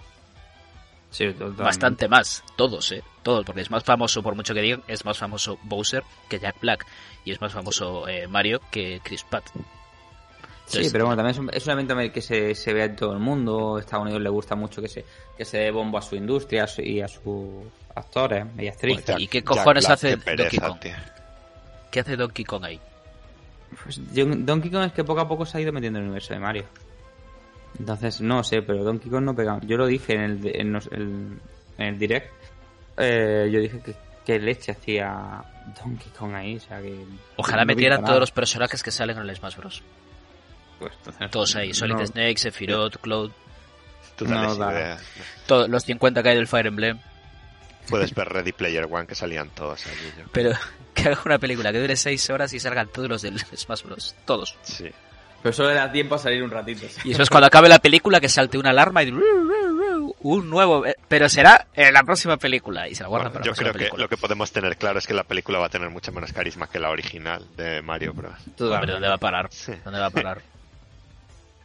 [1.11, 1.61] Sí, totalmente.
[1.61, 3.03] Bastante más, todos, ¿eh?
[3.21, 6.59] Todos, porque es más famoso, por mucho que digan, es más famoso Bowser que Jack
[6.59, 6.87] Black,
[7.23, 9.45] y es más famoso eh, Mario que Chris Pratt.
[10.65, 13.13] Sí, pero bueno, también es un, es un evento que se, se ve en todo
[13.13, 13.77] el mundo.
[13.77, 15.05] Estados Unidos le gusta mucho que se,
[15.37, 19.15] que se dé bombo a su industria a y a sus actores y actrices.
[19.19, 20.79] ¿Y qué Jack cojones Black, hace qué Donkey pereza, Kong?
[20.79, 21.22] tío.
[21.93, 22.79] ¿Qué hace Donkey Kong ahí?
[23.83, 26.33] Pues Donkey Kong es que poco a poco se ha ido metiendo en el universo
[26.33, 26.65] de Mario.
[27.77, 29.59] Entonces, no sé, pero Donkey Kong no pega.
[29.61, 31.37] Yo lo dije en el, en los- el-
[31.77, 32.31] en el direct.
[32.97, 33.93] eh, yo dije que,
[34.25, 35.43] que leche hacía
[35.83, 36.55] Donkey Kong ahí.
[36.55, 37.05] O sea, que
[37.37, 38.19] Ojalá no metieran todos nada.
[38.21, 39.83] los personajes que salen en el Smash Bros.
[40.79, 43.31] Pues, entonces, Todos ahí, Solid no- Snake, Sephiroth, Cloud,
[44.15, 44.55] Tú No,
[45.47, 46.99] todos los 50 que hay del Fire Emblem.
[47.89, 50.13] Puedes ver Ready Player One que salían todos allí.
[50.17, 50.25] yo.
[50.31, 50.51] Pero
[50.93, 54.15] que haga una película que dure 6 horas y salgan todos los del Smash Bros.
[54.25, 54.55] Todos.
[54.63, 54.89] Sí.
[55.41, 56.85] Pero solo le da tiempo a salir un ratito.
[57.03, 60.85] Y eso es cuando acabe la película que salte una alarma y un nuevo.
[60.85, 62.87] eh, Pero será en la próxima película.
[62.87, 64.03] Y se la guardan Bueno, para la yo próxima creo que película.
[64.03, 66.67] lo que podemos tener claro es que la película va a tener mucho menos carisma
[66.69, 68.33] que la original de Mario Bros.
[68.59, 69.49] Hombre, ¿dónde va a parar?
[69.51, 69.73] Sí.
[69.83, 70.41] ¿Dónde va a parar?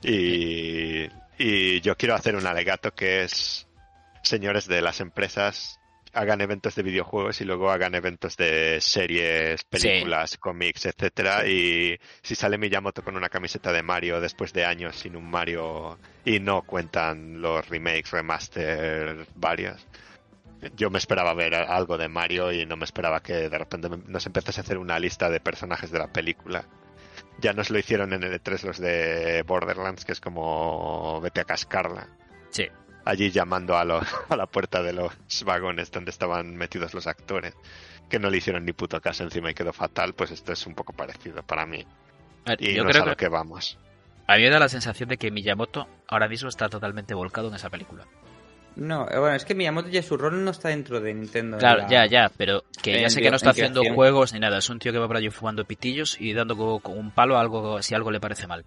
[0.02, 1.08] Y,
[1.38, 3.66] y yo quiero hacer un alegato que es,
[4.22, 5.80] señores de las empresas,
[6.12, 11.46] hagan eventos de videojuegos y luego hagan eventos de series, películas, cómics, etcétera.
[11.46, 15.98] Y si sale Miyamoto con una camiseta de Mario después de años sin un Mario
[16.24, 19.86] y no cuentan los remakes, remaster, varios.
[20.76, 24.26] Yo me esperaba ver algo de Mario y no me esperaba que de repente nos
[24.26, 26.64] empezase a hacer una lista de personajes de la película.
[27.40, 31.44] Ya nos lo hicieron en el E3 los de Borderlands, que es como vete a
[31.44, 32.08] cascarla.
[32.50, 32.66] Sí.
[33.08, 35.12] Allí llamando a, los, a la puerta de los
[35.44, 37.54] vagones donde estaban metidos los actores,
[38.10, 40.74] que no le hicieron ni puto caso encima y quedó fatal, pues esto es un
[40.74, 41.84] poco parecido para mí.
[42.44, 43.78] A ver, Y yo no es creo a lo que que vamos.
[44.26, 47.54] a mí me da la sensación de que Miyamoto ahora mismo está totalmente volcado en
[47.54, 48.04] esa película.
[48.76, 51.56] No, bueno, es que Miyamoto ya su rol no está dentro de Nintendo.
[51.56, 54.32] en Claro, la- ya, ya, pero que ya sé que no está en haciendo juegos
[54.34, 54.58] ni nada.
[54.58, 57.36] Es un tío que va por allí fumando pitillos y dando co- con un palo
[57.36, 58.64] a algo si algo le parece mal.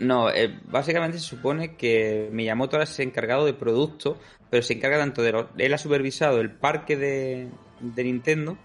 [0.00, 4.18] No, eh, básicamente se supone que Miyamoto ahora es encargado de producto,
[4.50, 5.32] pero se encarga tanto de...
[5.32, 7.48] los- él ha supervisado el parque de,
[7.80, 8.56] de Nintendo,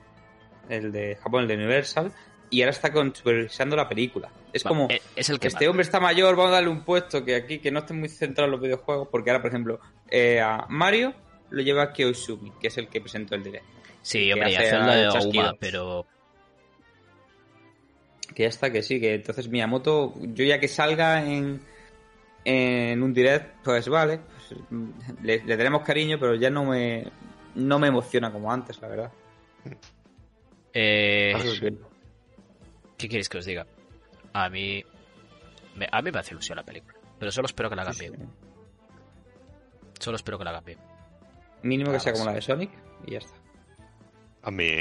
[0.70, 2.12] el de Japón, el de Universal,
[2.50, 4.30] y ahora está con, supervisando la película.
[4.54, 4.88] Es Va, como...
[4.90, 7.60] eh, es el que Este hombre está mayor, vamos a darle un puesto que aquí,
[7.60, 9.80] que no esté muy centrado en los videojuegos, porque ahora, por ejemplo,
[10.10, 11.14] eh, a Mario
[11.50, 13.66] lo lleva Kyoizumi, que es el que presentó el direct.
[14.02, 15.08] Sí, hombre, y hace hacerlo de.
[15.10, 16.06] Oguma, pero
[18.36, 21.62] Que ya está, que sí, que entonces Miyamoto, yo ya que salga en,
[22.44, 24.60] en un direct, pues vale, pues,
[25.24, 27.10] le, le tenemos cariño, pero ya no me,
[27.56, 29.12] no me emociona como antes, la verdad.
[30.74, 31.34] eh.
[32.98, 33.66] ¿qué queréis que os diga?
[34.34, 34.84] A mí
[35.76, 38.10] me, a mí me hace ilusión la película, pero solo espero que la hagan Sí,
[38.10, 38.16] bien.
[38.22, 38.28] sí.
[40.00, 40.80] Solo espero que la hagan bien.
[41.64, 42.20] Mínimo que sea más.
[42.20, 42.70] como la de Sonic
[43.08, 43.36] y ya está.
[44.46, 44.72] A mí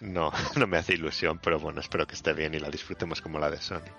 [0.00, 3.38] no, no me hace ilusión, pero bueno, espero que esté bien y la disfrutemos como
[3.38, 3.92] la de Sonic.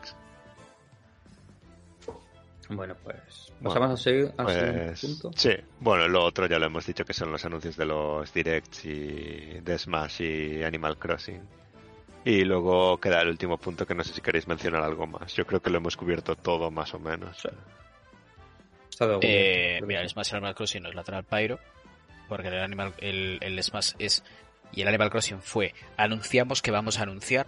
[2.70, 5.32] Bueno, pues Bueno, pasamos a seguir al Pues, punto.
[5.36, 8.86] sí, bueno, lo otro ya lo hemos dicho que son los anuncios de los Directs
[8.86, 11.42] y de Smash y Animal Crossing.
[12.24, 15.36] Y luego queda el último punto que no sé si queréis mencionar algo más.
[15.36, 17.38] Yo creo que lo hemos cubierto todo más o menos.
[17.40, 17.50] Sí.
[18.90, 19.30] Está de acuerdo.
[19.32, 21.60] Eh, mira, el Smash y Animal Crossing no es lateral Pyro,
[22.28, 24.24] porque el, Animal, el, el Smash es.
[24.72, 25.74] Y el Animal Crossing fue.
[25.98, 27.48] Anunciamos que vamos a anunciar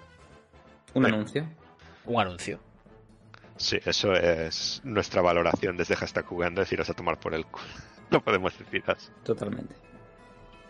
[0.94, 1.48] Un anuncio.
[2.06, 2.60] un anuncio.
[3.58, 7.66] Sí, eso es nuestra valoración desde hashtag jugando, es iros a tomar por el culo.
[8.10, 9.10] No podemos decir así.
[9.26, 9.76] Totalmente.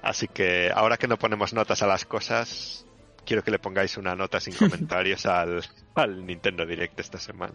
[0.02, 2.84] Así que ahora que no ponemos notas a las cosas,
[3.26, 5.64] quiero que le pongáis una nota sin comentarios al,
[5.94, 7.54] al Nintendo Direct esta semana.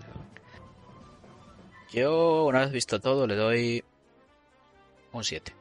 [1.93, 3.83] Yo, una vez visto todo, le doy
[5.13, 5.53] un 7.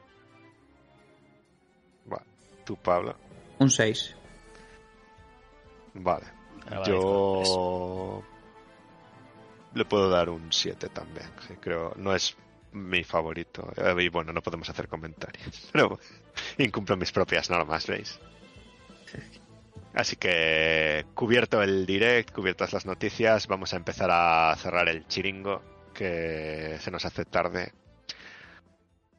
[2.64, 3.16] Tú, Pablo.
[3.58, 4.14] Un 6.
[5.94, 6.26] Vale.
[6.66, 8.22] Ahora va, Yo
[9.74, 11.26] le puedo dar un 7 también.
[11.46, 12.36] sí, creo, no es
[12.72, 13.70] mi favorito.
[13.76, 15.68] Eh, Y bueno, no podemos hacer comentarios.
[15.72, 15.98] Pero
[16.58, 18.18] incumplo mis propias normas, ¿veis?
[19.94, 25.60] Así que, cubierto el direct, cubiertas las noticias, vamos a empezar a cerrar el chiringo,
[25.92, 27.74] que se nos hace tarde.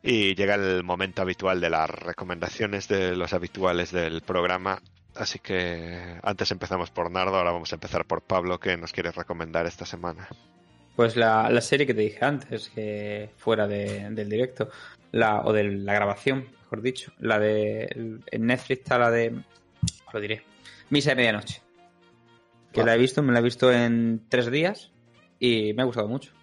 [0.03, 4.81] Y llega el momento habitual de las recomendaciones de los habituales del programa.
[5.15, 9.11] Así que antes empezamos por Nardo, ahora vamos a empezar por Pablo, que nos quiere
[9.11, 10.27] recomendar esta semana.
[10.97, 14.69] Pues la, serie que te dije antes, que fuera de- del directo,
[15.11, 19.34] la, o de la grabación, mejor dicho, la de en Netflix está la de,
[20.11, 20.43] lo diré,
[20.89, 21.61] Misa de Medianoche.
[22.73, 24.91] Que la he visto, me la he visto en tres días
[25.39, 26.34] y me ha gustado mucho.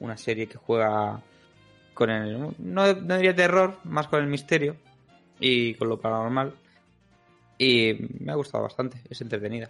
[0.00, 1.20] Una serie que juega
[1.98, 4.76] con el, no, no diría terror, más con el misterio
[5.40, 6.54] y con lo paranormal.
[7.58, 9.68] Y me ha gustado bastante, es entretenida.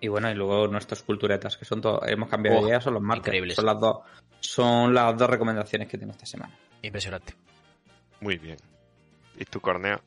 [0.00, 2.94] Y bueno, y luego nuestros culturetas, que son todos, hemos cambiado Oh, de idea, son
[2.94, 3.26] los martes.
[3.26, 3.56] increíbles.
[3.56, 3.98] Son las dos,
[4.40, 6.56] son las dos recomendaciones que tengo esta semana.
[6.80, 7.34] Impresionante.
[8.22, 8.56] Muy bien.
[9.38, 10.00] ¿Y tú, Corneo?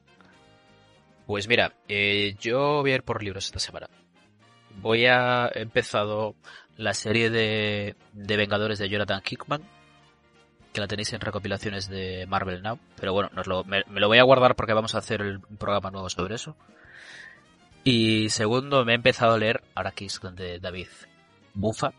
[1.28, 3.88] Pues mira, eh, yo voy a ir por libros esta semana.
[4.82, 6.34] Voy a he empezado
[6.78, 9.62] la serie de, de Vengadores de Jonathan Hickman,
[10.76, 14.08] que la tenéis en recopilaciones de Marvel Now, pero bueno, nos lo- me, me lo
[14.10, 16.56] voy a guardar porque vamos a hacer el, un programa nuevo sobre eso.
[17.84, 20.88] Y segundo, me he empezado a leer, ahora aquí es donde David
[21.54, 21.94] bufa,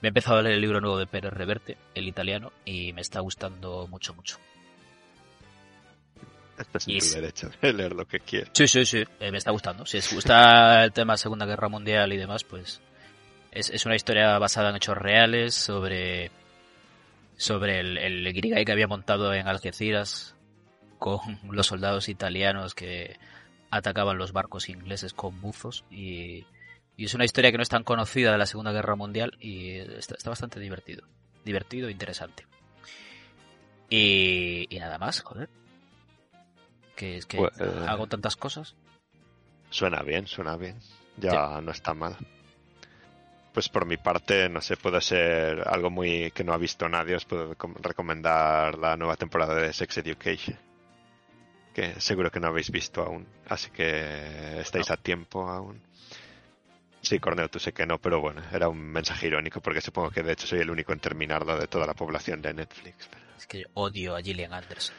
[0.00, 3.00] me he empezado a leer el libro nuevo de Pérez Reverte, el italiano, y me
[3.00, 4.38] está gustando mucho, mucho.
[6.58, 8.50] Estás en tu derecho de leer lo que quieras.
[8.54, 9.84] Sí, sí, sí, eh, me está gustando.
[9.86, 12.80] Si os gusta el tema Segunda Guerra Mundial y demás, pues
[13.52, 16.30] es, es una historia basada en hechos reales sobre,
[17.36, 20.34] sobre el, el Grigai que había montado en Algeciras
[20.98, 23.18] con los soldados italianos que
[23.70, 26.46] atacaban los barcos ingleses con buzos y,
[26.96, 29.72] y es una historia que no es tan conocida de la Segunda Guerra Mundial y
[29.72, 31.06] está, está bastante divertido.
[31.44, 32.46] Divertido e interesante.
[33.88, 35.48] Y, y nada más, joder.
[36.96, 38.74] Que es que Pues, eh, hago tantas cosas.
[39.70, 40.78] Suena bien, suena bien.
[41.18, 42.16] Ya no está mal.
[43.56, 47.14] Pues por mi parte, no sé, puede ser algo muy que no ha visto nadie.
[47.16, 50.58] Os puedo recom- recomendar la nueva temporada de Sex Education.
[51.72, 53.26] Que seguro que no habéis visto aún.
[53.48, 55.80] Así que estáis a tiempo aún.
[57.00, 60.22] Sí, Corneo, tú sé que no, pero bueno, era un mensaje irónico porque supongo que
[60.22, 63.08] de hecho soy el único en terminarlo de toda la población de Netflix.
[63.38, 64.94] Es que yo odio a Gillian Anderson.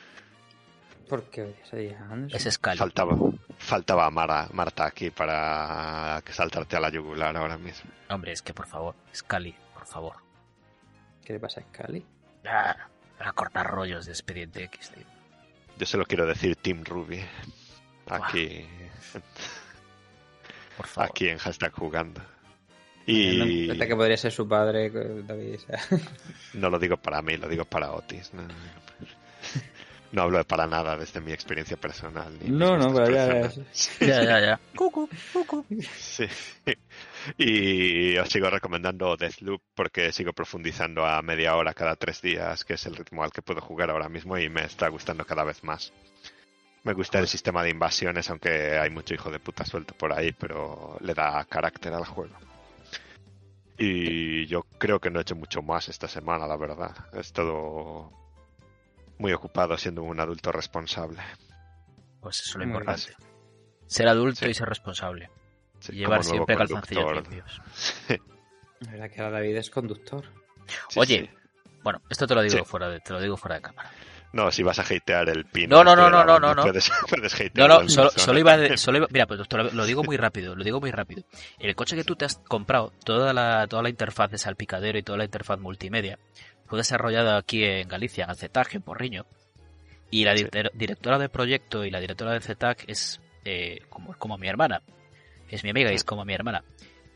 [1.09, 2.47] ¿Por qué odias a Gillian Anderson?
[2.47, 2.77] Es Scully.
[2.77, 3.17] Faltaba,
[3.57, 7.89] faltaba Mara, Marta aquí para que saltarte a la yugular ahora mismo.
[8.09, 10.15] Hombre, es que por favor, Scully, por favor.
[11.23, 12.05] ¿Qué le pasa a Scully?
[12.45, 12.75] Ah,
[13.17, 15.03] para cortar rollos de expediente X, tío.
[15.77, 17.21] Yo solo quiero decir Team Ruby.
[18.09, 18.65] Aquí,
[20.77, 21.09] Por favor.
[21.11, 22.21] aquí en hashtag jugando.
[22.21, 22.27] No,
[23.13, 25.55] Y Este que podría ser su padre, David.
[25.55, 25.79] o sea.
[26.53, 28.33] no lo digo para mí, lo digo para Otis.
[28.33, 28.43] No,
[30.11, 32.33] No hablo de para nada desde mi experiencia personal.
[32.41, 33.91] ni No, no, pero ya- personales.
[33.99, 34.59] Ya, ya, ya.
[34.75, 35.65] Cucu, cucu.
[35.97, 36.25] Sí.
[37.37, 42.75] Y os sigo recomendando Deathloop porque sigo profundizando a media hora cada tres días, que
[42.75, 45.63] es el ritmo al que puedo jugar ahora mismo y me está gustando cada vez
[45.63, 45.91] más.
[46.83, 50.31] Me gusta el sistema de invasiones, aunque hay mucho hijo de puta suelto por ahí,
[50.31, 52.35] pero le da carácter al juego.
[53.77, 56.95] Y yo creo que no he hecho mucho más esta semana, la verdad.
[57.13, 58.09] He estado
[59.17, 61.21] muy ocupado siendo un adulto responsable.
[62.21, 63.15] Pues eso es lo Muy importante.
[63.85, 64.51] Ser adulto Sí.
[64.51, 65.29] y ser responsable.
[65.79, 67.61] Sí, y llevar siempre calzoncillos limpios.
[68.79, 70.25] La verdad que ahora David es conductor.
[70.89, 71.69] Sí, Oye, sí.
[71.83, 72.63] Bueno, esto te lo digo Sí.
[72.65, 73.91] fuera de, te lo digo fuera de cámara.
[74.33, 75.69] No, si vas a hatear el pin.
[75.69, 76.61] No, no, este no, no, no, no, no.
[76.63, 79.39] Puedes, puedes No, no, solo, iba, de- solo iba- Mira, pues
[79.73, 81.23] lo, digo muy rápido, lo digo muy rápido.
[81.59, 85.03] El coche que tú te has comprado, toda la, toda la interfaz de salpicadero y
[85.03, 86.19] toda la interfaz multimedia,
[86.65, 89.25] fue desarrollada aquí en Galicia, en Alcetac, en Porriño.
[90.11, 90.47] Y la Sí.
[90.73, 94.81] directora de proyecto y la directora de CETAC es eh, como, como mi hermana.
[95.49, 96.63] Es mi amiga y es como mi hermana.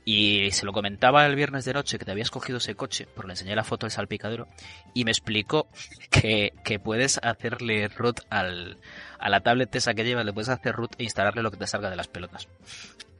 [0.03, 3.27] Y se lo comentaba el viernes de noche que te habías cogido ese coche, porque
[3.27, 4.47] le enseñé la foto del salpicadero,
[4.95, 5.67] y me explicó
[6.09, 8.77] que, que puedes hacerle root al,
[9.19, 11.67] a la tablet esa que llevas, le puedes hacer root e instalarle lo que te
[11.67, 12.47] salga de las pelotas.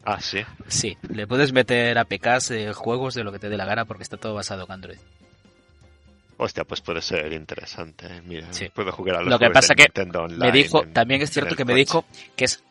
[0.03, 0.39] Ah, sí.
[0.67, 4.01] Sí, le puedes meter APKs de juegos de lo que te dé la gana porque
[4.01, 4.97] está todo basado en Android.
[6.37, 8.07] Hostia, pues puede ser interesante.
[8.07, 8.21] eh.
[8.25, 8.69] Mira, Sí.
[8.73, 11.55] puedo jugar a los Lo que pasa que Nintendo Online Me dijo, también es cierto
[11.55, 12.03] que me dijo
[12.35, 12.63] que es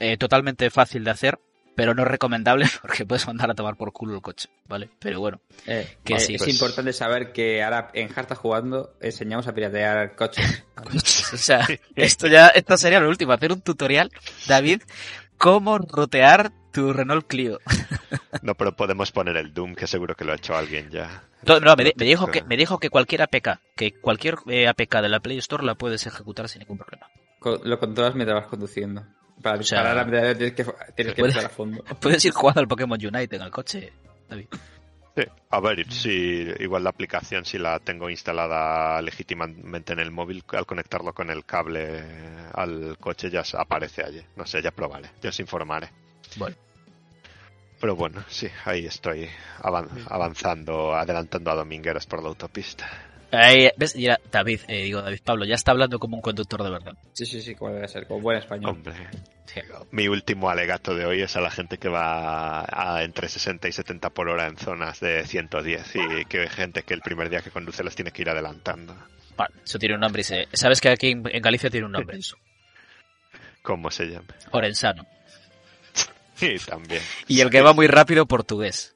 [0.00, 1.38] eh, totalmente fácil de hacer,
[1.78, 4.90] pero no es recomendable porque puedes mandar a tomar por culo el coche, ¿vale?
[4.98, 6.34] Pero bueno, Eh, Que sí.
[6.34, 10.64] es Pues- importante saber que ahora en Harta jugando enseñamos a piratear coches.
[11.32, 14.10] o sea, esto ya, esto sería lo último, hacer un tutorial,
[14.46, 14.82] David,
[15.38, 17.60] cómo rotear tu Renault Clio.
[18.42, 21.24] No, pero podemos poner el Doom, que seguro que lo ha hecho alguien ya.
[21.46, 22.44] No, no, me, di- me dijo Típico.
[22.44, 25.74] que, me dijo que cualquier APK, que cualquier eh, APK de la Play Store la
[25.74, 27.08] puedes ejecutar sin ningún problema.
[27.64, 29.04] Lo controlas mientras vas conduciendo.
[29.42, 31.82] Para O sea, disparar la medalla tienes que, tienes que puede- estar a fondo.
[32.00, 33.92] Puedes ir jugando al Pokémon Unite en el coche,
[34.28, 34.46] David.
[35.16, 35.24] Sí.
[35.50, 36.10] A ver, si
[36.60, 41.44] igual la aplicación, si la tengo instalada legítimamente en el móvil, al conectarlo con el
[41.44, 42.04] cable
[42.54, 44.22] al coche ya aparece allí.
[44.36, 45.10] No sé, ya probaré.
[45.20, 45.88] Ya os informaré.
[46.36, 46.54] Bueno.
[47.80, 49.28] Pero bueno, sí, ahí estoy
[49.62, 52.88] avan- avanzando, adelantando a Domingueras por la autopista.
[53.30, 53.94] Ahí, ¿ves?
[53.94, 56.94] Y era David, eh, digo David Pablo, ya está hablando como un conductor de verdad.
[57.12, 58.70] Sí, sí, sí, como debe ser, con buen español.
[58.70, 58.94] Hombre,
[59.46, 59.60] Sí.
[59.92, 63.72] mi último alegato de hoy es a la gente que va a entre 60 y
[63.72, 67.40] 70 por hora en zonas de 110 y que hay gente que el primer día
[67.40, 68.94] que conduce los tiene que ir adelantando.
[69.36, 70.48] Bueno, eso tiene un nombre y se...
[70.52, 72.36] Sabes que aquí en, Galicia tiene un nombre eso.
[73.62, 74.28] ¿Cómo se llama?
[74.52, 75.06] Orensano.
[76.40, 77.02] Y también.
[77.26, 78.94] Y el que va muy rápido, portugués.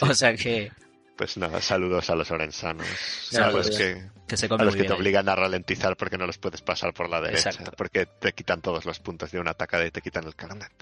[0.00, 0.70] O sea que,
[1.16, 2.86] Pues nada, saludos a los orensanos.
[3.30, 3.66] Saludos.
[3.66, 4.98] Sabes que que se a los que te ahí.
[4.98, 7.72] obligan a ralentizar porque no los puedes pasar por la derecha, Exacto.
[7.76, 10.72] porque te quitan todos los puntos de una atacada y te quitan el carnet.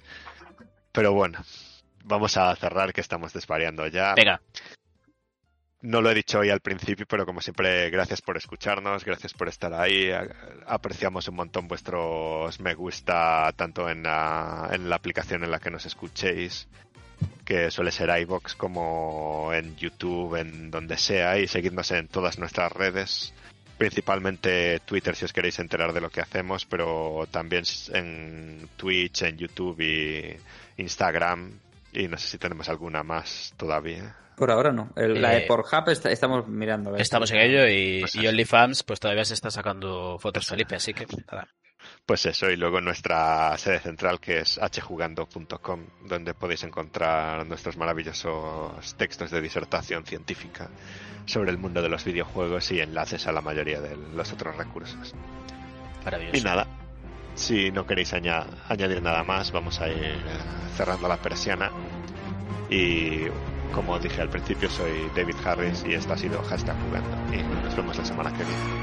[0.92, 1.44] Pero bueno,
[2.04, 4.14] vamos a cerrar que estamos desvariando ya.
[4.14, 4.40] Venga,
[5.82, 9.48] No lo he dicho hoy al principio, pero como siempre, gracias por escucharnos, gracias por
[9.48, 10.10] estar ahí.
[10.66, 15.70] Apreciamos un montón vuestros me gusta, tanto en la, en la aplicación en la que
[15.70, 16.68] nos escuchéis,
[17.44, 22.72] que suele ser iBox, como en YouTube, en donde sea, y seguidnos en todas nuestras
[22.72, 23.32] redes.
[23.78, 29.36] Principalmente Twitter si os queréis enterar de lo que hacemos, pero también en Twitch, en
[29.38, 30.36] YouTube y
[30.80, 31.58] Instagram.
[31.92, 34.16] Y no sé si tenemos alguna más todavía.
[34.36, 34.90] Por ahora no.
[34.96, 36.96] El- la de Eh, Pornhub está- estamos mirando.
[36.96, 38.26] estamos en ello y, Pues y.
[38.26, 41.48] OnlyFans pues todavía se está sacando fotos Felipe, así que nada.
[42.04, 48.94] Pues eso, y luego nuestra sede central que es hjugando.com, donde podéis encontrar nuestros maravillosos
[48.96, 50.68] textos de disertación científica
[51.26, 55.14] sobre el mundo de los videojuegos y enlaces a la mayoría de los otros recursos.
[56.04, 56.36] Maravilloso.
[56.36, 56.66] Y nada,
[57.36, 60.18] si no queréis aña- añadir nada más, vamos a ir
[60.76, 61.70] cerrando la persiana.
[62.68, 63.26] Y
[63.72, 67.16] como dije al principio, soy David Harris y esto ha sido Hashtag Jugando.
[67.32, 68.82] Y nos vemos la semana que viene.